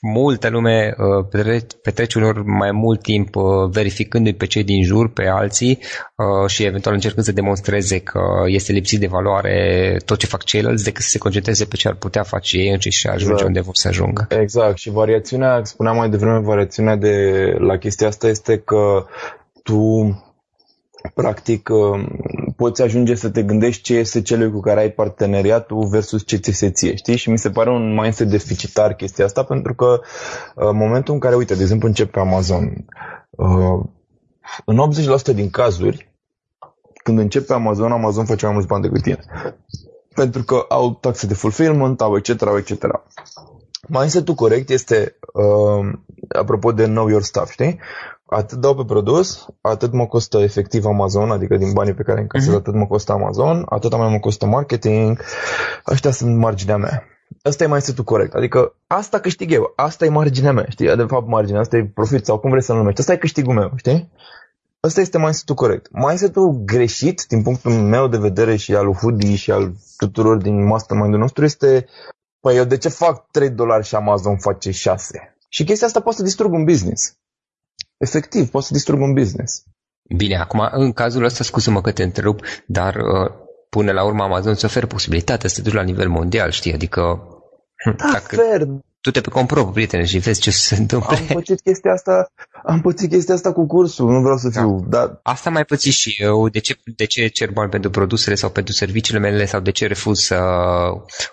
multă 0.00 0.48
lume 0.48 0.94
uh, 0.96 1.26
petrece, 1.30 1.66
petrece 1.82 2.18
unor 2.18 2.42
mai 2.42 2.72
mult 2.72 3.02
timp 3.02 3.36
uh, 3.36 3.44
verificându-i 3.70 4.34
pe 4.34 4.46
cei 4.46 4.64
din 4.64 4.82
jur, 4.84 5.12
pe 5.12 5.26
alții 5.26 5.78
uh, 6.16 6.50
și 6.50 6.64
eventual 6.64 6.94
încercând 6.94 7.26
să 7.26 7.32
demonstreze 7.32 7.98
că 7.98 8.20
este 8.46 8.72
lipsit 8.72 9.00
de 9.00 9.06
valoare 9.06 9.96
tot 10.04 10.18
ce 10.18 10.26
fac 10.26 10.44
ceilalți 10.44 10.84
decât 10.84 11.02
să 11.02 11.08
se 11.08 11.18
concentreze 11.18 11.64
pe 11.64 11.76
ce 11.76 11.88
ar 11.88 11.94
putea 11.94 12.22
face 12.22 12.56
ei 12.56 12.70
înșiși 12.70 12.98
și 12.98 13.06
ajunge 13.06 13.32
exact. 13.32 13.46
unde 13.46 13.60
vor 13.60 13.74
să 13.74 13.88
ajungă. 13.88 14.26
Exact 14.40 14.78
și 14.78 14.90
variațiunea, 14.90 15.60
spuneam 15.64 15.96
mai 15.96 16.08
devreme, 16.08 16.38
variațiunea 16.38 16.96
de 16.96 17.14
la 17.58 17.76
chestia 17.76 18.06
asta 18.06 18.28
este 18.28 18.58
că 18.58 19.06
tu 19.62 19.78
practic 21.14 21.68
uh, 21.68 22.06
poți 22.56 22.82
ajunge 22.82 23.14
să 23.14 23.30
te 23.30 23.42
gândești 23.42 23.82
ce 23.82 23.94
este 23.94 24.22
celui 24.22 24.50
cu 24.50 24.60
care 24.60 24.80
ai 24.80 24.90
parteneriatul 24.90 25.86
versus 25.86 26.26
ce 26.26 26.36
ți 26.36 26.50
se 26.50 26.70
ție, 26.70 26.94
știi? 26.94 27.16
Și 27.16 27.30
mi 27.30 27.38
se 27.38 27.50
pare 27.50 27.70
un 27.70 27.94
mindset 27.94 28.28
deficitar 28.28 28.94
chestia 28.94 29.24
asta 29.24 29.42
pentru 29.44 29.74
că 29.74 30.00
uh, 30.00 30.68
în 30.68 30.76
momentul 30.76 31.14
în 31.14 31.20
care, 31.20 31.34
uite, 31.34 31.54
de 31.54 31.62
exemplu 31.62 31.88
încep 31.88 32.10
pe 32.10 32.18
Amazon, 32.18 32.84
uh, 33.30 33.84
în 34.64 34.78
80% 35.30 35.34
din 35.34 35.50
cazuri, 35.50 36.12
când 37.02 37.18
încep 37.18 37.46
pe 37.46 37.52
Amazon, 37.52 37.92
Amazon 37.92 38.24
face 38.24 38.44
mai 38.44 38.54
mulți 38.54 38.68
bani 38.68 38.82
decât 38.82 39.02
tine. 39.02 39.18
Pentru 40.14 40.42
că 40.42 40.64
au 40.68 40.94
taxe 40.94 41.26
de 41.26 41.34
fulfillment, 41.34 42.00
au 42.00 42.16
etc., 42.16 42.28
etc. 42.56 42.84
Mindset-ul 43.88 44.34
corect 44.34 44.70
este, 44.70 45.16
uh, 45.32 45.92
apropo 46.28 46.72
de 46.72 46.84
know 46.84 47.08
your 47.08 47.22
stuff, 47.22 47.50
știi? 47.50 47.78
Atât 48.30 48.58
dau 48.58 48.74
pe 48.74 48.84
produs, 48.84 49.46
atât 49.60 49.92
mă 49.92 50.06
costă 50.06 50.38
efectiv 50.38 50.84
Amazon, 50.84 51.30
adică 51.30 51.56
din 51.56 51.72
banii 51.72 51.94
pe 51.94 52.02
care 52.02 52.20
încasez, 52.20 52.52
uh-huh. 52.52 52.56
atât 52.56 52.74
mă 52.74 52.86
costă 52.86 53.12
Amazon, 53.12 53.66
atât 53.68 53.96
mai 53.96 54.10
mă 54.10 54.18
costă 54.18 54.46
marketing, 54.46 55.20
ăștia 55.86 56.10
sunt 56.10 56.36
marginea 56.36 56.76
mea. 56.76 57.04
Asta 57.42 57.64
e 57.64 57.66
mai 57.66 57.80
setul 57.80 58.04
corect. 58.04 58.34
Adică 58.34 58.74
asta 58.86 59.18
câștig 59.18 59.52
eu, 59.52 59.72
asta 59.76 60.04
e 60.04 60.08
marginea 60.08 60.52
mea, 60.52 60.66
știi? 60.68 60.96
De 60.96 61.04
fapt 61.06 61.26
marginea, 61.26 61.60
asta 61.60 61.76
e 61.76 61.90
profit 61.94 62.24
sau 62.24 62.38
cum 62.38 62.50
vrei 62.50 62.62
să-l 62.62 62.76
numești. 62.76 63.00
Asta 63.00 63.12
e 63.12 63.16
câștigul 63.16 63.54
meu, 63.54 63.72
știi? 63.76 64.10
Asta 64.80 65.00
este 65.00 65.18
mindset-ul 65.18 65.54
corect. 65.54 65.88
Mindset-ul 65.92 66.62
greșit, 66.64 67.24
din 67.28 67.42
punctul 67.42 67.72
meu 67.72 68.08
de 68.08 68.16
vedere 68.16 68.56
și 68.56 68.74
al 68.74 68.84
lui 68.84 68.94
Hoodie 68.94 69.34
și 69.34 69.50
al 69.50 69.72
tuturor 69.96 70.36
din 70.36 70.66
mastermind-ul 70.66 71.20
nostru, 71.20 71.44
este 71.44 71.86
Păi 72.40 72.56
eu 72.56 72.64
de 72.64 72.76
ce 72.76 72.88
fac 72.88 73.30
3 73.30 73.50
dolari 73.50 73.86
și 73.86 73.94
Amazon 73.94 74.38
face 74.38 74.70
6? 74.70 75.36
Și 75.48 75.64
chestia 75.64 75.86
asta 75.86 76.00
poate 76.00 76.18
să 76.18 76.24
distrug 76.24 76.52
un 76.52 76.64
business. 76.64 77.16
Efectiv, 78.00 78.50
poate 78.50 78.66
să 78.66 78.72
distrugă 78.72 79.02
un 79.02 79.12
business. 79.12 79.62
Bine, 80.16 80.36
acum, 80.36 80.68
în 80.72 80.92
cazul 80.92 81.24
ăsta, 81.24 81.44
scuză-mă 81.44 81.80
că 81.80 81.92
te 81.92 82.02
întrerup, 82.02 82.40
dar 82.66 82.94
uh, 82.94 83.30
până 83.68 83.92
la 83.92 84.04
urmă 84.04 84.22
Amazon 84.22 84.52
îți 84.52 84.64
oferă 84.64 84.86
posibilitatea 84.86 85.48
să 85.48 85.54
te 85.54 85.62
duci 85.62 85.72
la 85.72 85.82
nivel 85.82 86.08
mondial, 86.08 86.50
știi? 86.50 86.72
Adică... 86.72 87.00
Da, 87.84 88.10
dacă... 88.12 88.36
fair, 88.36 88.66
tu 89.00 89.10
te 89.10 89.20
compro, 89.20 89.64
prietene, 89.64 90.04
și 90.04 90.18
vezi 90.18 90.40
ce 90.40 90.50
se 90.50 90.74
întâmplă. 90.74 91.16
Am 91.16 91.26
pățit 91.26 91.60
chestia 91.60 91.92
asta, 91.92 92.32
am 92.64 92.80
pățit 92.80 93.10
chestia 93.10 93.34
asta 93.34 93.52
cu 93.52 93.66
cursul, 93.66 94.10
nu 94.10 94.20
vreau 94.20 94.36
să 94.36 94.48
da. 94.48 94.60
fiu, 94.60 94.84
da. 94.88 94.98
dar... 94.98 95.20
Asta 95.22 95.50
mai 95.50 95.64
pățit 95.64 95.92
și 95.92 96.16
eu, 96.22 96.48
de 96.48 96.58
ce, 96.58 96.76
de 96.96 97.04
ce 97.04 97.26
cer 97.26 97.50
bani 97.50 97.70
pentru 97.70 97.90
produsele 97.90 98.34
sau 98.34 98.50
pentru 98.50 98.72
serviciile 98.72 99.20
mele 99.20 99.44
sau 99.44 99.60
de 99.60 99.70
ce 99.70 99.86
refuz 99.86 100.20
să 100.20 100.38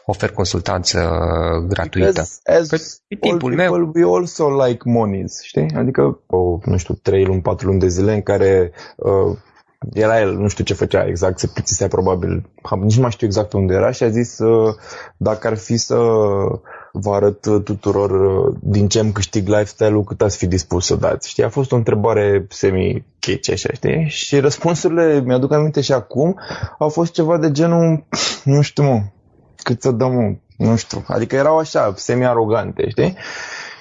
ofer 0.05 0.31
consultanță 0.31 1.09
gratuită? 1.67 2.19
As, 2.19 2.39
as 2.43 3.01
pe 3.07 3.15
timpul 3.15 3.53
meu. 3.53 3.91
we 3.93 4.17
also 4.17 4.65
like 4.65 4.81
monies, 4.85 5.41
știi? 5.41 5.71
Adică, 5.75 6.19
o, 6.25 6.59
nu 6.63 6.77
știu, 6.77 6.93
3 7.01 7.25
luni, 7.25 7.41
4 7.41 7.67
luni 7.67 7.79
de 7.79 7.87
zile 7.87 8.13
în 8.13 8.21
care 8.21 8.71
uh, 8.95 9.37
era 9.93 10.19
el, 10.19 10.33
nu 10.33 10.47
știu 10.47 10.63
ce 10.63 10.73
făcea 10.73 11.05
exact, 11.07 11.39
se 11.39 11.47
plictisea 11.47 11.87
probabil, 11.87 12.49
nici 12.81 12.95
nu 12.95 13.01
mai 13.01 13.11
știu 13.11 13.27
exact 13.27 13.49
pe 13.49 13.57
unde 13.57 13.73
era 13.73 13.91
și 13.91 14.03
a 14.03 14.09
zis 14.09 14.39
uh, 14.39 14.75
dacă 15.17 15.47
ar 15.47 15.57
fi 15.57 15.77
să 15.77 15.95
vă 16.99 17.13
arăt 17.13 17.41
tuturor 17.41 18.11
uh, 18.11 18.55
din 18.59 18.87
ce 18.87 18.99
îmi 18.99 19.11
câștig 19.11 19.47
lifestyle-ul, 19.47 20.03
cât 20.03 20.21
ați 20.21 20.37
fi 20.37 20.47
dispus 20.47 20.85
să 20.85 20.95
dați. 20.95 21.29
Știi, 21.29 21.43
a 21.43 21.49
fost 21.49 21.71
o 21.71 21.75
întrebare 21.75 22.45
semi-chece, 22.49 23.51
așa, 23.51 23.69
știi? 23.73 24.05
Și 24.07 24.39
răspunsurile, 24.39 25.21
mi-aduc 25.25 25.51
aminte 25.51 25.81
și 25.81 25.91
acum, 25.91 26.39
au 26.77 26.89
fost 26.89 27.13
ceva 27.13 27.37
de 27.37 27.51
genul, 27.51 28.05
nu 28.43 28.61
știu, 28.61 28.83
mă, 28.83 29.01
cât 29.63 29.81
să 29.81 29.91
dăm, 29.91 30.11
mă, 30.11 30.35
nu 30.57 30.75
știu. 30.75 31.03
Adică 31.07 31.35
erau 31.35 31.57
așa, 31.57 31.93
semi-arogante, 31.95 32.89
știi? 32.89 33.15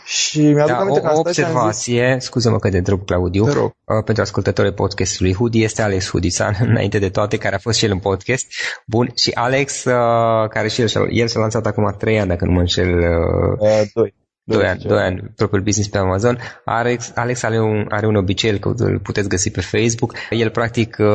Și 0.07 0.41
mi-aduc 0.41 0.75
da, 0.75 0.79
aminte 0.79 0.99
o, 0.99 1.03
că 1.03 1.15
o 1.15 1.19
observație, 1.19 2.13
zis... 2.19 2.25
scuză-mă 2.25 2.59
că 2.59 2.71
te 2.71 2.77
întreb, 2.77 3.05
Claudiu, 3.05 3.45
uh, 3.45 3.73
pentru 4.05 4.23
ascultătorii 4.23 4.73
podcastului 4.73 5.35
Hudi 5.35 5.63
este 5.63 5.83
Alex 5.83 6.11
Hudițan, 6.11 6.57
înainte 6.71 6.99
de 6.99 7.09
toate, 7.09 7.37
care 7.37 7.55
a 7.55 7.59
fost 7.59 7.79
și 7.79 7.85
el 7.85 7.91
în 7.91 7.99
podcast. 7.99 8.47
Bun, 8.87 9.13
și 9.15 9.31
Alex, 9.35 9.85
uh, 9.85 10.49
care 10.49 10.69
și 10.69 10.81
el, 10.81 10.89
el 11.11 11.27
s-a 11.27 11.41
lansat 11.41 11.67
acum 11.67 11.95
3 11.99 12.19
ani, 12.19 12.29
dacă 12.29 12.45
nu 12.45 12.51
mă 12.51 12.61
înșel. 12.61 12.99
Uh, 13.61 13.83
uh, 13.95 14.09
doi. 14.49 14.59
Doi 14.59 14.69
ani, 14.69 14.81
doi 14.87 15.03
ani 15.03 15.33
propriul 15.37 15.63
business 15.63 15.91
pe 15.91 15.99
Amazon. 15.99 16.39
Alex, 16.65 17.13
Alex 17.15 17.43
are, 17.43 17.61
un, 17.61 17.87
are 17.89 18.07
un 18.07 18.15
obicei, 18.15 18.59
că 18.59 18.73
îl 18.77 18.99
puteți 18.99 19.29
găsi 19.29 19.51
pe 19.51 19.61
Facebook. 19.61 20.13
El 20.31 20.51
practic 20.51 20.97
uh, 20.99 21.07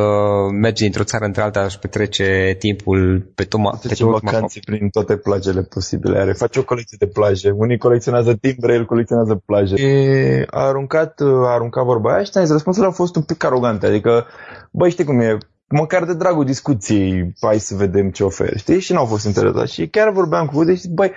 merge 0.60 0.82
dintr-o 0.82 1.04
țară 1.04 1.24
într-alta 1.24 1.68
și 1.68 1.78
petrece 1.78 2.56
timpul 2.58 3.30
pe 3.34 3.44
toma. 3.44 3.78
Pe 3.82 3.94
toma 3.94 4.18
vacanțe 4.22 4.60
prin 4.64 4.88
toate 4.88 5.16
plajele 5.16 5.62
posibile. 5.62 6.18
Are, 6.18 6.32
face 6.32 6.58
o 6.58 6.64
colecție 6.64 6.96
de 7.00 7.06
plaje. 7.06 7.50
Unii 7.50 7.78
colecționează 7.78 8.34
timbre, 8.34 8.74
el 8.74 8.84
colecționează 8.84 9.42
plaje. 9.46 9.74
E, 9.82 10.46
a 10.50 10.60
aruncat, 10.60 11.20
a 11.20 11.52
aruncat 11.52 11.84
vorba 11.84 12.14
aia 12.14 12.22
și 12.22 12.30
răspunsul 12.34 12.84
a 12.84 12.90
fost 12.90 13.16
un 13.16 13.22
pic 13.22 13.44
arogant. 13.44 13.82
Adică, 13.82 14.26
băi, 14.70 14.90
știi 14.90 15.04
cum 15.04 15.20
e, 15.20 15.38
măcar 15.68 16.04
de 16.04 16.14
dragul 16.14 16.44
discuției, 16.44 17.32
hai 17.40 17.58
să 17.58 17.74
vedem 17.74 18.10
ce 18.10 18.24
oferi, 18.24 18.58
știi? 18.58 18.80
Și 18.80 18.92
n-au 18.92 19.04
fost 19.04 19.24
interesați. 19.24 19.72
Și 19.72 19.88
chiar 19.88 20.10
vorbeam 20.10 20.46
cu 20.46 20.54
voi, 20.54 20.64
deci, 20.64 20.84
băi, 20.84 21.12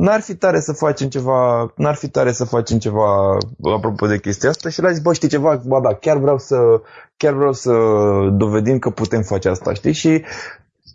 n-ar 0.00 0.20
fi 0.20 0.34
tare 0.34 0.60
să 0.60 0.72
facem 0.72 1.08
ceva, 1.08 1.72
n-ar 1.76 1.94
fi 1.94 2.08
tare 2.08 2.32
să 2.32 2.44
facem 2.44 2.78
ceva 2.78 3.38
apropo 3.74 4.06
de 4.06 4.18
chestia 4.18 4.48
asta 4.48 4.68
și 4.68 4.80
l-aș 4.80 4.92
zis, 4.92 5.02
bă, 5.02 5.12
știi 5.12 5.28
ceva, 5.28 5.60
ba 5.66 5.80
da, 5.80 5.94
chiar 5.94 6.16
vreau 6.16 6.38
să, 6.38 6.56
chiar 7.16 7.32
vreau 7.32 7.52
să 7.52 7.72
dovedim 8.32 8.78
că 8.78 8.90
putem 8.90 9.22
face 9.22 9.48
asta, 9.48 9.72
știi? 9.72 9.92
Și 9.92 10.22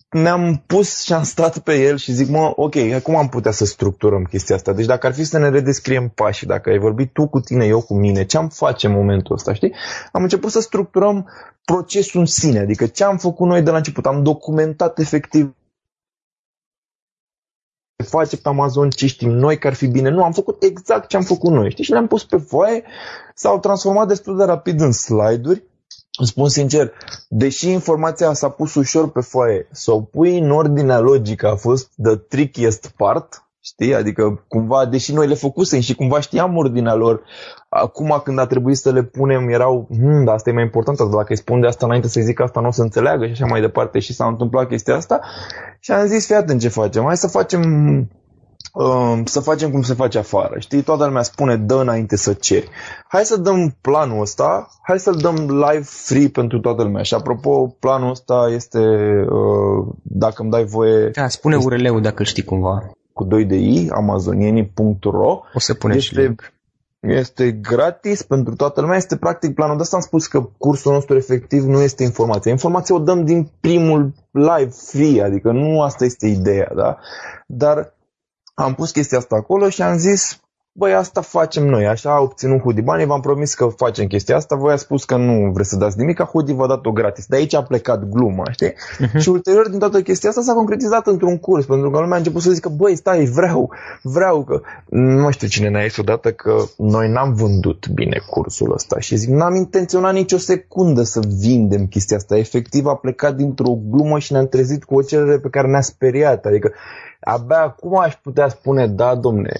ne-am 0.09 0.63
pus 0.65 1.03
și 1.03 1.13
am 1.13 1.23
stat 1.23 1.57
pe 1.57 1.73
el 1.81 1.97
și 1.97 2.11
zic, 2.11 2.29
mă, 2.29 2.53
ok, 2.55 2.75
cum 3.03 3.15
am 3.15 3.29
putea 3.29 3.51
să 3.51 3.65
structurăm 3.65 4.23
chestia 4.23 4.55
asta? 4.55 4.73
Deci 4.73 4.85
dacă 4.85 5.07
ar 5.07 5.13
fi 5.13 5.23
să 5.23 5.37
ne 5.37 5.49
redescriem 5.49 6.11
pașii, 6.15 6.47
dacă 6.47 6.69
ai 6.69 6.77
vorbit 6.77 7.13
tu 7.13 7.27
cu 7.27 7.39
tine, 7.39 7.65
eu 7.65 7.81
cu 7.81 7.93
mine, 7.93 8.25
ce 8.25 8.37
am 8.37 8.49
face 8.49 8.87
în 8.87 8.93
momentul 8.93 9.35
ăsta, 9.35 9.53
știi? 9.53 9.73
Am 10.11 10.21
început 10.21 10.51
să 10.51 10.59
structurăm 10.59 11.29
procesul 11.65 12.19
în 12.19 12.25
sine, 12.25 12.59
adică 12.59 12.85
ce 12.85 13.03
am 13.03 13.17
făcut 13.17 13.47
noi 13.47 13.61
de 13.61 13.69
la 13.69 13.77
început. 13.77 14.05
Am 14.05 14.23
documentat 14.23 14.99
efectiv 14.99 15.55
face 18.05 18.37
pe 18.37 18.49
Amazon, 18.49 18.89
ce 18.89 19.07
știm 19.07 19.31
noi 19.31 19.57
că 19.57 19.67
ar 19.67 19.73
fi 19.73 19.87
bine. 19.87 20.09
Nu, 20.09 20.23
am 20.23 20.31
făcut 20.31 20.63
exact 20.63 21.07
ce 21.07 21.17
am 21.17 21.23
făcut 21.23 21.51
noi, 21.51 21.71
știi? 21.71 21.83
Și 21.83 21.91
le-am 21.91 22.07
pus 22.07 22.23
pe 22.23 22.37
foaie, 22.37 22.83
s-au 23.35 23.59
transformat 23.59 24.07
destul 24.07 24.37
de 24.37 24.43
rapid 24.43 24.81
în 24.81 24.91
slide-uri. 24.91 25.63
Îmi 26.17 26.27
spun 26.27 26.49
sincer, 26.49 26.91
deși 27.29 27.69
informația 27.69 28.33
s-a 28.33 28.49
pus 28.49 28.75
ușor 28.75 29.11
pe 29.11 29.21
foaie, 29.21 29.67
să 29.71 29.91
o 29.91 30.01
pui 30.01 30.37
în 30.37 30.51
ordinea 30.51 30.99
logică 30.99 31.47
a 31.47 31.55
fost 31.55 31.91
the 32.03 32.15
trickiest 32.15 32.87
part, 32.97 33.44
Știi? 33.65 33.95
Adică 33.95 34.43
cumva, 34.47 34.85
deși 34.85 35.13
noi 35.13 35.27
le 35.27 35.33
făcusem 35.33 35.79
și 35.79 35.95
cumva 35.95 36.19
știam 36.19 36.57
ordinea 36.57 36.93
lor, 36.93 37.21
acum 37.69 38.21
când 38.23 38.39
a 38.39 38.45
trebuit 38.45 38.77
să 38.77 38.91
le 38.91 39.03
punem 39.03 39.49
erau, 39.49 39.87
hm, 39.89 40.23
dar 40.23 40.33
asta 40.33 40.49
e 40.49 40.53
mai 40.53 40.63
important, 40.63 40.97
dacă 40.97 41.25
îi 41.29 41.37
spun 41.37 41.61
de 41.61 41.67
asta 41.67 41.85
înainte 41.85 42.07
să-i 42.07 42.23
zic 42.23 42.39
asta 42.39 42.59
nu 42.59 42.67
o 42.67 42.71
să 42.71 42.81
înțeleagă 42.81 43.25
și 43.25 43.31
așa 43.31 43.45
mai 43.45 43.61
departe 43.61 43.99
și 43.99 44.13
s-a 44.13 44.25
întâmplat 44.25 44.67
chestia 44.67 44.95
asta 44.95 45.19
și 45.79 45.91
am 45.91 46.05
zis, 46.05 46.25
fii 46.25 46.35
atent 46.35 46.59
ce 46.61 46.67
facem, 46.67 47.03
hai 47.03 47.17
să 47.17 47.27
facem 47.27 47.61
uh, 48.73 49.21
să 49.23 49.39
facem 49.39 49.71
cum 49.71 49.81
se 49.81 49.93
face 49.93 50.17
afară. 50.17 50.55
Știi, 50.59 50.81
toată 50.81 51.05
lumea 51.05 51.21
spune 51.21 51.55
dă 51.55 51.75
înainte 51.75 52.15
să 52.15 52.33
ceri. 52.33 52.69
Hai 53.07 53.25
să 53.25 53.37
dăm 53.37 53.77
planul 53.81 54.21
ăsta, 54.21 54.67
hai 54.81 54.99
să-l 54.99 55.15
dăm 55.15 55.35
live 55.35 55.83
free 55.83 56.27
pentru 56.27 56.59
toată 56.59 56.83
lumea. 56.83 57.03
Și 57.03 57.13
apropo, 57.13 57.67
planul 57.79 58.09
ăsta 58.09 58.49
este, 58.53 58.79
uh, 58.79 59.95
dacă 60.03 60.41
îmi 60.41 60.51
dai 60.51 60.65
voie... 60.65 61.09
Da, 61.09 61.27
spune 61.27 61.55
URL-ul 61.55 62.01
dacă 62.01 62.23
știi 62.23 62.43
cumva 62.43 62.83
cu 63.15 63.23
2 63.23 63.45
de 63.45 63.55
i, 63.55 63.89
amazonieni.ro. 63.89 65.41
O 65.53 65.59
să 65.59 65.73
punem 65.73 65.97
este, 65.97 66.13
și 66.13 66.19
link. 66.19 66.53
Este 66.99 67.51
gratis 67.51 68.21
pentru 68.21 68.55
toată 68.55 68.81
lumea, 68.81 68.97
este 68.97 69.17
practic 69.17 69.53
planul 69.53 69.75
de 69.75 69.81
asta 69.81 69.95
am 69.95 70.01
spus 70.01 70.27
că 70.27 70.49
cursul 70.57 70.91
nostru 70.91 71.15
efectiv 71.15 71.63
nu 71.63 71.81
este 71.81 72.03
informația. 72.03 72.51
Informația 72.51 72.95
o 72.95 72.99
dăm 72.99 73.25
din 73.25 73.51
primul 73.59 74.13
live 74.31 74.69
free, 74.69 75.23
adică 75.23 75.51
nu 75.51 75.81
asta 75.81 76.05
este 76.05 76.27
ideea, 76.27 76.71
da? 76.75 76.97
Dar 77.47 77.93
am 78.53 78.73
pus 78.73 78.91
chestia 78.91 79.17
asta 79.17 79.35
acolo 79.35 79.69
și 79.69 79.81
am 79.81 79.97
zis, 79.97 80.39
băi, 80.77 80.93
asta 80.93 81.21
facem 81.21 81.65
noi, 81.65 81.87
așa 81.87 82.15
a 82.15 82.21
obținut 82.21 82.61
Hoodie 82.61 82.81
banii, 82.81 83.05
v-am 83.05 83.21
promis 83.21 83.53
că 83.53 83.65
facem 83.65 84.07
chestia 84.07 84.35
asta, 84.35 84.55
voi 84.55 84.73
a 84.73 84.75
spus 84.75 85.03
că 85.03 85.15
nu 85.15 85.51
vreți 85.51 85.69
să 85.69 85.75
dați 85.75 85.97
nimic, 85.97 86.21
Hoodie 86.21 86.53
v-a 86.53 86.67
dat-o 86.67 86.91
gratis. 86.91 87.25
De 87.25 87.35
aici 87.35 87.55
a 87.55 87.63
plecat 87.63 88.09
gluma, 88.09 88.43
știi? 88.51 88.71
Uh-huh. 88.71 89.19
Și 89.19 89.29
ulterior 89.29 89.69
din 89.69 89.79
toată 89.79 90.01
chestia 90.01 90.29
asta 90.29 90.41
s-a 90.41 90.53
concretizat 90.53 91.07
într-un 91.07 91.37
curs, 91.37 91.65
pentru 91.65 91.89
că 91.89 91.99
lumea 91.99 92.13
a 92.13 92.17
început 92.17 92.41
să 92.41 92.51
zică, 92.51 92.69
băi, 92.69 92.95
stai, 92.95 93.25
vreau, 93.25 93.71
vreau 94.01 94.43
că... 94.43 94.61
Nu 94.89 95.31
știu 95.31 95.47
cine 95.47 95.69
ne-a 95.69 95.83
zis 95.83 95.97
odată 95.97 96.31
că 96.31 96.55
noi 96.77 97.09
n-am 97.09 97.33
vândut 97.33 97.87
bine 97.87 98.21
cursul 98.29 98.73
ăsta 98.73 98.99
și 98.99 99.15
zic, 99.15 99.29
n-am 99.29 99.55
intenționat 99.55 100.13
nicio 100.13 100.37
secundă 100.37 101.03
să 101.03 101.19
vindem 101.39 101.85
chestia 101.85 102.17
asta. 102.17 102.37
Efectiv 102.37 102.85
a 102.85 102.95
plecat 102.95 103.35
dintr-o 103.35 103.77
glumă 103.89 104.19
și 104.19 104.31
ne-am 104.31 104.47
trezit 104.47 104.83
cu 104.83 104.95
o 104.95 105.01
cerere 105.01 105.39
pe 105.39 105.49
care 105.49 105.67
ne-a 105.67 105.81
speriat. 105.81 106.45
Adică 106.45 106.71
abia 107.25 107.61
acum 107.61 107.99
aș 107.99 108.15
putea 108.15 108.47
spune, 108.47 108.87
da, 108.87 109.15
domne, 109.15 109.51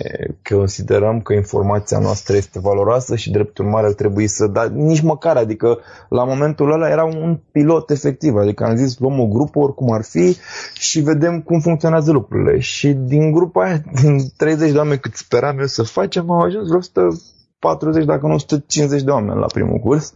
că 0.42 0.56
considerăm 0.56 1.22
că 1.22 1.34
informația 1.34 2.00
noastră 2.00 2.36
este 2.36 2.60
valoroasă 2.60 3.16
și 3.16 3.32
drept 3.32 3.58
urmare 3.58 3.86
ar 3.86 3.94
trebui 3.94 4.28
să, 4.28 4.48
dar 4.48 4.68
nici 4.68 5.02
măcar, 5.02 5.38
adică 5.38 5.80
la 6.10 6.24
momentul 6.24 6.72
ăla 6.72 6.90
era 6.90 7.04
un 7.04 7.40
pilot 7.52 7.90
efectiv, 7.90 8.36
adică 8.36 8.64
am 8.64 8.76
zis 8.76 8.98
luăm 9.00 9.20
o 9.20 9.28
grupă 9.28 9.60
oricum 9.60 9.92
ar 9.92 10.04
fi 10.04 10.38
și 10.74 11.00
vedem 11.00 11.42
cum 11.42 11.60
funcționează 11.60 12.12
lucrurile. 12.12 12.60
Și 12.60 12.88
din 12.94 13.32
grupa 13.32 13.64
aia, 13.64 13.82
din 14.02 14.18
30 14.38 14.72
de 14.72 14.78
oameni 14.78 15.00
cât 15.00 15.16
speram 15.16 15.60
eu 15.60 15.66
să 15.66 15.84
facem, 15.84 16.32
au 16.32 16.42
ajuns 16.42 16.68
vreo 16.68 16.78
140, 16.78 18.06
dacă 18.06 18.28
nu 18.28 18.34
150 18.34 19.02
de 19.02 19.12
oameni 19.12 19.40
la 19.40 19.46
primul 19.46 19.78
curs. 19.78 20.14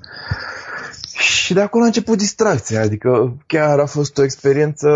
Și 1.17 1.53
de 1.53 1.61
acolo 1.61 1.83
a 1.83 1.85
început 1.85 2.17
distracția, 2.17 2.81
adică 2.81 3.37
chiar 3.47 3.79
a 3.79 3.85
fost 3.85 4.17
o 4.17 4.23
experiență 4.23 4.87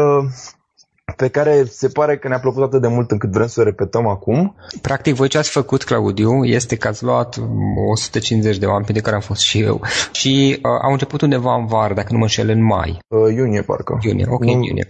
pe 1.15 1.27
care 1.27 1.63
se 1.63 1.87
pare 1.87 2.17
că 2.17 2.27
ne-a 2.27 2.39
plăcut 2.39 2.63
atât 2.63 2.81
de 2.81 2.87
mult 2.87 3.11
încât 3.11 3.31
vrem 3.31 3.47
să 3.47 3.59
o 3.59 3.63
repetăm 3.63 4.07
acum. 4.07 4.55
Practic, 4.81 5.15
voi 5.15 5.27
ce 5.27 5.37
ați 5.37 5.49
făcut, 5.49 5.83
Claudiu, 5.83 6.43
este 6.43 6.75
că 6.75 6.87
ați 6.87 7.03
luat 7.03 7.39
150 7.91 8.57
de 8.57 8.65
oameni, 8.65 8.85
pe 8.85 8.91
de 8.91 8.99
care 8.99 9.15
am 9.15 9.21
fost 9.21 9.41
și 9.41 9.59
eu, 9.59 9.81
și 10.11 10.59
uh, 10.63 10.79
au 10.83 10.91
început 10.91 11.21
undeva 11.21 11.55
în 11.55 11.65
vară, 11.65 11.93
dacă 11.93 12.07
nu 12.11 12.17
mă 12.17 12.23
înșel, 12.23 12.49
în 12.49 12.63
mai. 12.63 12.99
Uh, 13.07 13.33
iunie, 13.35 13.61
parcă. 13.61 13.99
Iunie, 14.01 14.25
ok, 14.29 14.43
nu, 14.43 14.51
iunie 14.51 14.87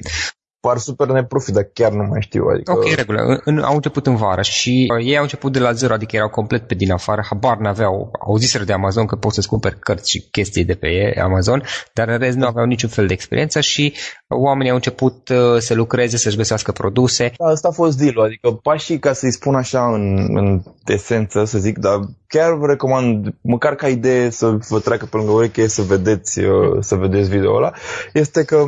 par 0.65 0.77
super 0.77 1.07
neprofit, 1.07 1.53
dar 1.53 1.69
chiar 1.73 1.91
nu 1.91 2.03
mai 2.03 2.21
știu. 2.21 2.45
Adică... 2.53 2.71
Ok, 2.71 2.83
regulă. 2.95 3.21
În, 3.21 3.39
în, 3.43 3.59
au 3.59 3.75
început 3.75 4.07
în 4.07 4.15
vară 4.15 4.41
și 4.41 4.87
uh, 4.97 5.05
ei 5.05 5.17
au 5.17 5.21
început 5.21 5.51
de 5.51 5.59
la 5.59 5.71
zero, 5.71 5.93
adică 5.93 6.15
erau 6.15 6.29
complet 6.29 6.67
pe 6.67 6.75
din 6.75 6.91
afară, 6.91 7.21
habar 7.29 7.57
n-aveau, 7.57 8.11
auziseră 8.19 8.63
de 8.63 8.73
Amazon 8.73 9.05
că 9.05 9.15
poți 9.15 9.35
să-ți 9.35 9.47
cumperi 9.47 9.79
cărți 9.79 10.09
și 10.09 10.27
chestii 10.31 10.65
de 10.65 10.73
pe 10.73 11.19
Amazon, 11.23 11.63
dar 11.93 12.07
în 12.07 12.17
rest 12.17 12.37
nu 12.37 12.45
aveau 12.45 12.65
niciun 12.65 12.89
fel 12.89 13.07
de 13.07 13.13
experiență 13.13 13.59
și 13.59 13.93
oamenii 14.27 14.69
au 14.69 14.75
început 14.75 15.29
uh, 15.29 15.57
să 15.57 15.73
lucreze, 15.73 16.17
să-și 16.17 16.37
găsească 16.37 16.71
produse. 16.71 17.33
Da, 17.37 17.45
asta 17.45 17.67
a 17.67 17.71
fost 17.71 17.97
deal 17.97 18.19
adică 18.19 18.51
pașii, 18.51 18.99
ca 18.99 19.13
să-i 19.13 19.31
spun 19.31 19.55
așa 19.55 19.93
în, 19.93 20.27
în 20.37 20.61
esență, 20.85 21.43
să 21.45 21.57
zic, 21.57 21.77
dar 21.77 21.99
chiar 22.27 22.53
vă 22.53 22.65
recomand, 22.67 23.35
măcar 23.41 23.75
ca 23.75 23.87
idee 23.87 24.29
să 24.29 24.57
vă 24.69 24.79
treacă 24.79 25.05
pe 25.05 25.17
lângă 25.17 25.31
ureche 25.31 25.67
să 25.67 25.81
vedeți, 25.81 26.39
uh, 26.39 26.77
să 26.79 26.95
vedeți 26.95 27.29
video 27.29 27.55
ăla, 27.55 27.71
este 28.13 28.43
că, 28.43 28.63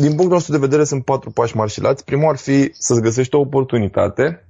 din 0.00 0.14
punctul 0.14 0.28
nostru 0.28 0.52
de 0.52 0.58
vedere, 0.58 0.84
sunt 0.84 1.04
patru 1.04 1.30
pași 1.32 1.56
marșilați. 1.56 2.04
Primul 2.04 2.28
ar 2.28 2.36
fi 2.36 2.70
să-ți 2.72 3.00
găsești 3.00 3.34
o 3.34 3.40
oportunitate 3.40 4.46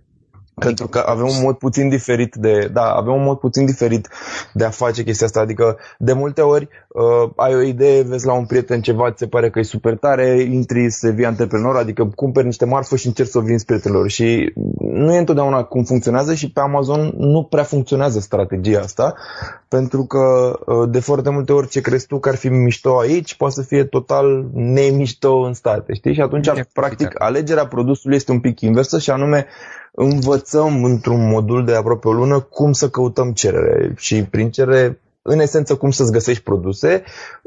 pentru 0.65 0.89
că 0.89 1.03
avem 1.07 1.27
un 1.27 1.43
mod 1.43 1.57
puțin 1.57 1.89
diferit 1.89 2.35
de, 2.35 2.71
da, 2.73 2.83
avem 2.83 3.13
un 3.13 3.23
mod 3.23 3.39
puțin 3.39 3.65
diferit 3.65 4.09
de 4.53 4.65
a 4.65 4.71
face 4.71 5.03
chestia 5.03 5.27
asta, 5.27 5.41
adică 5.41 5.79
de 5.99 6.13
multe 6.13 6.41
ori 6.41 6.69
uh, 6.89 7.31
ai 7.37 7.55
o 7.55 7.61
idee, 7.61 8.03
vezi 8.03 8.27
la 8.27 8.33
un 8.33 8.47
prieten 8.47 8.81
ceva, 8.81 9.11
ți 9.11 9.19
se 9.19 9.27
pare 9.27 9.51
că 9.51 9.59
e 9.59 9.63
super 9.63 9.97
tare, 9.97 10.41
intri 10.41 10.91
să 10.91 11.09
vii 11.09 11.25
antreprenor, 11.25 11.77
adică 11.77 12.11
cumperi 12.15 12.47
niște 12.47 12.65
marfă 12.65 12.97
și 12.97 13.07
încerci 13.07 13.31
să 13.31 13.39
o 13.39 13.41
vinzi 13.41 13.65
prietenilor. 13.65 14.11
Și 14.11 14.53
nu 14.79 15.15
e 15.15 15.19
întotdeauna 15.19 15.63
cum 15.63 15.85
funcționează 15.85 16.35
și 16.35 16.53
pe 16.53 16.61
Amazon 16.61 17.13
nu 17.17 17.43
prea 17.43 17.63
funcționează 17.63 18.21
strategia 18.21 18.81
asta, 18.81 19.15
pentru 19.69 20.05
că 20.05 20.59
uh, 20.67 20.89
de 20.91 21.01
foarte 21.01 21.31
multe 21.31 21.53
ori 21.53 21.69
ce 21.69 21.81
crezi 21.81 22.07
tu 22.07 22.19
că 22.19 22.29
ar 22.29 22.35
fi 22.35 22.49
mișto 22.49 22.99
aici, 22.99 23.35
poate 23.35 23.55
să 23.55 23.63
fie 23.63 23.85
total 23.85 24.47
nemișto 24.53 25.37
în 25.37 25.55
state, 25.55 25.95
știi? 25.95 26.15
Și 26.15 26.21
atunci, 26.21 26.51
practic, 26.73 27.23
alegerea 27.23 27.67
produsului 27.67 28.17
este 28.17 28.33
un 28.33 28.41
pic 28.41 28.61
inversă 28.61 28.99
și 28.99 29.11
anume 29.11 29.47
învățăm 29.95 30.85
într-un 30.85 31.29
modul 31.29 31.65
de 31.65 31.75
aproape 31.75 32.09
o 32.09 32.13
lună 32.13 32.41
cum 32.41 32.73
să 32.73 32.89
căutăm 32.91 33.33
cerere 33.33 33.95
și 33.97 34.25
prin 34.25 34.51
cerere 34.51 35.01
în 35.23 35.39
esență 35.41 35.77
cum 35.77 35.91
să-ți 35.91 36.13
găsești 36.13 36.43
produse. 36.43 37.03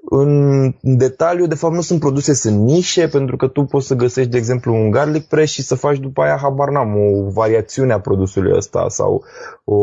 În 0.10 0.74
detaliu, 0.82 1.48
de 1.48 1.56
fapt, 1.56 1.74
nu 1.74 1.82
sunt 1.82 2.00
produse, 2.00 2.34
sunt 2.34 2.60
nișe, 2.60 3.08
pentru 3.08 3.36
că 3.36 3.48
tu 3.48 3.64
poți 3.64 3.88
să 3.88 3.96
găsești, 3.96 4.30
de 4.30 4.38
exemplu, 4.38 4.74
un 4.74 4.90
garlic 4.90 5.28
press 5.28 5.54
și 5.54 5.62
să 5.62 5.76
faci 5.76 5.98
după 5.98 6.22
aia, 6.22 6.38
habar 6.42 6.70
n-am, 6.70 6.96
o 6.96 7.30
variațiune 7.30 7.94
a 7.94 8.00
produsului 8.00 8.52
ăsta 8.56 8.86
sau 8.90 9.24
o, 9.64 9.78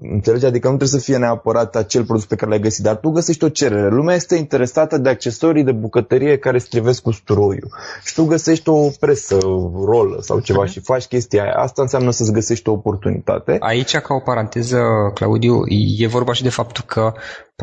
înțelegi? 0.00 0.46
Adică 0.46 0.68
nu 0.68 0.76
trebuie 0.76 1.00
să 1.00 1.04
fie 1.04 1.16
neapărat 1.16 1.76
acel 1.76 2.04
produs 2.04 2.26
pe 2.26 2.34
care 2.34 2.50
l-ai 2.50 2.60
găsit, 2.60 2.84
dar 2.84 2.96
tu 2.96 3.10
găsești 3.10 3.44
o 3.44 3.48
cerere. 3.48 3.88
Lumea 3.88 4.14
este 4.14 4.36
interesată 4.36 4.98
de 4.98 5.08
accesorii 5.08 5.64
de 5.64 5.72
bucătărie 5.72 6.38
care 6.38 6.58
strivesc 6.58 7.02
cu 7.02 7.10
sturoiul. 7.10 7.70
Și 8.04 8.14
tu 8.14 8.24
găsești 8.24 8.68
o 8.68 8.88
presă, 9.00 9.38
rolă 9.84 10.18
sau 10.20 10.40
ceva 10.40 10.64
uh-huh. 10.64 10.70
și 10.70 10.80
faci 10.80 11.06
chestia 11.06 11.42
aia. 11.42 11.52
Asta 11.52 11.82
înseamnă 11.82 12.10
să-ți 12.10 12.32
găsești 12.32 12.68
o 12.68 12.72
oportunitate. 12.72 13.56
Aici, 13.60 13.96
ca 13.96 14.14
o 14.14 14.20
paranteză, 14.20 14.80
Claudiu, 15.14 15.62
e 15.98 16.06
vorba 16.06 16.32
și 16.32 16.42
de 16.42 16.48
faptul 16.48 16.84
că 16.86 17.12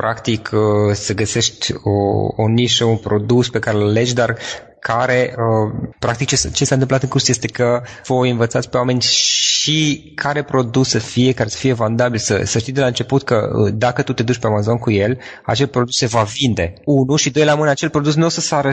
practic 0.02 0.50
uh, 0.54 0.94
să 0.94 1.14
găsești 1.14 1.74
o, 1.84 2.05
o 2.36 2.48
nișă, 2.48 2.84
un 2.84 2.98
produs 2.98 3.50
pe 3.50 3.60
care 3.60 3.78
îl 3.78 3.92
legi, 3.92 4.14
dar 4.14 4.38
care, 4.80 5.36
uh, 5.38 5.90
practic 6.00 6.28
ce, 6.28 6.50
ce 6.54 6.66
s-a 6.66 6.74
întâmplat 6.74 7.04
în 7.04 7.10
curs 7.10 7.28
este 7.28 7.48
că 7.48 7.82
voi 8.08 8.30
învățați 8.30 8.70
pe 8.70 8.78
oameni 8.78 9.02
și 9.02 10.12
care 10.16 10.44
produs 10.44 10.90
să 10.90 11.00
fie, 11.00 11.34
care 11.34 11.50
să 11.50 11.58
fie 11.58 11.74
vandabil, 11.74 12.20
să, 12.20 12.42
să 12.44 12.60
știi 12.60 12.74
de 12.74 12.80
la 12.80 12.86
început 12.86 13.24
că 13.24 13.36
uh, 13.36 13.74
dacă 13.76 14.02
tu 14.02 14.14
te 14.14 14.24
duci 14.24 14.38
pe 14.38 14.48
Amazon 14.48 14.78
cu 14.78 14.92
el, 14.92 15.18
acel 15.46 15.68
produs 15.68 15.98
se 15.98 16.06
va 16.06 16.26
vinde. 16.42 16.74
Unu 16.84 17.16
și 17.16 17.30
doi 17.30 17.46
la 17.46 17.56
mână, 17.56 17.70
acel 17.70 17.90
produs 17.90 18.16
nu 18.16 18.26
o 18.26 18.30
să 18.30 18.42
sară 18.42 18.72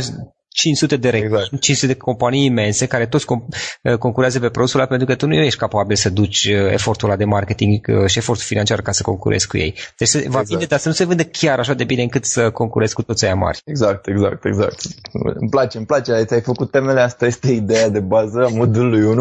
500 0.53 0.96
de 0.96 1.09
reclame, 1.09 1.42
exact. 1.42 1.62
500 1.62 1.92
de 1.92 1.98
companii 1.98 2.44
imense 2.44 2.86
care 2.86 3.07
toți 3.07 3.24
com- 3.24 3.98
concurează 3.98 4.40
pe 4.40 4.48
produsul 4.48 4.78
ăla 4.78 4.88
pentru 4.88 5.07
că 5.07 5.14
tu 5.14 5.26
nu 5.26 5.34
ești 5.34 5.59
capabil 5.59 5.96
să 5.96 6.11
duci 6.11 6.44
efortul 6.70 7.09
ăla 7.09 7.16
de 7.16 7.24
marketing 7.24 8.07
și 8.07 8.18
efortul 8.18 8.44
financiar 8.44 8.80
ca 8.82 8.92
să 8.92 9.03
concurezi 9.03 9.46
cu 9.46 9.57
ei. 9.57 9.74
Deci 9.98 10.09
se 10.09 10.18
exact. 10.18 10.34
va 10.34 10.42
vinde, 10.42 10.64
dar 10.64 10.78
să 10.78 10.88
nu 10.88 10.94
se 10.94 11.05
vândă 11.05 11.22
chiar 11.22 11.59
așa 11.59 11.74
de 11.74 11.84
bine 11.84 12.03
încât 12.03 12.24
să 12.24 12.50
concurezi 12.50 12.94
cu 12.94 13.03
toți 13.03 13.24
aia 13.24 13.34
mari. 13.34 13.61
Exact, 13.64 14.07
exact, 14.07 14.44
exact. 14.44 14.80
Îmi 15.12 15.50
place, 15.50 15.76
îmi 15.76 15.86
place. 15.86 16.12
Ai 16.12 16.40
făcut 16.40 16.70
temele, 16.70 17.00
asta 17.00 17.26
este 17.26 17.50
ideea 17.50 17.88
de 17.88 18.00
bază 18.00 18.44
a 18.44 18.48
modului 18.48 19.05
1. 19.05 19.14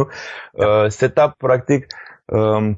Da. 0.53 0.65
Uh, 0.65 0.89
setup, 0.89 1.33
practic, 1.37 1.85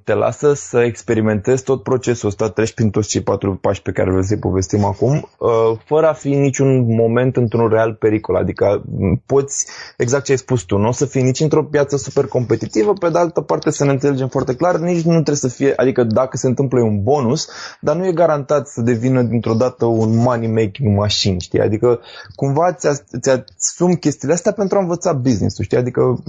te 0.03 0.13
lasă 0.13 0.53
să 0.53 0.79
experimentezi 0.79 1.63
tot 1.63 1.83
procesul 1.83 2.27
ăsta, 2.27 2.49
treci 2.49 2.73
prin 2.73 2.89
toți 2.89 3.07
cei 3.07 3.21
patru 3.21 3.55
pași 3.55 3.81
pe 3.81 3.91
care 3.91 4.09
vreau 4.09 4.23
să-i 4.23 4.37
povestim 4.37 4.83
acum, 4.83 5.29
uh, 5.39 5.49
fără 5.85 6.07
a 6.07 6.13
fi 6.13 6.29
niciun 6.35 6.95
moment 6.95 7.35
într-un 7.35 7.69
real 7.69 7.93
pericol. 7.93 8.35
Adică 8.35 8.83
poți, 9.25 9.65
exact 9.97 10.23
ce 10.23 10.31
ai 10.31 10.37
spus 10.37 10.61
tu, 10.61 10.77
nu 10.77 10.87
o 10.87 10.91
să 10.91 11.05
fii 11.05 11.21
nici 11.21 11.39
într-o 11.39 11.63
piață 11.63 11.97
super 11.97 12.25
competitivă, 12.25 12.93
pe 12.93 13.09
de 13.09 13.17
altă 13.17 13.41
parte 13.41 13.71
să 13.71 13.85
ne 13.85 13.91
înțelegem 13.91 14.27
foarte 14.27 14.55
clar, 14.55 14.77
nici 14.77 15.01
nu 15.03 15.11
trebuie 15.11 15.35
să 15.35 15.47
fie, 15.47 15.73
adică 15.75 16.03
dacă 16.03 16.37
se 16.37 16.47
întâmplă 16.47 16.79
e 16.79 16.83
un 16.83 17.03
bonus, 17.03 17.47
dar 17.81 17.95
nu 17.95 18.05
e 18.05 18.11
garantat 18.11 18.67
să 18.67 18.81
devină 18.81 19.21
dintr-o 19.21 19.53
dată 19.53 19.85
un 19.85 20.15
money 20.15 20.47
making 20.47 20.97
machine, 20.97 21.37
știi? 21.37 21.59
Adică 21.59 21.99
cumva 22.35 22.71
ți-asumi 23.19 23.97
chestiile 23.99 24.33
astea 24.33 24.51
pentru 24.51 24.77
a 24.77 24.81
învăța 24.81 25.13
business-ul, 25.13 25.63
știi? 25.63 25.77
Adică 25.77 26.23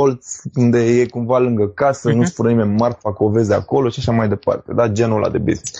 colț 0.00 0.26
unde 0.54 0.78
e 0.78 1.06
cumva 1.06 1.38
lângă 1.38 1.68
casă, 1.68 2.10
uh-huh. 2.10 2.14
nu 2.14 2.24
spune 2.24 2.48
nimeni 2.48 2.76
marfa 2.78 3.14
că 3.14 3.24
o 3.24 3.28
vezi 3.28 3.52
acolo 3.52 3.88
și 3.88 3.98
așa 3.98 4.12
mai 4.12 4.28
departe, 4.28 4.72
da? 4.74 4.88
genul 4.88 5.16
ăla 5.16 5.28
de 5.28 5.38
business. 5.38 5.72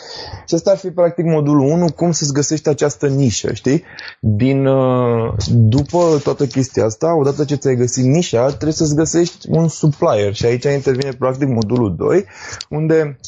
Și 0.46 0.54
asta 0.54 0.70
ar 0.70 0.76
fi 0.76 0.90
practic 0.90 1.24
modulul 1.24 1.70
1, 1.70 1.92
cum 1.92 2.12
să-ți 2.12 2.32
găsești 2.32 2.68
această 2.68 3.06
nișă, 3.06 3.52
știi? 3.52 3.84
Din, 4.20 4.66
uh, 4.66 5.32
după 5.48 6.20
toată 6.22 6.46
chestia 6.46 6.84
asta, 6.84 7.16
odată 7.16 7.44
ce 7.44 7.54
ți-ai 7.54 7.76
găsit 7.76 8.04
nișa, 8.04 8.46
trebuie 8.46 8.72
să-ți 8.72 8.94
găsești 8.94 9.48
un 9.50 9.68
supplier 9.68 10.34
și 10.34 10.46
aici 10.46 10.64
intervine 10.64 11.10
practic 11.18 11.48
modulul 11.48 11.96
2, 11.96 12.24
unde 12.68 13.18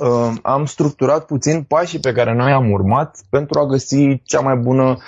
uh, 0.00 0.32
am 0.42 0.64
structurat 0.64 1.24
puțin 1.26 1.62
pașii 1.62 2.00
pe 2.00 2.12
care 2.12 2.34
noi 2.34 2.52
am 2.52 2.70
urmat 2.70 3.18
pentru 3.30 3.60
a 3.60 3.66
găsi 3.66 4.22
cea 4.24 4.40
mai 4.40 4.56
bună 4.56 4.98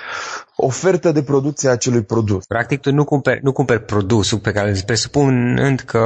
ofertă 0.60 1.12
de 1.12 1.22
producție 1.22 1.68
a 1.68 1.72
acelui 1.72 2.02
produs. 2.02 2.44
Practic 2.44 2.80
tu 2.80 2.92
nu 2.92 3.04
cumperi, 3.04 3.40
nu 3.42 3.52
cumperi 3.52 3.84
produsul 3.84 4.38
pe 4.38 4.52
care 4.52 4.70
îți 4.70 4.84
presupunând 4.84 5.80
că 5.80 5.98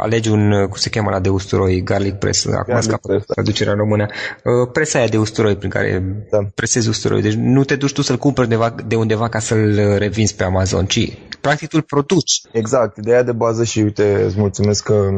alegi 0.00 0.30
un, 0.30 0.50
cum 0.50 0.76
se 0.76 0.90
cheamă 0.90 1.10
la 1.10 1.20
de 1.20 1.28
usturoi, 1.28 1.82
garlic 1.82 2.14
press, 2.14 2.46
acum 2.46 2.80
scapă 2.80 3.08
press, 3.08 3.26
da. 3.26 3.34
traducerea 3.34 3.72
în 3.72 3.78
română, 3.78 4.06
uh, 4.06 4.68
presa 4.72 4.98
aia 4.98 5.08
de 5.08 5.18
usturoi 5.18 5.56
prin 5.56 5.70
care 5.70 6.02
da. 6.30 6.38
presezi 6.54 6.88
usturoi. 6.88 7.22
Deci 7.22 7.34
nu 7.34 7.64
te 7.64 7.76
duci 7.76 7.92
tu 7.92 8.02
să-l 8.02 8.16
cumperi 8.16 8.48
de, 8.48 8.58
de 8.86 8.96
undeva 8.96 9.28
ca 9.28 9.38
să-l 9.38 9.96
revinzi 9.98 10.34
pe 10.34 10.44
Amazon, 10.44 10.84
ci 10.86 11.18
practic 11.40 11.68
tu 11.68 11.76
îl 11.76 11.82
produci. 11.82 12.42
Exact. 12.52 12.96
Ideea 12.96 13.22
de 13.22 13.32
bază 13.32 13.64
și 13.64 13.80
uite, 13.80 14.22
îți 14.24 14.38
mulțumesc 14.38 14.84
că 14.84 15.08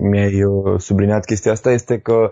mi-ai 0.00 0.44
uh, 0.44 0.80
subliniat 0.80 1.24
chestia 1.24 1.52
asta 1.52 1.70
este 1.70 1.98
că 1.98 2.30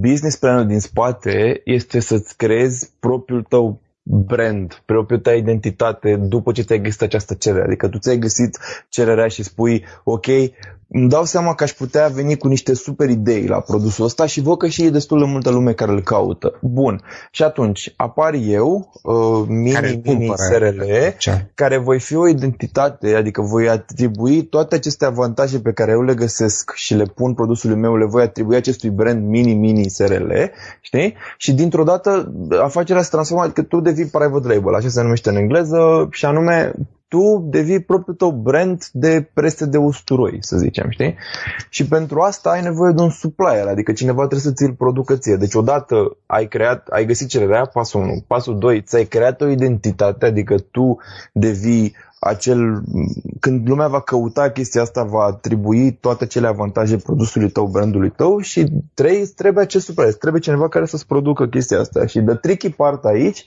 business 0.00 0.36
planul 0.36 0.66
din 0.66 0.80
spate 0.80 1.60
este 1.64 2.00
să-ți 2.00 2.36
creezi 2.36 2.90
propriul 3.00 3.42
tău 3.48 3.80
brand, 4.08 4.82
propria 4.84 5.18
ta 5.18 5.34
identitate 5.34 6.16
după 6.16 6.52
ce 6.52 6.62
ți-ai 6.62 6.80
găsit 6.80 7.02
această 7.02 7.34
cerere. 7.34 7.64
Adică 7.64 7.88
tu 7.88 7.98
ți-ai 7.98 8.18
găsit 8.18 8.58
cererea 8.88 9.28
și 9.28 9.42
spui, 9.42 9.84
ok, 10.04 10.26
îmi 10.88 11.08
dau 11.08 11.24
seama 11.24 11.54
că 11.54 11.62
aș 11.62 11.72
putea 11.72 12.08
veni 12.08 12.36
cu 12.36 12.48
niște 12.48 12.74
super 12.74 13.08
idei 13.08 13.46
la 13.46 13.60
produsul 13.60 14.04
ăsta 14.04 14.26
și 14.26 14.40
văd 14.40 14.58
că 14.58 14.66
și 14.66 14.84
e 14.84 14.90
destul 14.90 15.18
de 15.18 15.24
multă 15.24 15.50
lume 15.50 15.72
care 15.72 15.92
îl 15.92 16.02
caută. 16.02 16.58
Bun. 16.62 17.02
Și 17.30 17.42
atunci 17.42 17.92
apar 17.96 18.34
eu, 18.34 18.92
uh, 19.02 19.44
mini, 19.48 19.72
care 19.72 20.00
mini 20.04 20.32
SRL, 20.36 20.82
ce? 21.18 21.50
care 21.54 21.78
voi 21.78 22.00
fi 22.00 22.14
o 22.14 22.28
identitate, 22.28 23.14
adică 23.14 23.40
voi 23.40 23.68
atribui 23.68 24.42
toate 24.42 24.74
aceste 24.74 25.04
avantaje 25.04 25.60
pe 25.60 25.72
care 25.72 25.90
eu 25.90 26.02
le 26.02 26.14
găsesc 26.14 26.72
și 26.74 26.94
le 26.94 27.04
pun 27.04 27.34
produsului 27.34 27.76
meu, 27.76 27.96
le 27.96 28.04
voi 28.04 28.22
atribui 28.22 28.56
acestui 28.56 28.90
brand 28.90 29.28
mini, 29.28 29.54
mini 29.54 29.90
SRL, 29.90 30.32
știi? 30.80 31.14
Și 31.36 31.52
dintr-o 31.52 31.84
dată 31.84 32.32
afacerea 32.62 33.02
se 33.02 33.08
transformă, 33.10 33.42
adică 33.42 33.62
tu 33.62 33.80
devii 33.80 34.06
private 34.06 34.54
label, 34.54 34.74
așa 34.74 34.88
se 34.88 35.02
numește 35.02 35.30
în 35.30 35.36
engleză, 35.36 36.08
și 36.10 36.24
anume 36.24 36.72
tu 37.08 37.46
devii 37.50 37.82
propriul 37.82 38.16
tău 38.16 38.30
brand 38.30 38.84
de 38.92 39.30
preste 39.34 39.66
de 39.66 39.76
usturoi, 39.76 40.38
să 40.40 40.56
zicem, 40.56 40.90
știi? 40.90 41.14
Și 41.68 41.86
pentru 41.86 42.20
asta 42.20 42.50
ai 42.50 42.62
nevoie 42.62 42.92
de 42.92 43.02
un 43.02 43.10
supplier, 43.10 43.66
adică 43.66 43.92
cineva 43.92 44.26
trebuie 44.26 44.40
să 44.40 44.52
ți-l 44.52 44.72
producă 44.72 45.16
ție. 45.16 45.36
Deci 45.36 45.54
odată 45.54 46.16
ai 46.26 46.46
creat, 46.46 46.86
ai 46.86 47.04
găsit 47.04 47.28
cererea, 47.28 47.64
pasul 47.64 48.00
1. 48.00 48.24
Pasul 48.26 48.58
2, 48.58 48.82
ți-ai 48.82 49.04
creat 49.04 49.40
o 49.40 49.48
identitate, 49.48 50.26
adică 50.26 50.54
tu 50.70 50.98
devii 51.32 51.94
acel, 52.26 52.82
când 53.40 53.68
lumea 53.68 53.88
va 53.88 54.00
căuta 54.00 54.50
chestia 54.50 54.82
asta, 54.82 55.02
va 55.02 55.22
atribui 55.22 55.92
toate 55.92 56.26
cele 56.26 56.46
avantaje 56.46 56.96
produsului 56.96 57.50
tău, 57.50 57.66
brandului 57.66 58.10
tău 58.10 58.38
și 58.38 58.66
trei, 58.94 59.26
trebuie 59.26 59.64
acest 59.64 59.84
supra, 59.84 60.10
trebuie 60.10 60.40
cineva 60.40 60.68
care 60.68 60.86
să-ți 60.86 61.06
producă 61.06 61.46
chestia 61.46 61.78
asta. 61.80 62.06
Și 62.06 62.20
de 62.20 62.34
tricky 62.34 62.70
part 62.70 63.04
aici 63.04 63.46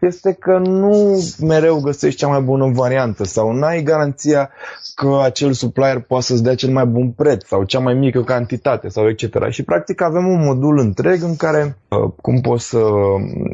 este 0.00 0.32
că 0.32 0.58
nu 0.58 1.24
mereu 1.40 1.80
găsești 1.80 2.18
cea 2.18 2.28
mai 2.28 2.40
bună 2.40 2.70
variantă 2.72 3.24
sau 3.24 3.52
n-ai 3.52 3.82
garanția 3.82 4.50
că 4.94 5.20
acel 5.22 5.52
supplier 5.52 6.00
poate 6.00 6.24
să-ți 6.24 6.42
dea 6.42 6.54
cel 6.54 6.70
mai 6.70 6.86
bun 6.86 7.10
preț 7.10 7.46
sau 7.46 7.64
cea 7.64 7.78
mai 7.78 7.94
mică 7.94 8.22
cantitate 8.22 8.88
sau 8.88 9.08
etc. 9.08 9.48
Și 9.48 9.62
practic 9.62 10.02
avem 10.02 10.26
un 10.26 10.44
modul 10.44 10.78
întreg 10.78 11.22
în 11.22 11.36
care 11.36 11.76
uh, 11.88 12.10
cum 12.22 12.40
poți 12.40 12.68
să 12.68 12.80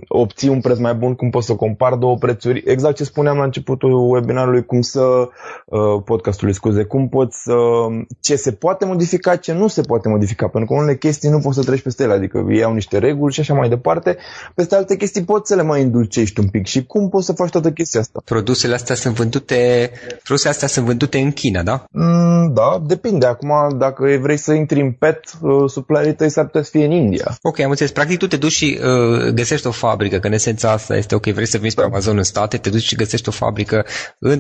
obții 0.09 0.49
un 0.49 0.61
preț 0.61 0.79
mai 0.79 0.95
bun, 0.95 1.15
cum 1.15 1.31
poți 1.31 1.47
să 1.47 1.55
compari 1.55 1.99
două 1.99 2.17
prețuri, 2.17 2.63
exact 2.67 2.97
ce 2.97 3.05
spuneam 3.05 3.37
la 3.37 3.45
începutul 3.45 4.11
webinarului 4.11 4.65
cum 4.67 4.81
să, 4.81 5.01
uh, 5.01 6.03
podcastului, 6.05 6.55
scuze, 6.55 6.83
cum 6.85 7.09
poți 7.09 7.43
să, 7.43 7.55
ce 8.21 8.37
se 8.37 8.53
poate 8.53 8.85
modifica, 8.85 9.37
ce 9.37 9.53
nu 9.53 9.69
se 9.69 9.81
poate 9.81 10.09
modifica, 10.09 10.49
pentru 10.49 10.75
că 10.75 10.81
unele 10.81 10.97
chestii 10.97 11.31
nu 11.31 11.39
poți 11.39 11.57
să 11.57 11.65
treci 11.65 11.83
peste 11.83 12.03
ele, 12.03 12.13
adică 12.13 12.47
iau 12.51 12.73
niște 12.73 12.99
reguli 12.99 13.33
și 13.33 13.41
așa 13.41 13.55
mai 13.55 13.69
departe, 13.69 14.17
peste 14.55 14.75
alte 14.75 14.97
chestii 14.97 15.25
poți 15.25 15.49
să 15.49 15.55
le 15.55 15.63
mai 15.63 15.81
indulcești 15.81 16.41
un 16.41 16.49
pic 16.49 16.67
și 16.67 16.85
cum 16.85 17.09
poți 17.09 17.27
să 17.27 17.33
faci 17.33 17.51
toată 17.51 17.71
chestia 17.71 18.01
asta? 18.01 18.23
Produsele 18.25 18.75
astea 18.75 18.95
sunt 18.95 19.15
vândute, 19.15 19.91
produsele 20.23 20.53
astea 20.53 20.69
sunt 20.69 20.87
vândute 20.87 21.19
în 21.19 21.33
China, 21.33 21.63
da? 21.63 21.85
Mm, 21.91 22.53
da, 22.55 22.83
depinde. 22.87 23.27
Acum, 23.27 23.79
dacă 23.79 24.19
vrei 24.21 24.37
să 24.37 24.53
intri 24.53 24.81
în 24.81 24.93
pet, 24.93 25.21
uh, 25.41 25.71
supplierii 25.71 26.15
tăi 26.15 26.31
s-ar 26.31 26.45
putea 26.45 26.63
să 26.63 26.71
fie 26.71 26.85
în 26.85 26.91
India. 26.91 27.37
Ok, 27.43 27.61
am 27.61 27.71
înțeles. 27.71 27.93
Practic 27.93 28.19
tu 28.19 28.27
te 28.27 28.37
duci 28.37 28.53
și 28.53 28.79
uh, 28.81 29.33
găsești 29.35 29.67
o 29.67 29.71
fabrică, 29.71 30.19
că 30.19 30.27
în 30.27 30.33
esența 30.33 30.71
asta 30.71 30.97
este 30.97 31.15
ok, 31.15 31.27
vrei 31.27 31.47
să 31.47 31.59
vinzi 31.59 31.77
da. 31.77 31.83
pe 31.83 31.89
Amazon 31.89 32.17
în 32.17 32.23
state, 32.23 32.57
te 32.57 32.71
duci 32.71 32.83
și 32.83 32.97
găsești 32.97 33.29
o 33.29 33.33
fabrică 33.33 33.85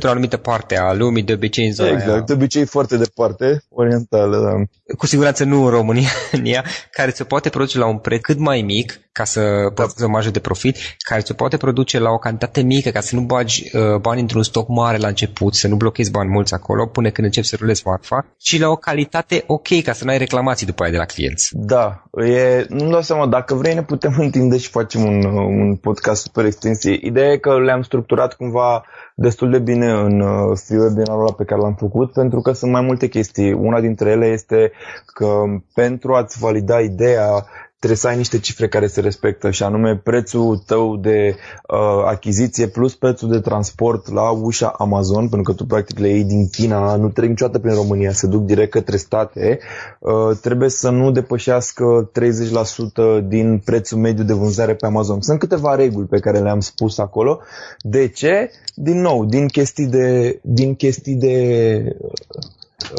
într-o 0.07 0.19
anumită 0.19 0.37
parte 0.37 0.77
a 0.77 0.93
lumii, 0.93 1.23
de 1.23 1.33
obicei 1.33 1.67
în 1.67 1.73
zona 1.73 1.89
Exact, 1.89 2.11
aia. 2.11 2.21
de 2.21 2.33
obicei 2.33 2.65
foarte 2.65 2.97
departe, 2.97 3.63
orientală, 3.69 4.39
da. 4.39 4.95
Cu 4.97 5.07
siguranță 5.07 5.45
nu 5.45 5.65
în 5.65 5.71
România, 5.71 6.65
care 6.97 7.11
se 7.11 7.25
poate 7.25 7.49
produce 7.49 7.79
la 7.79 7.87
un 7.87 7.99
preț 7.99 8.21
cât 8.21 8.39
mai 8.39 8.63
mic, 8.63 9.01
ca 9.19 9.25
să 9.25 9.41
da. 9.75 9.83
poți 9.83 9.95
să 9.97 10.09
marjă 10.09 10.31
de 10.31 10.41
profit, 10.41 10.77
care 10.99 11.21
se 11.21 11.33
poate 11.33 11.57
produce 11.57 11.99
la 11.99 12.11
o 12.11 12.19
cantitate 12.19 12.61
mică, 12.63 12.91
ca 12.91 13.01
să 13.01 13.15
nu 13.15 13.21
bagi 13.21 13.71
uh, 13.73 13.97
bani 14.01 14.21
într-un 14.21 14.43
stoc 14.43 14.69
mare 14.69 14.97
la 14.97 15.09
început, 15.09 15.55
să 15.55 15.69
nu 15.69 15.77
blochezi 15.77 16.11
bani 16.11 16.31
mulți 16.31 16.55
acolo, 16.55 16.87
până 16.87 17.11
când 17.11 17.27
începi 17.27 17.47
să 17.47 17.57
rulezi 17.59 17.83
marfa, 17.87 18.27
și 18.39 18.61
la 18.61 18.69
o 18.69 18.77
calitate 18.77 19.45
ok, 19.47 19.83
ca 19.83 19.93
să 19.93 20.05
nu 20.05 20.11
ai 20.11 20.19
reclamații 20.19 20.67
după 20.67 20.83
aia 20.83 20.93
de 20.93 20.99
la 20.99 21.05
clienți. 21.05 21.49
Da, 21.53 22.03
e, 22.27 22.67
nu-mi 22.69 22.91
dau 22.91 23.01
seama, 23.01 23.27
dacă 23.27 23.55
vrei 23.55 23.75
ne 23.75 23.83
putem 23.83 24.15
întinde 24.27 24.57
și 24.57 24.69
facem 24.69 25.05
un, 25.05 25.25
un 25.25 25.77
podcast 25.77 26.23
super 26.23 26.45
extensiv. 26.45 27.03
Ideea 27.03 27.31
e 27.33 27.37
că 27.37 27.59
le-am 27.61 27.83
structurat 27.83 28.35
cumva 28.35 28.85
destul 29.15 29.51
de 29.51 29.59
bine 29.59 29.91
în 29.91 30.21
uh, 30.21 30.59
webinarul 30.71 31.21
ăla 31.21 31.33
pe 31.33 31.45
care 31.45 31.61
l-am 31.61 31.75
făcut, 31.75 32.13
pentru 32.13 32.41
că 32.41 32.53
sunt 32.53 32.73
mai 32.73 32.83
multe 32.83 33.07
chestii. 33.07 33.53
Una 33.53 33.81
dintre 33.81 34.11
ele 34.11 34.27
este 34.27 34.73
că 35.15 35.43
pentru 35.75 36.15
a-ți 36.15 36.39
valida 36.39 36.81
ideea 36.81 37.47
trebuie 37.79 37.99
să 37.99 38.09
ai 38.09 38.17
niște 38.17 38.39
cifre 38.39 38.69
care 38.69 38.87
se 38.87 39.01
respectă 39.01 39.51
și 39.51 39.63
anume 39.63 39.97
prețul 39.97 40.63
tău 40.67 40.97
de 40.97 41.37
uh, 41.69 42.05
achiziție 42.07 42.67
plus 42.67 42.95
prețul 42.95 43.29
de 43.31 43.41
transport 43.41 44.13
la 44.13 44.31
ușa 44.31 44.75
Amazon, 44.79 45.29
pentru 45.29 45.43
că 45.43 45.53
tu 45.53 45.67
practic 45.67 45.99
le 45.99 46.09
iei 46.09 46.25
din 46.25 46.49
China, 46.49 46.97
nu 46.97 47.09
trec 47.09 47.29
niciodată 47.29 47.59
prin 47.59 47.75
România, 47.75 48.13
se 48.13 48.27
duc 48.27 48.45
direct 48.45 48.71
către 48.71 48.97
state, 48.97 49.59
uh, 49.99 50.37
trebuie 50.41 50.69
să 50.69 50.91
nu 50.91 51.11
depășească 51.11 52.11
30% 52.13 53.21
din 53.27 53.59
prețul 53.65 53.99
mediu 53.99 54.25
de 54.25 54.33
vânzare 54.33 54.75
pe 54.75 54.87
Amazon. 54.87 55.21
Sunt 55.21 55.39
câteva 55.39 55.75
reguli 55.75 56.07
pe 56.07 56.19
care 56.19 56.39
le-am 56.39 56.61
spus 56.61 56.99
acolo. 56.99 57.41
De 57.81 58.09
ce? 58.09 58.51
Din 58.75 59.01
nou, 59.01 59.25
din 59.25 59.47
chestii 59.47 59.87
de, 59.87 60.39
din 60.43 60.75
chestii 60.75 61.15
de, 61.15 61.97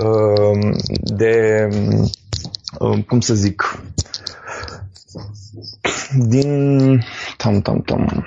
uh, 0.03 0.75
de, 1.15 1.67
uh, 1.71 2.09
cum 3.07 3.19
să 3.19 3.33
zic, 3.33 3.81
din 6.27 7.01
tam, 7.37 7.61
tam, 7.61 7.81
tam, 7.81 8.25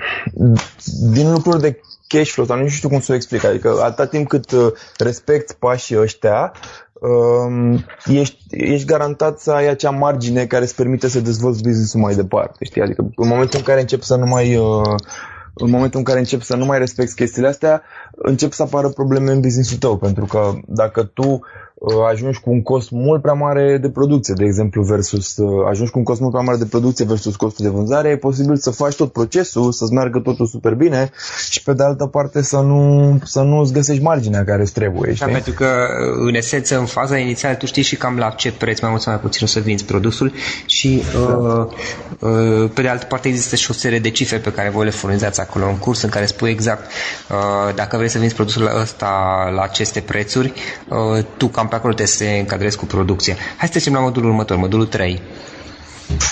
din 1.11 1.31
lucruri 1.31 1.61
de 1.61 1.81
cash 2.07 2.31
flow 2.31 2.45
sau 2.45 2.57
nu 2.57 2.67
știu 2.67 2.89
cum 2.89 2.99
să 2.99 3.11
o 3.11 3.15
explic. 3.15 3.43
Adică 3.43 3.81
atâta 3.81 4.05
timp 4.05 4.27
cât 4.27 4.51
uh, 4.51 4.71
respecti 4.97 5.53
pașii 5.53 5.99
ăștia, 5.99 6.51
um, 6.93 7.85
ești, 8.05 8.37
ești 8.49 8.85
garantat 8.85 9.39
să 9.39 9.51
ai 9.51 9.67
acea 9.67 9.89
margine 9.89 10.45
care 10.45 10.63
îți 10.63 10.75
permite 10.75 11.07
să 11.07 11.19
dezvolți 11.19 11.61
business-ul 11.61 11.99
mai 11.99 12.15
departe. 12.15 12.65
Știi? 12.65 12.81
Adică 12.81 13.01
în 13.15 13.27
momentul 13.27 13.59
în 13.59 13.65
care 13.65 13.79
începi 13.79 14.05
să 14.05 14.15
nu 14.15 14.25
mai 14.25 14.55
uh, 14.55 14.95
în 15.53 15.69
momentul 15.69 15.99
în 15.99 16.05
care 16.05 16.19
începi 16.19 16.43
să 16.43 16.55
nu 16.55 16.65
mai 16.65 16.77
respecti 16.77 17.15
chestiile 17.15 17.47
astea, 17.47 17.81
încep 18.11 18.51
să 18.51 18.63
apară 18.63 18.89
probleme 18.89 19.31
în 19.31 19.39
business-ul 19.39 19.77
tău, 19.77 19.97
pentru 19.97 20.25
că 20.25 20.53
dacă 20.67 21.03
tu 21.03 21.23
Uh, 21.23 21.70
ajungi 22.09 22.39
cu 22.39 22.49
un 22.49 22.61
cost 22.61 22.91
mult 22.91 23.21
prea 23.21 23.33
mare 23.33 23.77
de 23.77 23.89
producție, 23.89 24.33
de 24.37 24.43
exemplu, 24.43 24.83
versus 24.83 25.37
uh, 25.37 25.65
ajungi 25.69 25.91
cu 25.91 25.97
un 25.97 26.03
cost 26.03 26.19
mult 26.19 26.31
prea 26.31 26.43
mare 26.43 26.57
de 26.57 26.65
producție 26.65 27.05
versus 27.05 27.35
costul 27.35 27.65
de 27.65 27.71
vânzare, 27.71 28.09
e 28.09 28.17
posibil 28.17 28.57
să 28.57 28.71
faci 28.71 28.95
tot 28.95 29.11
procesul, 29.11 29.71
să-ți 29.71 29.93
meargă 29.93 30.19
totul 30.19 30.45
super 30.45 30.73
bine 30.73 31.11
și 31.49 31.63
pe 31.63 31.73
de 31.73 31.83
altă 31.83 32.05
parte 32.05 32.41
să 32.41 32.57
nu, 32.57 33.17
să 33.23 33.41
nu 33.41 33.59
îți 33.59 33.73
găsești 33.73 34.03
marginea 34.03 34.43
care 34.43 34.61
îți 34.61 34.73
trebuie. 34.73 35.09
Da, 35.09 35.13
știi? 35.13 35.25
Da, 35.25 35.31
pentru 35.31 35.53
că 35.53 35.65
uh, 35.65 36.27
în 36.27 36.33
esență, 36.33 36.77
în 36.77 36.85
faza 36.85 37.17
inițială, 37.17 37.55
tu 37.55 37.65
știi 37.65 37.83
și 37.83 37.95
cam 37.95 38.17
la 38.17 38.29
ce 38.29 38.53
preț 38.53 38.79
mai 38.79 38.89
mult 38.89 39.01
sau 39.01 39.13
mai 39.13 39.21
puțin 39.21 39.41
o 39.43 39.47
să 39.47 39.59
vinzi 39.59 39.85
produsul 39.85 40.33
și 40.65 41.03
da. 41.13 41.19
uh, 41.19 41.65
uh, 42.19 42.69
pe 42.73 42.81
de 42.81 42.87
altă 42.87 43.05
parte 43.05 43.27
există 43.27 43.55
și 43.55 43.71
o 43.71 43.73
serie 43.73 43.99
de 43.99 44.09
cifre 44.09 44.37
pe 44.37 44.51
care 44.51 44.69
voi 44.69 44.85
le 44.85 44.91
furnizați 44.91 45.39
acolo 45.39 45.67
în 45.67 45.77
curs 45.77 46.01
în 46.01 46.09
care 46.09 46.25
spui 46.25 46.49
exact 46.49 46.91
uh, 47.29 47.75
dacă 47.75 47.97
vrei 47.97 48.09
să 48.09 48.17
vinzi 48.19 48.35
produsul 48.35 48.69
ăsta 48.81 49.09
la 49.55 49.61
aceste 49.61 49.99
prețuri, 49.99 50.53
uh, 50.89 51.23
tu 51.37 51.47
cam 51.47 51.69
pe 51.71 51.77
acolo 51.77 51.93
te 51.93 52.05
se 52.05 52.37
încadrezi 52.39 52.77
cu 52.77 52.85
producția. 52.85 53.33
Hai 53.57 53.67
să 53.67 53.73
trecem 53.73 53.93
la 53.93 53.99
modulul 53.99 54.29
următor, 54.29 54.57
modulul 54.57 54.85
3. 54.85 55.19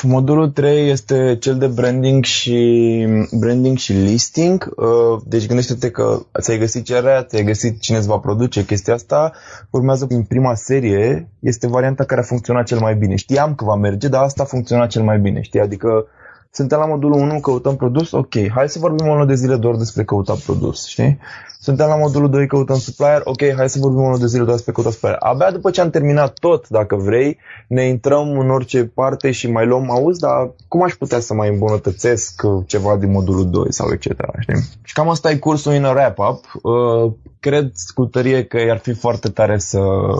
Modulul 0.03 0.49
3 0.49 0.89
este 0.89 1.37
cel 1.39 1.57
de 1.57 1.67
branding 1.67 2.23
și, 2.23 3.07
branding 3.39 3.77
și 3.77 3.93
listing. 3.93 4.73
Uh, 4.75 5.21
deci 5.25 5.47
gândește-te 5.47 5.89
că 5.89 6.25
ți-ai 6.41 6.57
găsit 6.57 6.85
cererea, 6.85 7.23
ți-ai 7.23 7.43
găsit 7.43 7.79
cine 7.81 7.97
îți 7.97 8.07
va 8.07 8.17
produce 8.17 8.65
chestia 8.65 8.93
asta. 8.93 9.31
Urmează 9.69 10.05
în 10.09 10.23
prima 10.23 10.55
serie, 10.55 11.29
este 11.39 11.67
varianta 11.67 12.03
care 12.03 12.21
a 12.21 12.23
funcționat 12.23 12.65
cel 12.65 12.79
mai 12.79 12.95
bine. 12.95 13.15
Știam 13.15 13.55
că 13.55 13.65
va 13.65 13.75
merge, 13.75 14.07
dar 14.07 14.23
asta 14.23 14.43
a 14.43 14.45
funcționat 14.45 14.89
cel 14.89 15.03
mai 15.03 15.19
bine. 15.19 15.41
Știi? 15.41 15.59
Adică 15.59 16.05
suntem 16.51 16.79
la 16.79 16.85
modulul 16.85 17.19
1, 17.19 17.39
căutăm 17.39 17.75
produs, 17.75 18.11
ok, 18.11 18.49
hai 18.53 18.69
să 18.69 18.79
vorbim 18.79 19.07
o 19.07 19.13
lună 19.13 19.25
de 19.25 19.35
zile 19.35 19.55
doar 19.55 19.75
despre 19.75 20.03
căuta 20.03 20.35
produs, 20.45 20.87
știi? 20.87 21.19
Suntem 21.61 21.87
la 21.87 21.95
modulul 21.95 22.29
2, 22.29 22.47
căutăm 22.47 22.77
supplier, 22.77 23.21
ok, 23.23 23.55
hai 23.55 23.69
să 23.69 23.79
vorbim 23.79 23.99
o 23.99 24.03
lună 24.03 24.17
de 24.17 24.27
zile 24.27 24.43
doar 24.43 24.55
despre 24.55 24.71
căuta 24.71 24.91
supplier. 24.91 25.15
Abia 25.19 25.51
după 25.51 25.69
ce 25.69 25.81
am 25.81 25.89
terminat 25.89 26.33
tot, 26.33 26.67
dacă 26.67 26.95
vrei, 26.95 27.37
ne 27.67 27.87
intrăm 27.87 28.39
în 28.39 28.49
orice 28.49 28.83
parte 28.83 29.31
și 29.31 29.51
mai 29.51 29.65
luăm, 29.65 29.91
auzi, 29.91 30.19
dar 30.19 30.51
cum 30.67 30.83
aș 30.83 30.93
putea 30.93 31.19
să 31.19 31.33
mai 31.33 31.49
îmbunătățesc 31.49 32.41
ceva 32.65 32.95
din 32.95 33.11
modulul 33.11 33.49
2 33.49 33.73
sau 33.73 33.91
etc. 33.91 34.05
Știi? 34.39 34.63
Și 34.83 34.93
cam 34.93 35.09
asta 35.09 35.31
e 35.31 35.35
cursul 35.35 35.71
în 35.71 35.83
wrap-up. 35.83 36.45
Uh, 36.61 37.11
cred 37.39 37.71
cu 37.93 38.05
tărie 38.05 38.43
că 38.43 38.57
ar 38.69 38.77
fi 38.77 38.93
foarte 38.93 39.29
tare 39.29 39.57
să 39.57 39.79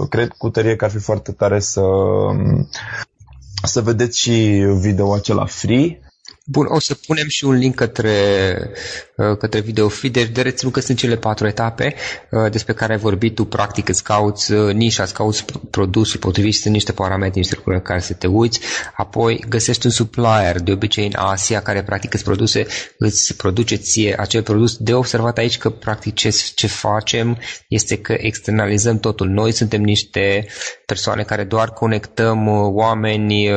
cred 0.09 0.27
cu 0.37 0.49
tărie 0.49 0.75
că 0.75 0.85
ar 0.85 0.91
fi 0.91 0.99
foarte 0.99 1.31
tare 1.31 1.59
să 1.59 1.81
să 3.63 3.81
vedeți 3.81 4.19
și 4.19 4.31
video 4.79 5.13
acela 5.13 5.45
free 5.45 5.99
Bun, 6.51 6.65
o 6.69 6.79
să 6.79 6.93
punem 7.07 7.27
și 7.27 7.45
un 7.45 7.53
link 7.53 7.75
către, 7.75 8.11
uh, 9.15 9.37
către 9.37 9.59
video 9.59 9.89
feed, 9.89 10.13
deci 10.13 10.29
de 10.29 10.41
reținut 10.41 10.73
că 10.73 10.79
sunt 10.79 10.97
cele 10.97 11.15
patru 11.15 11.47
etape 11.47 11.95
uh, 12.31 12.51
despre 12.51 12.73
care 12.73 12.93
ai 12.93 12.99
vorbit 12.99 13.35
tu, 13.35 13.45
practic 13.45 13.89
îți 13.89 14.03
cauți 14.03 14.51
uh, 14.51 14.73
nișa, 14.73 15.03
îți 15.03 15.13
cauți 15.13 15.45
produsul 15.69 16.19
potrivit 16.19 16.53
și 16.53 16.59
sunt 16.59 16.73
niște 16.73 16.91
parametri, 16.91 17.37
niște 17.37 17.55
lucruri 17.55 17.77
în 17.77 17.83
care 17.83 17.99
să 17.99 18.13
te 18.13 18.27
uiți, 18.27 18.59
apoi 18.95 19.45
găsești 19.49 19.85
un 19.85 19.91
supplier, 19.91 20.61
de 20.61 20.71
obicei 20.71 21.05
în 21.05 21.13
Asia, 21.15 21.61
care 21.61 21.83
practic 21.83 22.13
îți 22.13 22.23
produse, 22.23 22.65
îți 22.97 23.35
produce 23.35 23.75
ție 23.75 24.15
acel 24.19 24.43
produs. 24.43 24.77
De 24.77 24.93
observat 24.93 25.37
aici 25.37 25.57
că 25.57 25.69
practic 25.69 26.13
ce, 26.13 26.29
ce 26.55 26.67
facem 26.67 27.37
este 27.67 27.97
că 27.97 28.15
externalizăm 28.17 28.99
totul. 28.99 29.27
Noi 29.27 29.51
suntem 29.51 29.81
niște 29.81 30.45
persoane 30.85 31.23
care 31.23 31.43
doar 31.43 31.69
conectăm 31.69 32.47
oameni, 32.73 33.49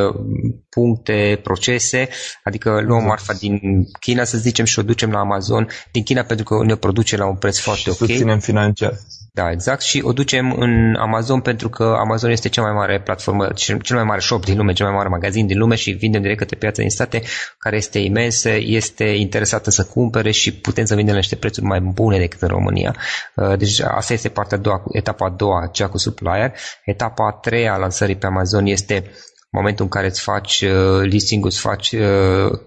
puncte, 0.74 1.40
procese, 1.42 2.08
adică 2.44 2.70
luăm 2.70 2.84
exact. 2.84 3.06
marfa 3.06 3.32
din 3.32 3.60
China, 4.00 4.24
să 4.24 4.38
zicem, 4.38 4.64
și 4.64 4.78
o 4.78 4.82
ducem 4.82 5.10
la 5.10 5.18
Amazon 5.18 5.68
din 5.90 6.02
China 6.02 6.22
pentru 6.22 6.44
că 6.44 6.64
ne 6.64 6.74
produce 6.74 7.16
la 7.16 7.26
un 7.26 7.36
preț 7.36 7.56
și 7.56 7.62
foarte 7.62 7.90
ok. 7.90 7.96
susținem 7.96 8.38
financiar. 8.38 8.92
Da, 9.34 9.50
exact. 9.50 9.80
Și 9.80 10.00
o 10.04 10.12
ducem 10.12 10.52
în 10.52 10.94
Amazon 10.94 11.40
pentru 11.40 11.68
că 11.68 11.96
Amazon 11.98 12.30
este 12.30 12.48
cea 12.48 12.62
mai 12.62 12.72
mare 12.72 13.00
platformă, 13.00 13.48
cel 13.54 13.96
mai 13.96 14.04
mare 14.04 14.20
shop 14.20 14.44
din 14.44 14.56
lume, 14.56 14.72
cel 14.72 14.86
mai 14.86 14.94
mare 14.94 15.08
magazin 15.08 15.46
din 15.46 15.58
lume 15.58 15.74
și 15.74 15.90
vindem 15.90 16.20
direct 16.20 16.38
către 16.38 16.56
piața 16.56 16.80
din 16.80 16.90
state, 16.90 17.22
care 17.58 17.76
este 17.76 17.98
imensă, 17.98 18.50
este 18.50 19.04
interesată 19.04 19.70
să 19.70 19.84
cumpere 19.84 20.30
și 20.30 20.54
putem 20.54 20.84
să 20.84 20.94
vindem 20.94 21.14
la 21.14 21.20
niște 21.20 21.36
prețuri 21.36 21.66
mai 21.66 21.80
bune 21.80 22.18
decât 22.18 22.42
în 22.42 22.48
România. 22.48 22.96
Uh, 23.34 23.58
deci 23.58 23.80
asta 23.80 24.12
este 24.12 24.28
partea 24.28 24.58
a 24.58 24.60
doua, 24.60 24.82
etapa 24.92 25.26
a 25.26 25.30
doua, 25.30 25.68
cea 25.72 25.88
cu 25.88 25.98
supplier. 25.98 26.52
Etapa 26.84 27.26
a 27.26 27.32
treia 27.32 27.72
a 27.72 27.76
lansării 27.76 28.16
pe 28.16 28.26
Amazon 28.26 28.66
este 28.66 29.10
momentul 29.52 29.84
în 29.84 29.90
care 29.90 30.06
îți 30.06 30.20
faci 30.20 30.60
uh, 30.60 31.00
listing-ul, 31.02 31.48
îți 31.48 31.60
faci 31.60 31.92
uh, 31.92 32.58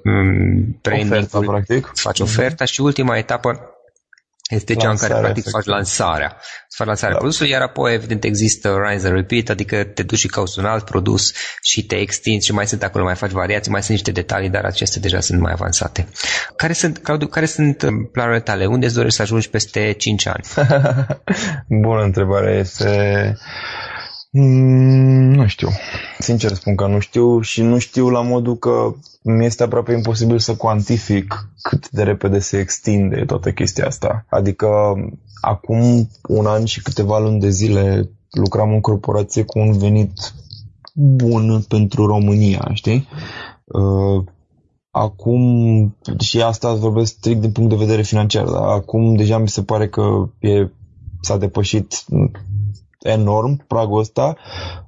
oferta, 1.02 1.40
practic. 1.40 1.90
îți 1.92 2.02
faci 2.02 2.20
oferta 2.20 2.66
și 2.66 2.82
ultima 2.82 3.18
etapă 3.18 3.76
este 4.50 4.76
cea 4.76 4.90
în 4.90 4.98
care 4.98 5.14
practic 5.14 5.30
efectiv. 5.30 5.52
faci 5.52 5.66
lansarea. 5.66 6.38
Îți 6.68 6.76
faci 6.76 6.88
lansarea 6.88 7.14
da. 7.14 7.18
produsului, 7.20 7.52
iar 7.52 7.62
apoi 7.62 7.94
evident 7.94 8.24
există 8.24 8.76
rise 8.88 9.08
and 9.08 9.16
repeat, 9.16 9.50
adică 9.50 9.84
te 9.84 10.04
duci 10.04 10.20
și 10.20 10.28
cauți 10.28 10.60
un 10.60 10.66
alt 10.66 10.86
produs 10.86 11.34
și 11.62 11.86
te 11.86 11.96
extinzi 11.96 12.46
și 12.46 12.54
mai 12.54 12.68
sunt 12.68 12.84
acolo, 12.84 13.04
mai 13.04 13.16
faci 13.16 13.32
variații, 13.32 13.72
mai 13.72 13.82
sunt 13.82 13.92
niște 13.92 14.12
detalii, 14.12 14.50
dar 14.50 14.64
acestea 14.64 15.02
deja 15.02 15.20
sunt 15.20 15.40
mai 15.40 15.52
avansate. 15.52 16.08
Care 16.56 16.74
sunt, 16.74 16.98
Claudiu, 16.98 17.28
care 17.28 17.46
sunt 17.46 17.82
um, 17.82 18.06
planurile 18.12 18.42
tale? 18.42 18.66
Unde 18.66 18.86
îți 18.86 18.96
dorești 18.96 19.16
să 19.16 19.22
ajungi 19.22 19.50
peste 19.50 19.92
5 19.92 20.28
ani? 20.28 20.44
Bună 21.82 22.02
întrebare. 22.02 22.58
Este 22.58 23.38
Mm, 24.38 25.32
nu 25.32 25.48
știu. 25.48 25.70
Sincer 26.20 26.54
spun 26.54 26.76
că 26.76 26.88
nu 26.88 27.00
știu 27.00 27.42
și 27.42 27.62
nu 27.62 27.78
știu 27.78 28.10
la 28.10 28.22
modul 28.22 28.58
că 28.58 28.94
mi 29.24 29.46
este 29.46 29.64
aproape 29.64 29.94
imposibil 29.94 30.40
să 30.40 30.56
cuantific 30.56 31.50
cât 31.62 31.90
de 31.90 32.04
repede 32.04 32.40
se 32.40 32.58
extinde 32.58 33.24
toată 33.26 33.52
chestia 33.52 33.86
asta. 33.86 34.26
Adică 34.30 34.68
acum 35.42 36.10
un 36.28 36.46
an 36.46 36.66
și 36.66 36.82
câteva 36.82 37.20
luni 37.20 37.40
de 37.40 37.50
zile 37.50 38.10
lucram 38.30 38.74
în 38.74 38.82
corporație 38.82 39.44
cu 39.44 39.60
un 39.60 39.78
venit 39.78 40.34
bun 40.94 41.62
pentru 41.68 42.06
România, 42.06 42.70
știi? 42.74 43.08
Uh, 43.64 44.24
acum, 44.92 45.96
și 46.20 46.42
asta 46.42 46.74
vorbesc 46.74 47.14
strict 47.14 47.42
din 47.42 47.52
punct 47.52 47.70
de 47.70 47.76
vedere 47.76 48.02
financiar, 48.02 48.46
dar 48.46 48.64
acum 48.64 49.16
deja 49.16 49.38
mi 49.38 49.50
se 49.50 49.64
pare 49.64 49.90
că 49.90 50.30
e, 50.40 50.68
s-a 51.22 51.38
depășit 51.38 52.04
enorm 53.06 53.64
pragul 53.68 54.00
ăsta. 54.00 54.36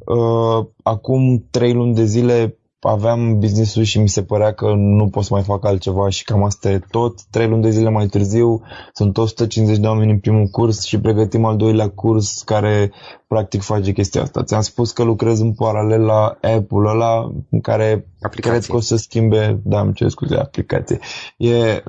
Uh, 0.06 0.66
acum 0.84 1.46
trei 1.50 1.74
luni 1.74 1.96
de 1.96 2.06
zile 2.06 2.58
aveam 2.80 3.40
business-ul 3.40 3.84
și 3.84 4.00
mi 4.00 4.10
se 4.10 4.24
părea 4.24 4.54
că 4.54 4.74
nu 4.76 5.08
pot 5.08 5.24
să 5.24 5.34
mai 5.34 5.44
fac 5.44 5.66
altceva 5.66 6.10
și 6.10 6.24
cam 6.24 6.44
asta 6.44 6.70
e 6.70 6.80
tot. 6.92 7.22
Trei 7.30 7.48
luni 7.48 7.62
de 7.62 7.70
zile 7.70 7.90
mai 7.90 8.06
târziu 8.06 8.62
sunt 8.94 9.18
150 9.18 9.78
de 9.78 9.88
oameni 9.88 10.12
în 10.12 10.20
primul 10.20 10.48
curs 10.48 10.84
și 10.84 11.00
pregătim 11.00 11.46
al 11.46 11.58
doilea 11.58 11.90
curs 11.90 12.42
care 12.42 12.92
practic 13.28 13.62
face 13.62 13.92
chestia 13.92 14.22
asta. 14.22 14.44
Ți-am 14.44 14.62
spus 14.62 14.92
că 14.92 15.04
lucrez 15.04 15.40
în 15.40 15.54
paralel 15.54 16.02
la 16.02 16.38
app-ul 16.42 16.88
ăla 16.88 17.32
în 17.50 17.62
care 17.62 18.08
aplicație. 18.22 18.60
cred 18.60 18.70
că 18.70 18.76
o 18.76 18.80
să 18.80 18.96
schimbe, 18.96 19.60
da, 19.64 19.80
îmi 19.80 19.94
cer 19.94 20.10
scuze, 20.10 20.36
aplicație. 20.36 21.00
E, 21.38 21.84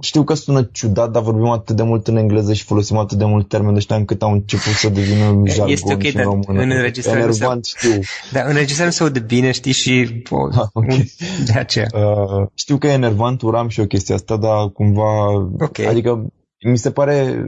știu 0.00 0.24
că 0.24 0.34
sună 0.34 0.68
ciudat, 0.72 1.10
dar 1.10 1.22
vorbim 1.22 1.48
atât 1.48 1.76
de 1.76 1.82
mult 1.82 2.06
în 2.06 2.16
engleză 2.16 2.52
și 2.52 2.64
folosim 2.64 2.96
atât 2.96 3.18
de 3.18 3.24
mult 3.24 3.48
termeni 3.48 3.76
ăștia 3.76 3.96
încât 3.96 4.22
au 4.22 4.32
început 4.32 4.72
să 4.72 4.88
devină 4.88 5.42
jargon 5.44 5.72
este 5.72 5.92
okay, 5.92 6.10
și 6.10 6.16
în 6.16 6.22
română. 6.22 6.62
În 6.62 6.70
înregistrare 6.70 7.18
Enervant, 7.18 7.64
știu. 7.64 8.00
Da, 8.32 8.40
în 8.40 8.48
înregistrare 8.48 8.90
se 8.90 9.02
aude 9.02 9.20
bine, 9.20 9.50
știi, 9.50 9.72
și 9.72 10.22
po, 10.34 10.60
ah, 10.60 10.68
okay. 10.72 11.12
de 11.46 11.58
aceea. 11.58 11.86
Uh, 11.94 12.46
știu 12.54 12.76
că 12.76 12.86
e 12.86 12.92
enervant, 12.92 13.42
uram 13.42 13.68
și 13.68 13.80
o 13.80 13.86
chestie 13.86 14.14
asta, 14.14 14.36
dar 14.36 14.68
cumva, 14.68 15.28
okay. 15.58 15.86
adică 15.86 16.26
mi 16.64 16.78
se 16.78 16.90
pare 16.90 17.46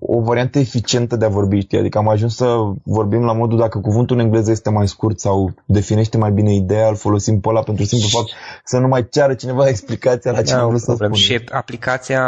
o 0.00 0.20
variantă 0.20 0.58
eficientă 0.58 1.16
de 1.16 1.24
a 1.24 1.28
vorbi, 1.28 1.60
știi? 1.60 1.78
Adică 1.78 1.98
am 1.98 2.08
ajuns 2.08 2.36
să 2.36 2.56
vorbim 2.84 3.24
la 3.24 3.32
modul 3.32 3.58
dacă 3.58 3.78
cuvântul 3.78 4.16
în 4.18 4.24
engleză 4.24 4.50
este 4.50 4.70
mai 4.70 4.88
scurt 4.88 5.20
sau 5.20 5.54
definește 5.66 6.16
mai 6.16 6.30
bine 6.30 6.54
ideea, 6.54 6.88
îl 6.88 6.96
folosim 6.96 7.40
pe 7.40 7.48
ăla 7.48 7.62
pentru 7.62 7.84
simplu 7.84 8.08
fapt 8.08 8.30
să 8.64 8.78
nu 8.78 8.88
mai 8.88 9.08
ceară 9.08 9.34
cineva 9.34 9.68
explicația 9.68 10.30
la 10.30 10.42
ce 10.42 10.54
da, 10.54 10.60
am 10.60 10.68
vrut 10.68 10.80
să 10.80 10.92
spun. 10.94 11.12
Și 11.12 11.40
aplicația 11.50 12.22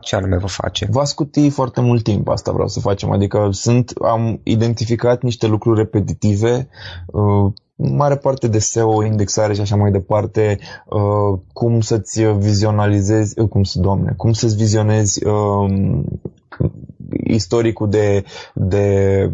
ce 0.00 0.16
anume 0.16 0.36
vă 0.36 0.46
face? 0.46 0.86
Va 0.90 1.04
scuti 1.04 1.50
foarte 1.50 1.80
mult 1.80 2.02
timp, 2.02 2.28
asta 2.28 2.52
vreau 2.52 2.68
să 2.68 2.80
facem. 2.80 3.10
Adică 3.10 3.48
sunt, 3.50 3.92
am 4.02 4.40
identificat 4.42 5.22
niște 5.22 5.46
lucruri 5.46 5.78
repetitive, 5.78 6.68
uh, 7.06 7.52
mare 7.76 8.16
parte 8.16 8.48
de 8.48 8.58
SEO, 8.58 9.04
indexare 9.04 9.54
și 9.54 9.60
așa 9.60 9.76
mai 9.76 9.90
departe, 9.90 10.58
uh, 10.86 11.38
cum 11.52 11.80
să-ți 11.80 12.22
vizionalizezi, 12.22 13.40
uh, 13.40 13.48
cum 13.48 13.62
să, 13.62 13.80
doamne, 13.80 14.14
cum 14.16 14.32
să-ți 14.32 14.56
vizionezi 14.56 15.24
uh, 15.24 15.70
istoricul 17.24 17.88
de, 17.88 18.24
de 18.54 19.30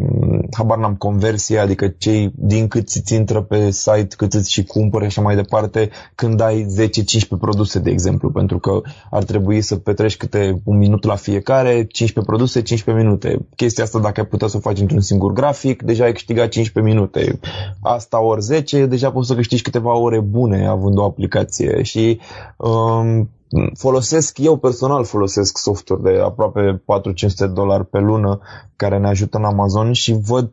habar 0.56 0.78
n-am 0.78 0.94
conversie, 0.94 1.58
adică 1.58 1.88
cei 1.98 2.32
din 2.34 2.68
cât 2.68 2.88
ți 2.88 3.14
intră 3.14 3.42
pe 3.42 3.70
site, 3.70 4.14
cât 4.16 4.32
îți 4.32 4.52
și 4.52 4.64
cumpără 4.64 5.02
și 5.02 5.08
așa 5.08 5.20
mai 5.20 5.34
departe, 5.34 5.90
când 6.14 6.40
ai 6.40 6.66
10-15 6.88 7.38
produse, 7.40 7.78
de 7.78 7.90
exemplu, 7.90 8.30
pentru 8.30 8.58
că 8.58 8.80
ar 9.10 9.24
trebui 9.24 9.60
să 9.60 9.76
petreci 9.76 10.16
câte 10.16 10.60
un 10.64 10.78
minut 10.78 11.04
la 11.04 11.14
fiecare, 11.14 11.70
15 11.70 12.20
produse, 12.32 12.62
15 12.62 13.04
minute. 13.04 13.46
Chestia 13.56 13.84
asta, 13.84 13.98
dacă 13.98 14.20
ai 14.20 14.26
putea 14.26 14.48
să 14.48 14.56
o 14.56 14.60
faci 14.60 14.80
într-un 14.80 15.00
singur 15.00 15.32
grafic, 15.32 15.82
deja 15.82 16.04
ai 16.04 16.12
câștigat 16.12 16.48
15 16.48 16.94
minute. 16.94 17.40
Asta 17.80 18.22
ori 18.22 18.42
10, 18.42 18.86
deja 18.86 19.10
poți 19.10 19.28
să 19.28 19.34
câștigi 19.34 19.62
câteva 19.62 19.96
ore 19.96 20.20
bune 20.20 20.66
având 20.66 20.98
o 20.98 21.04
aplicație 21.04 21.82
și 21.82 22.20
um, 22.56 23.30
folosesc, 23.78 24.38
eu 24.38 24.56
personal 24.56 25.04
folosesc 25.04 25.58
software 25.58 26.02
de 26.02 26.20
aproape 26.20 26.82
400 26.84 27.46
dolari 27.46 27.86
pe 27.86 27.98
lună 27.98 28.40
care 28.76 28.98
ne 28.98 29.08
ajută 29.08 29.36
în 29.36 29.44
Amazon 29.44 29.92
și 29.92 30.12
văd, 30.12 30.52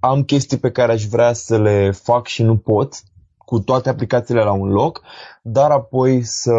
am 0.00 0.22
chestii 0.22 0.58
pe 0.58 0.70
care 0.70 0.92
aș 0.92 1.04
vrea 1.06 1.32
să 1.32 1.58
le 1.58 1.90
fac 1.90 2.26
și 2.26 2.42
nu 2.42 2.56
pot 2.56 3.02
cu 3.38 3.60
toate 3.60 3.88
aplicațiile 3.88 4.42
la 4.42 4.52
un 4.52 4.68
loc, 4.68 5.02
dar 5.42 5.70
apoi 5.70 6.22
să, 6.22 6.52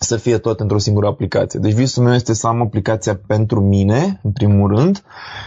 să 0.00 0.16
fie 0.16 0.38
tot 0.38 0.60
într-o 0.60 0.78
singură 0.78 1.06
aplicație. 1.06 1.60
Deci 1.60 1.72
visul 1.72 2.02
meu 2.02 2.14
este 2.14 2.32
să 2.32 2.46
am 2.46 2.60
aplicația 2.60 3.20
pentru 3.26 3.60
mine, 3.60 4.20
în 4.22 4.32
primul 4.32 4.76
rând, 4.76 5.02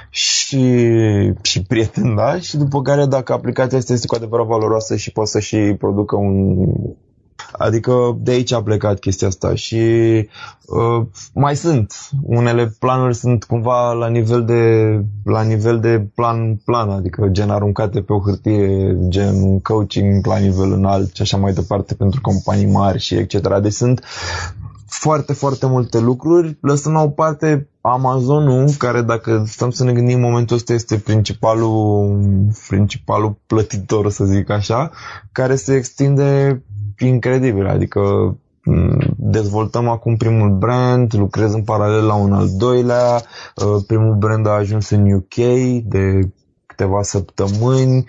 și, 0.10 0.86
și 1.42 1.64
prieten, 1.64 2.16
da? 2.16 2.40
Și 2.40 2.58
după 2.58 2.82
care 2.82 3.06
dacă 3.06 3.34
aplicația 3.34 3.78
asta 3.78 3.94
este 3.94 4.08
cu 4.08 4.16
adevărat 4.16 4.46
valoroasă 4.46 4.96
și 4.96 5.12
poate 5.12 5.30
să 5.30 5.40
și 5.40 5.76
producă 5.78 6.16
un 6.16 6.66
Adică 7.62 8.18
de 8.20 8.32
aici 8.32 8.52
a 8.52 8.64
plecat 8.64 9.00
chestia 9.00 9.28
asta 9.28 9.56
și 9.56 9.76
uh, 10.66 11.06
mai 11.34 11.56
sunt. 11.56 11.94
Unele 12.24 12.76
planuri 12.80 13.16
sunt 13.16 13.44
cumva 13.44 13.92
la 13.92 14.08
nivel 14.08 14.46
de, 14.46 14.94
la 15.24 15.42
nivel 15.42 15.80
de 15.80 16.08
plan 16.16 16.56
plan, 16.56 16.90
adică 16.90 17.28
gen 17.28 17.50
aruncate 17.50 18.02
pe 18.02 18.14
o 18.14 18.20
hârtie, 18.20 18.98
gen 19.08 19.60
coaching 19.60 20.26
la 20.26 20.38
nivel 20.38 20.72
înalt 20.72 21.16
și 21.16 21.22
așa 21.22 21.38
mai 21.38 21.54
departe 21.54 21.94
pentru 21.94 22.22
companii 22.22 22.72
mari 22.72 23.00
și 23.00 23.16
etc. 23.16 23.60
Deci 23.62 23.72
sunt 23.74 24.04
foarte, 24.92 25.34
foarte 25.34 25.66
multe 25.66 26.00
lucruri, 26.00 26.58
lăsând 26.62 26.96
la 26.96 27.02
o 27.02 27.10
parte 27.10 27.68
Amazonul, 27.82 28.70
care 28.78 29.02
dacă 29.02 29.44
stăm 29.48 29.70
să 29.70 29.84
ne 29.84 29.94
gândim 29.94 30.16
în 30.16 30.22
momentul 30.22 30.56
ăsta 30.56 30.74
este 30.74 30.98
principalul, 30.98 32.18
principalul 32.68 33.38
plătitor, 33.48 34.10
să 34.10 34.26
zic 34.26 34.50
așa, 34.50 34.92
care 35.32 35.56
se 35.56 35.76
extinde 35.76 36.62
incredibil, 37.08 37.68
adică 37.68 38.00
mm, 38.64 39.00
dezvoltăm 39.18 39.88
acum 39.88 40.18
primul 40.18 40.50
brand, 40.50 41.14
lucrez 41.16 41.54
în 41.54 41.64
paralel 41.64 42.06
la 42.06 42.14
un 42.14 42.34
al 42.34 42.48
doilea, 42.58 43.22
uh, 43.56 43.84
primul 43.88 44.16
brand 44.16 44.48
a 44.48 44.52
ajuns 44.52 44.90
în 44.90 45.12
UK 45.12 45.36
de 45.84 46.20
câteva 46.66 47.02
săptămâni, 47.02 48.06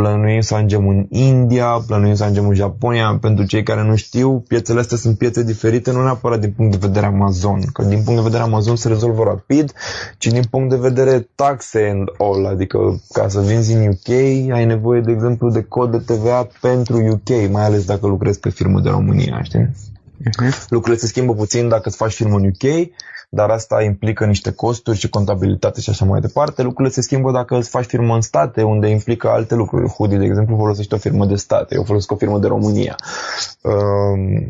plănuim 0.00 0.40
să 0.40 0.54
ajungem 0.54 0.88
în 0.88 1.06
India, 1.08 1.66
plănuim 1.86 2.14
să 2.14 2.22
ajungem 2.22 2.48
în 2.48 2.54
Japonia. 2.54 3.18
Pentru 3.20 3.44
cei 3.44 3.62
care 3.62 3.82
nu 3.82 3.96
știu, 3.96 4.44
piețele 4.48 4.80
astea 4.80 4.96
sunt 4.96 5.18
piețe 5.18 5.42
diferite, 5.42 5.92
nu 5.92 6.02
neapărat 6.02 6.40
din 6.40 6.52
punct 6.56 6.72
de 6.72 6.86
vedere 6.86 7.06
Amazon, 7.06 7.60
că 7.72 7.82
din 7.82 8.02
punct 8.02 8.20
de 8.20 8.26
vedere 8.26 8.42
Amazon 8.42 8.76
se 8.76 8.88
rezolvă 8.88 9.22
rapid, 9.22 9.72
ci 10.18 10.26
din 10.26 10.42
punct 10.50 10.70
de 10.70 10.76
vedere 10.76 11.28
taxe 11.34 11.88
and 11.90 12.08
all, 12.18 12.46
adică 12.46 13.02
ca 13.12 13.28
să 13.28 13.40
vinzi 13.40 13.72
în 13.72 13.88
UK 13.88 14.08
ai 14.52 14.64
nevoie, 14.64 15.00
de 15.00 15.12
exemplu, 15.12 15.50
de 15.50 15.62
cod 15.62 15.90
de 15.90 16.12
TVA 16.14 16.48
pentru 16.60 16.96
UK, 16.96 17.50
mai 17.50 17.64
ales 17.64 17.84
dacă 17.84 18.06
lucrezi 18.06 18.40
pe 18.40 18.50
firmă 18.50 18.80
de 18.80 18.88
România, 18.88 19.42
știi? 19.42 19.70
Uh-huh. 20.20 20.68
Lucrurile 20.68 21.00
se 21.00 21.06
schimbă 21.06 21.34
puțin 21.34 21.68
dacă 21.68 21.88
îți 21.88 21.96
faci 21.96 22.12
firmă 22.12 22.36
în 22.36 22.46
UK, 22.46 22.90
dar 23.28 23.50
asta 23.50 23.82
implică 23.82 24.24
niște 24.24 24.52
costuri 24.52 24.98
și 24.98 25.08
contabilitate 25.08 25.80
și 25.80 25.90
așa 25.90 26.04
mai 26.04 26.20
departe. 26.20 26.62
Lucrurile 26.62 26.94
se 26.94 27.00
schimbă 27.00 27.32
dacă 27.32 27.56
îți 27.56 27.68
faci 27.68 27.84
firmă 27.84 28.14
în 28.14 28.20
state, 28.20 28.62
unde 28.62 28.88
implică 28.88 29.28
alte 29.28 29.54
lucruri. 29.54 29.88
Hudi, 29.88 30.16
de 30.16 30.24
exemplu, 30.24 30.56
folosește 30.56 30.94
o 30.94 30.98
firmă 30.98 31.26
de 31.26 31.34
state, 31.34 31.74
eu 31.74 31.84
folosesc 31.84 32.12
o 32.12 32.16
firmă 32.16 32.38
de 32.38 32.46
România. 32.46 32.96
Um, 33.62 34.46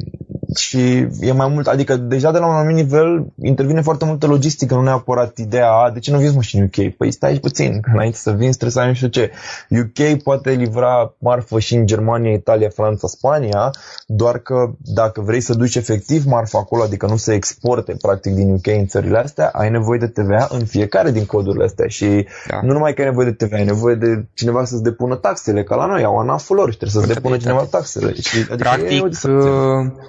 și 0.56 1.06
e 1.20 1.32
mai 1.32 1.48
mult, 1.48 1.66
adică 1.66 1.96
deja 1.96 2.32
de 2.32 2.38
la 2.38 2.46
un 2.46 2.54
anumit 2.54 2.76
nivel 2.76 3.26
intervine 3.42 3.80
foarte 3.80 4.04
multă 4.04 4.26
logistică, 4.26 4.74
nu 4.74 4.82
neapărat 4.82 5.38
ideea, 5.38 5.70
a, 5.70 5.90
de 5.90 5.98
ce 5.98 6.10
nu 6.10 6.18
vinzi 6.18 6.34
mașini 6.34 6.62
UK? 6.62 6.96
Păi 6.96 7.10
stai 7.10 7.30
aici 7.30 7.40
puțin, 7.40 7.80
că 7.80 7.90
înainte 7.92 8.16
să 8.16 8.30
vinzi 8.30 8.58
trebuie 8.58 8.70
să 8.70 8.80
ai 8.80 8.86
nu 8.86 8.94
știu 8.94 9.08
ce. 9.08 9.30
UK 9.70 10.22
poate 10.22 10.50
livra 10.50 11.14
marfă 11.18 11.58
și 11.58 11.74
în 11.74 11.86
Germania, 11.86 12.32
Italia, 12.32 12.68
Franța, 12.68 13.06
Spania, 13.08 13.70
doar 14.06 14.38
că 14.38 14.70
dacă 14.78 15.20
vrei 15.20 15.40
să 15.40 15.54
duci 15.54 15.74
efectiv 15.74 16.24
marfa 16.24 16.58
acolo, 16.58 16.82
adică 16.82 17.06
nu 17.06 17.16
să 17.16 17.32
exporte 17.32 17.96
practic 18.00 18.34
din 18.34 18.52
UK 18.52 18.65
în 18.72 18.86
țările 18.86 19.18
astea, 19.18 19.48
ai 19.52 19.70
nevoie 19.70 19.98
de 19.98 20.06
TVA 20.06 20.46
în 20.50 20.64
fiecare 20.64 21.10
din 21.10 21.26
codurile 21.26 21.64
astea 21.64 21.86
și 21.88 22.26
da. 22.48 22.60
nu 22.62 22.72
numai 22.72 22.94
că 22.94 23.00
ai 23.00 23.08
nevoie 23.08 23.30
de 23.30 23.44
TVA, 23.44 23.56
ai 23.56 23.64
nevoie 23.64 23.94
de 23.94 24.26
cineva 24.34 24.64
să-ți 24.64 24.82
depună 24.82 25.14
taxele, 25.16 25.62
ca 25.62 25.76
la 25.76 25.86
noi, 25.86 26.04
au 26.04 26.18
anaful 26.18 26.56
lor 26.56 26.70
și 26.70 26.76
trebuie 26.76 27.02
să-ți 27.02 27.14
depună 27.14 27.36
cineva 27.36 27.66
taxele. 27.70 28.12
Și, 28.14 28.36
adică 28.36 28.56
practic, 28.56 29.18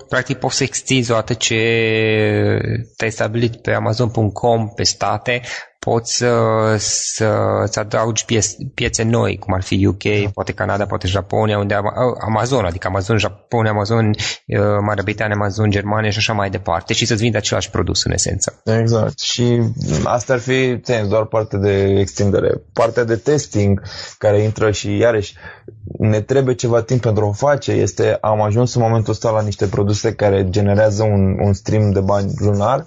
practic 0.10 0.38
poți 0.38 0.56
să 0.56 0.64
extinzi 0.64 1.12
odată 1.12 1.34
ce 1.34 1.56
te-ai 2.96 3.12
stabilit 3.12 3.56
pe 3.56 3.72
Amazon.com 3.72 4.70
pe 4.76 4.84
state, 4.84 5.42
poți 5.80 6.16
să, 6.16 6.36
să 6.78 7.64
să 7.72 7.80
adaugi 7.80 8.26
piețe, 8.26 8.56
piețe 8.74 9.04
noi, 9.04 9.38
cum 9.38 9.54
ar 9.54 9.62
fi 9.62 9.86
UK, 9.86 10.04
da. 10.04 10.30
poate 10.34 10.52
Canada, 10.52 10.86
poate 10.86 11.08
Japonia, 11.08 11.58
unde 11.58 11.78
Amazon, 12.20 12.66
adică 12.66 12.88
Amazon 12.88 13.18
Japonia, 13.18 13.72
Amazon 13.72 14.08
uh, 14.08 14.16
Marea 14.86 15.04
Britanie, 15.04 15.34
Amazon 15.34 15.70
Germania 15.70 16.10
și 16.10 16.18
așa 16.18 16.34
mai 16.34 16.50
departe 16.50 16.94
și 16.94 17.06
să-ți 17.06 17.22
vinde 17.22 17.38
același 17.38 17.70
produs 17.70 18.04
în 18.04 18.12
esență. 18.12 18.62
Exact. 18.64 19.20
Și 19.20 19.60
asta 20.04 20.34
ar 20.34 20.40
fi 20.40 20.82
doar 21.08 21.26
parte 21.26 21.58
de 21.58 22.00
extindere. 22.00 22.62
Partea 22.74 23.04
de 23.04 23.16
testing 23.16 23.82
care 24.18 24.42
intră 24.42 24.72
și 24.72 24.98
iarăși 24.98 25.36
ne 26.00 26.22
trebuie 26.22 26.56
ceva 26.56 26.82
timp 26.82 27.02
pentru 27.02 27.24
a 27.24 27.28
o 27.28 27.32
face 27.32 27.72
este 27.72 28.18
am 28.22 28.42
ajuns 28.42 28.74
în 28.74 28.82
momentul 28.82 29.12
ăsta 29.14 29.30
la 29.30 29.42
niște 29.42 29.68
produse 29.68 30.14
care 30.14 30.50
generează 30.50 31.04
un, 31.04 31.40
un 31.40 31.54
stream 31.54 31.92
de 31.92 32.00
bani 32.00 32.32
lunar. 32.36 32.86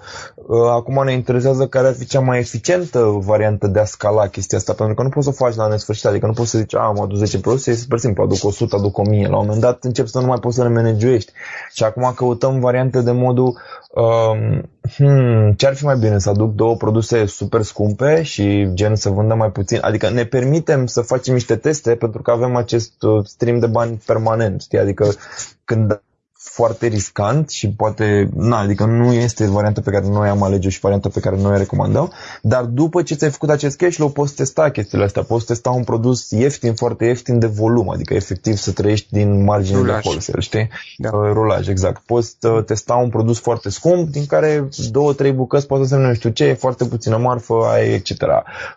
Uh, 0.51 0.69
acum 0.69 1.05
ne 1.05 1.13
interesează 1.13 1.67
care 1.67 1.87
ar 1.87 1.95
fi 1.95 2.07
cea 2.07 2.21
mai 2.21 2.39
eficientă 2.39 2.99
variantă 3.25 3.67
de 3.67 3.79
a 3.81 3.85
scala 3.85 4.27
chestia 4.27 4.59
asta, 4.59 4.73
pentru 4.73 4.95
că 4.95 5.03
nu 5.03 5.09
poți 5.09 5.25
să 5.27 5.33
o 5.33 5.45
faci 5.45 5.55
la 5.55 5.69
nesfârșit, 5.69 6.05
adică 6.07 6.27
nu 6.27 6.33
poți 6.33 6.51
să 6.51 6.59
zici, 6.59 6.75
a, 6.75 6.79
am 6.79 7.01
adus 7.01 7.19
10 7.19 7.41
produse, 7.41 7.71
este 7.71 7.83
super 7.83 7.99
simplu, 7.99 8.23
aduc 8.23 8.45
100, 8.45 8.77
aduc 8.77 8.99
1000. 8.99 9.27
La 9.27 9.37
un 9.37 9.45
moment 9.45 9.61
dat 9.61 9.85
încep 9.85 10.07
să 10.07 10.21
nu 10.21 10.27
mai 10.27 10.39
poți 10.39 10.57
să 10.57 10.63
le 10.63 10.69
managuești. 10.69 11.33
Și 11.73 11.85
acum 11.85 12.13
căutăm 12.17 12.61
variante 12.61 13.01
de 13.01 13.11
modul 13.11 13.59
um, 13.91 14.71
hmm, 14.97 15.53
ce 15.53 15.67
ar 15.67 15.75
fi 15.75 15.85
mai 15.85 15.97
bine 15.97 16.19
să 16.19 16.31
aduc 16.31 16.55
două 16.55 16.77
produse 16.77 17.27
super 17.27 17.63
scumpe 17.63 18.23
și 18.23 18.69
gen 18.75 18.95
să 18.95 19.11
vândă 19.11 19.35
mai 19.35 19.51
puțin, 19.51 19.79
adică 19.81 20.11
ne 20.11 20.25
permitem 20.25 20.87
să 20.87 21.01
facem 21.01 21.35
niște 21.35 21.57
teste 21.57 21.95
pentru 21.95 22.23
că 22.23 22.31
avem 22.31 22.57
acest 22.57 23.03
uh, 23.03 23.25
stream 23.25 23.59
de 23.59 23.67
bani 23.67 24.03
permanent, 24.07 24.61
știi? 24.61 24.79
adică 24.79 25.09
când 25.65 26.01
foarte 26.43 26.87
riscant 26.87 27.51
și 27.51 27.71
poate, 27.71 28.29
na, 28.35 28.59
adică 28.59 28.85
nu 28.85 29.13
este 29.13 29.47
varianta 29.47 29.81
pe 29.81 29.91
care 29.91 30.07
noi 30.09 30.29
am 30.29 30.43
alege 30.43 30.69
și 30.69 30.81
varianta 30.81 31.09
pe 31.09 31.21
care 31.21 31.37
noi 31.37 31.53
o 31.53 31.57
recomandăm, 31.57 32.13
dar 32.43 32.65
după 32.65 33.03
ce 33.03 33.15
ți-ai 33.15 33.31
făcut 33.31 33.51
acest 33.51 33.77
cash 33.77 33.95
flow 33.95 34.09
poți 34.09 34.35
testa 34.35 34.71
chestiile 34.71 35.05
astea, 35.05 35.23
poți 35.23 35.47
testa 35.47 35.71
un 35.71 35.85
produs 35.85 36.31
ieftin, 36.31 36.75
foarte 36.75 37.05
ieftin 37.05 37.39
de 37.39 37.47
volum, 37.47 37.91
adică 37.91 38.15
efectiv 38.15 38.57
să 38.57 38.73
trăiești 38.73 39.07
din 39.11 39.45
marginea 39.45 39.83
de 39.83 40.01
wholesale, 40.05 40.41
știi? 40.41 40.69
Da. 40.97 41.11
Uh, 41.13 41.31
rulaj, 41.33 41.69
exact. 41.69 42.03
Poți 42.07 42.37
uh, 42.43 42.65
testa 42.65 42.95
un 42.95 43.09
produs 43.09 43.39
foarte 43.39 43.71
scump, 43.71 44.09
din 44.09 44.27
care 44.27 44.69
două, 44.91 45.13
trei 45.13 45.33
bucăți 45.33 45.67
poate 45.67 45.87
să 45.87 45.97
nu 45.97 46.15
știu 46.15 46.31
ce, 46.31 46.45
e 46.45 46.55
foarte 46.55 46.85
puțină 46.85 47.17
marfă, 47.17 47.55
ai 47.73 47.93
etc. 47.93 48.11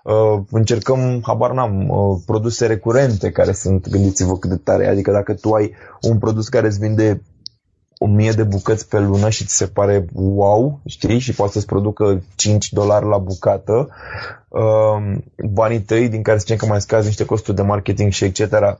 Uh, 0.04 0.42
încercăm, 0.52 1.22
habar 1.24 1.52
n-am, 1.52 1.92
produse 2.26 2.66
recurente 2.66 3.32
care 3.32 3.52
sunt, 3.52 3.90
gândiți-vă 3.90 4.38
cât 4.38 4.50
de 4.50 4.56
tare, 4.56 4.88
adică 4.88 5.12
dacă 5.12 5.34
tu 5.34 5.52
ai 5.52 5.74
un 6.02 6.18
produs 6.18 6.48
care 6.48 6.68
îți 6.68 6.80
vinde 6.80 7.22
1000 8.04 8.32
de 8.32 8.44
bucăți 8.44 8.88
pe 8.88 9.00
lună 9.00 9.30
și 9.30 9.46
ți 9.46 9.56
se 9.56 9.68
pare 9.68 10.06
wow, 10.14 10.80
știi, 10.86 11.20
și 11.20 11.34
poate 11.34 11.52
să-ți 11.52 11.66
producă 11.66 12.24
5 12.36 12.72
dolari 12.72 13.06
la 13.06 13.18
bucată, 13.18 13.90
um, 14.48 15.24
banii 15.52 15.82
tăi 15.82 16.10
din 16.10 16.22
care 16.22 16.38
să 16.38 16.44
zicem 16.48 16.58
că 16.58 16.66
mai 16.66 16.82
scazi 16.82 17.06
niște 17.06 17.26
costuri 17.26 17.56
de 17.56 17.62
marketing 17.62 18.12
și 18.12 18.24
etc., 18.24 18.40
uh, 18.40 18.74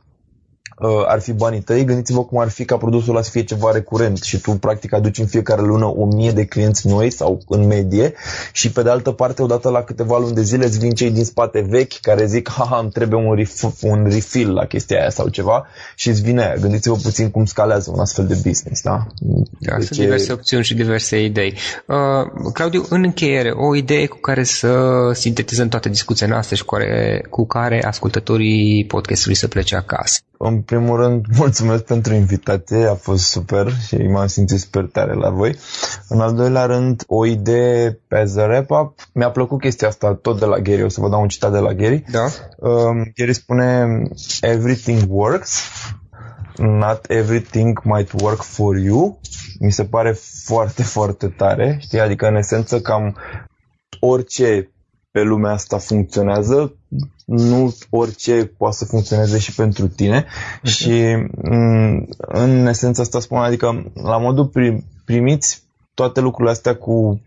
ar 1.06 1.20
fi 1.20 1.32
banii 1.32 1.60
tăi, 1.60 1.84
gândiți-vă 1.84 2.24
cum 2.24 2.38
ar 2.38 2.48
fi 2.48 2.64
ca 2.64 2.76
produsul 2.76 3.10
ăla 3.10 3.22
să 3.22 3.30
fie 3.30 3.44
ceva 3.44 3.70
recurent 3.72 4.22
și 4.22 4.40
tu 4.40 4.50
practic 4.50 4.92
aduci 4.92 5.18
în 5.18 5.26
fiecare 5.26 5.62
lună 5.62 5.84
o 5.84 6.06
mie 6.06 6.30
de 6.30 6.44
clienți 6.44 6.86
noi 6.86 7.10
sau 7.10 7.40
în 7.48 7.66
medie 7.66 8.14
și 8.52 8.72
pe 8.72 8.82
de 8.82 8.90
altă 8.90 9.10
parte 9.10 9.42
odată 9.42 9.68
la 9.68 9.82
câteva 9.82 10.18
luni 10.18 10.34
de 10.34 10.42
zile 10.42 10.64
îți 10.64 10.78
vin 10.78 10.90
cei 10.90 11.10
din 11.10 11.24
spate 11.24 11.66
vechi 11.68 12.00
care 12.00 12.26
zic 12.26 12.50
haha 12.50 12.78
îmi 12.78 12.90
trebuie 12.90 13.20
un, 13.20 13.36
ref- 13.38 13.80
un 13.82 14.08
refill 14.10 14.52
la 14.52 14.64
chestia 14.64 15.00
aia 15.00 15.10
sau 15.10 15.28
ceva 15.28 15.66
și 15.94 16.08
îți 16.08 16.22
vine 16.22 16.42
aia. 16.42 16.54
Gândiți-vă 16.54 16.94
puțin 16.94 17.30
cum 17.30 17.44
scalează 17.44 17.90
un 17.94 18.00
astfel 18.00 18.26
de 18.26 18.34
business, 18.34 18.82
da? 18.82 19.06
Da, 19.58 19.76
deci 19.76 19.86
sunt 19.86 19.98
diverse 19.98 20.32
opțiuni 20.32 20.64
și 20.64 20.74
diverse 20.74 21.22
idei. 21.22 21.54
Uh, 21.86 22.52
Claudiu, 22.52 22.86
în 22.88 23.02
încheiere, 23.02 23.50
o 23.50 23.76
idee 23.76 24.06
cu 24.06 24.16
care 24.16 24.44
să 24.44 25.10
sintetizăm 25.12 25.68
toată 25.68 25.88
discuția 25.88 26.26
noastră 26.26 26.56
și 26.56 26.64
cu 26.64 26.74
care, 26.74 27.26
cu 27.30 27.46
care 27.46 27.84
ascultătorii 27.84 28.84
podcastului 28.86 29.36
să 29.36 29.48
plece 29.48 29.76
acasă. 29.76 30.20
în 30.38 30.60
primul 30.64 30.96
rând, 30.96 31.24
mulțumesc 31.38 31.84
pentru 31.84 32.14
invitație, 32.14 32.86
a 32.86 32.94
fost 32.94 33.24
super 33.24 33.72
și 33.86 33.96
m-am 33.96 34.26
simțit 34.26 34.60
super 34.60 34.84
tare 34.84 35.14
la 35.14 35.30
voi. 35.30 35.56
În 36.08 36.20
al 36.20 36.34
doilea 36.34 36.64
rând, 36.64 37.04
o 37.06 37.26
idee 37.26 38.00
pe 38.08 38.24
The 38.34 38.44
Wrap-Up. 38.44 39.08
Mi-a 39.12 39.30
plăcut 39.30 39.60
chestia 39.60 39.88
asta 39.88 40.14
tot 40.14 40.38
de 40.38 40.44
la 40.44 40.58
Gary, 40.58 40.82
o 40.82 40.88
să 40.88 41.00
vă 41.00 41.08
dau 41.08 41.20
un 41.20 41.28
citat 41.28 41.52
de 41.52 41.58
la 41.58 41.72
Gary. 41.72 42.04
Da. 42.10 42.24
Um, 42.68 43.12
Gary 43.16 43.34
spune, 43.34 44.02
everything 44.40 45.02
works, 45.08 45.62
not 46.56 47.04
everything 47.08 47.80
might 47.84 48.12
work 48.22 48.42
for 48.42 48.76
you. 48.76 49.20
Mi 49.58 49.72
se 49.72 49.84
pare 49.84 50.18
foarte, 50.44 50.82
foarte 50.82 51.26
tare, 51.28 51.78
știi? 51.80 52.00
Adică, 52.00 52.26
în 52.26 52.36
esență, 52.36 52.80
cam 52.80 53.16
orice 54.00 54.73
pe 55.14 55.22
lumea 55.22 55.52
asta 55.52 55.78
funcționează, 55.78 56.74
nu 57.24 57.74
orice 57.90 58.52
poate 58.56 58.76
să 58.76 58.84
funcționeze 58.84 59.38
și 59.38 59.54
pentru 59.54 59.88
tine 59.88 60.24
uh-huh. 60.24 60.62
și 60.70 61.14
mm, 61.42 62.08
în 62.18 62.66
esența 62.66 63.02
asta 63.02 63.20
spun, 63.20 63.38
adică 63.38 63.92
la 63.94 64.18
modul 64.18 64.50
primiți 65.04 65.62
toate 65.94 66.20
lucrurile 66.20 66.52
astea 66.52 66.76
cu 66.76 67.20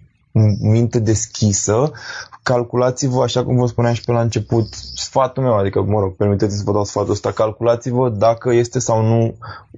minte 0.62 1.00
deschisă, 1.00 1.92
calculați-vă, 2.48 3.22
așa 3.24 3.44
cum 3.44 3.56
vă 3.56 3.66
spuneam 3.66 3.94
și 3.94 4.04
pe 4.04 4.12
la 4.12 4.22
început, 4.22 4.74
sfatul 4.96 5.44
meu, 5.44 5.58
adică, 5.58 5.82
mă 5.82 6.00
rog, 6.00 6.16
permiteți 6.16 6.58
să 6.58 6.62
vă 6.66 6.72
dau 6.72 6.84
sfatul 6.84 7.12
ăsta, 7.12 7.32
calculați-vă 7.32 8.10
dacă 8.10 8.54
este 8.54 8.80
sau 8.80 9.02
nu 9.02 9.36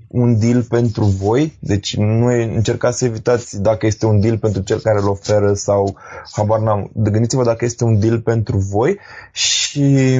un 0.07 0.39
deal 0.39 0.63
pentru 0.63 1.03
voi, 1.03 1.57
deci 1.59 1.95
nu 1.95 2.31
e, 2.31 2.55
încercați 2.55 2.97
să 2.97 3.05
evitați 3.05 3.61
dacă 3.61 3.85
este 3.85 4.05
un 4.05 4.19
deal 4.19 4.37
pentru 4.37 4.61
cel 4.61 4.79
care 4.79 4.99
îl 4.99 5.07
oferă 5.07 5.53
sau, 5.53 5.95
habar 6.31 6.59
n-am, 6.59 6.91
gândiți-vă 6.93 7.43
dacă 7.43 7.65
este 7.65 7.83
un 7.83 7.99
deal 7.99 8.19
pentru 8.21 8.57
voi 8.57 8.99
și 9.31 10.19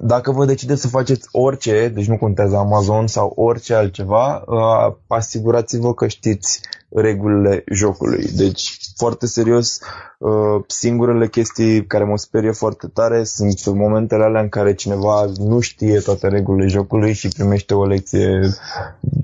dacă 0.00 0.32
vă 0.32 0.44
decideți 0.44 0.80
să 0.80 0.88
faceți 0.88 1.28
orice, 1.32 1.88
deci 1.94 2.06
nu 2.06 2.18
contează 2.18 2.56
Amazon 2.56 3.06
sau 3.06 3.32
orice 3.36 3.74
altceva, 3.74 4.44
uh, 4.46 4.94
asigurați-vă 5.06 5.94
că 5.94 6.06
știți 6.06 6.60
regulile 6.94 7.64
jocului. 7.72 8.24
Deci, 8.36 8.78
foarte 8.96 9.26
serios, 9.26 9.78
uh, 10.18 10.62
singurele 10.66 11.28
chestii 11.28 11.86
care 11.86 12.04
mă 12.04 12.16
sperie 12.16 12.50
foarte 12.52 12.86
tare 12.86 13.24
sunt 13.24 13.66
momentele 13.66 14.24
alea 14.24 14.40
în 14.40 14.48
care 14.48 14.74
cineva 14.74 15.24
nu 15.38 15.60
știe 15.60 16.00
toate 16.00 16.28
regulile 16.28 16.68
jocului 16.68 17.12
și 17.12 17.28
primește 17.28 17.74
o 17.74 17.86
lecție 17.86 18.40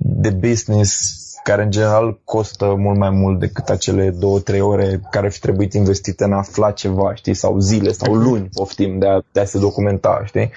de 0.01 0.31
business 0.31 1.19
care 1.43 1.63
în 1.63 1.71
general 1.71 2.21
costă 2.25 2.75
mult 2.79 2.99
mai 2.99 3.11
mult 3.11 3.39
decât 3.39 3.69
acele 3.69 4.11
două-trei 4.11 4.61
ore 4.61 5.01
care 5.11 5.27
ar 5.27 5.33
fi 5.33 5.41
trebuit 5.41 5.73
investite 5.75 6.25
în 6.25 6.33
a 6.33 6.37
afla 6.37 6.71
ceva, 6.71 7.15
știi, 7.15 7.35
sau 7.35 7.59
zile 7.59 7.93
sau 7.93 8.15
luni, 8.15 8.49
poftim, 8.55 8.99
de 8.99 9.07
a, 9.07 9.21
de 9.33 9.41
a 9.41 9.45
se 9.45 9.59
documenta, 9.59 10.23
știi? 10.25 10.51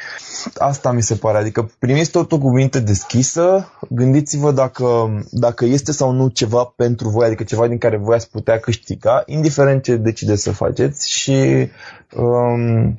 Asta 0.58 0.92
mi 0.92 1.02
se 1.02 1.16
pare, 1.16 1.38
adică 1.38 1.72
primiți 1.80 2.12
totul 2.12 2.38
cu 2.38 2.50
minte 2.50 2.80
deschisă, 2.80 3.68
gândiți-vă 3.90 4.52
dacă, 4.52 4.86
dacă 5.32 5.66
este 5.66 5.92
sau 5.92 6.12
nu 6.12 6.28
ceva 6.28 6.74
pentru 6.76 7.10
voi, 7.10 7.26
adică 7.26 7.44
ceva 7.44 7.68
din 7.68 7.78
care 7.78 7.98
voi 7.98 8.16
ați 8.16 8.30
putea 8.30 8.60
câștiga, 8.60 9.24
indiferent 9.26 9.84
ce 9.84 9.96
decideți 9.96 10.42
să 10.42 10.52
faceți 10.52 11.10
și 11.10 11.68
um, 12.16 12.98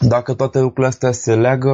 dacă 0.00 0.34
toate 0.34 0.58
lucrurile 0.58 0.86
astea 0.86 1.12
se 1.12 1.34
leagă, 1.34 1.70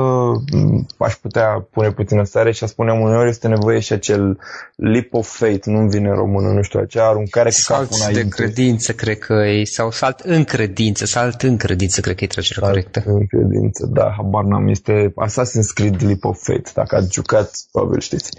aș 0.98 1.14
putea 1.14 1.66
pune 1.70 1.90
puțină 1.90 2.24
stare 2.24 2.52
și 2.52 2.64
a 2.64 2.66
spune 2.66 2.92
uneori 2.92 3.28
este 3.28 3.48
nevoie 3.48 3.78
și 3.78 3.92
acel 3.92 4.38
leap 4.76 5.14
of 5.14 5.36
faith, 5.36 5.66
nu-mi 5.66 5.88
vine 5.88 6.08
în 6.08 6.14
română, 6.14 6.48
nu 6.48 6.62
știu, 6.62 6.80
acea 6.80 7.08
aruncare 7.08 7.50
cu 7.50 7.56
capul 7.66 7.88
înainte. 7.90 8.22
de 8.22 8.28
credință, 8.28 8.92
cred 8.92 9.18
că 9.18 9.32
e, 9.32 9.64
sau 9.64 9.90
salt 9.90 10.20
în 10.20 10.44
credință, 10.44 11.04
salt 11.04 11.42
în 11.42 11.56
credință, 11.56 12.00
cred 12.00 12.16
că 12.16 12.24
e 12.24 12.26
tragerea 12.26 12.68
corectă. 12.68 13.02
în 13.06 13.26
credință, 13.26 13.86
da, 13.92 14.12
habar 14.16 14.44
n-am, 14.44 14.68
este 14.68 15.14
Assassin's 15.26 15.72
Creed 15.74 16.02
Leap 16.02 16.24
of 16.24 16.42
Faith, 16.42 16.70
dacă 16.74 16.96
ați 16.96 17.12
jucat, 17.12 17.50
probabil 17.72 18.00
știți. 18.00 18.30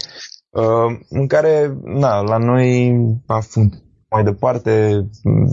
Uh, 0.49 0.99
în 1.09 1.27
care, 1.27 1.77
na, 1.83 2.21
la 2.21 2.37
noi 2.37 2.95
a 3.25 3.39
fost 3.39 3.84
mai 4.09 4.23
departe, 4.23 5.05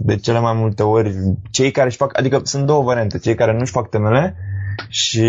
de 0.03 0.17
cele 0.17 0.41
mai 0.41 0.55
multe 0.55 0.83
ori, 0.83 1.15
cei 1.51 1.71
care 1.71 1.87
își 1.87 1.97
fac, 1.97 2.19
adică 2.19 2.41
sunt 2.45 2.67
două 2.67 2.83
variante, 2.83 3.19
cei 3.19 3.35
care 3.35 3.53
nu 3.53 3.61
își 3.61 3.73
fac 3.73 3.89
temele 3.89 4.37
și 4.89 5.27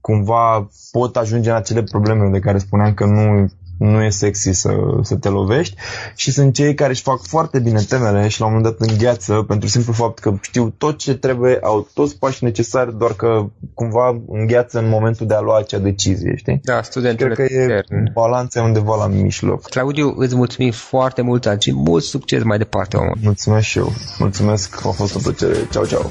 cumva 0.00 0.68
pot 0.90 1.16
ajunge 1.16 1.50
în 1.50 1.56
acele 1.56 1.82
probleme 1.82 2.28
de 2.28 2.38
care 2.38 2.58
spuneam 2.58 2.94
că 2.94 3.04
nu 3.04 3.50
nu 3.78 4.02
e 4.02 4.10
sexy 4.10 4.52
să, 4.52 4.74
să 5.02 5.16
te 5.16 5.28
lovești 5.28 5.76
și 6.14 6.32
sunt 6.32 6.54
cei 6.54 6.74
care 6.74 6.90
își 6.90 7.02
fac 7.02 7.20
foarte 7.22 7.58
bine 7.58 7.80
temele 7.88 8.28
și 8.28 8.40
la 8.40 8.46
un 8.46 8.52
moment 8.54 8.76
dat 8.78 8.88
îngheață 8.88 9.44
pentru 9.48 9.68
simplu 9.68 9.92
fapt 9.92 10.18
că 10.18 10.34
știu 10.40 10.74
tot 10.78 10.98
ce 10.98 11.14
trebuie, 11.14 11.58
au 11.62 11.88
toți 11.94 12.18
pașii 12.18 12.46
necesari, 12.46 12.98
doar 12.98 13.12
că 13.12 13.46
cumva 13.74 14.22
îngheață 14.28 14.78
în 14.78 14.88
momentul 14.88 15.26
de 15.26 15.34
a 15.34 15.40
lua 15.40 15.58
acea 15.58 15.78
decizie, 15.78 16.36
știi? 16.36 16.60
Da, 16.62 16.82
studentul 16.82 17.28
Cred 17.34 17.46
că 17.46 17.54
e 17.54 17.84
balanța 18.12 18.62
undeva 18.62 18.96
la 18.96 19.06
mijloc. 19.06 19.62
Claudiu, 19.62 20.14
îți 20.16 20.36
mulțumim 20.36 20.70
foarte 20.70 21.22
mult 21.22 21.48
și 21.58 21.72
mult 21.74 22.02
succes 22.02 22.42
mai 22.42 22.58
departe, 22.58 22.96
om. 22.96 23.10
Mulțumesc 23.22 23.66
și 23.66 23.78
eu. 23.78 23.92
Mulțumesc, 24.18 24.86
a 24.86 24.90
fost 24.90 25.14
o 25.14 25.18
plăcere. 25.18 25.54
Ceau, 25.70 25.84
ceau. 25.84 26.10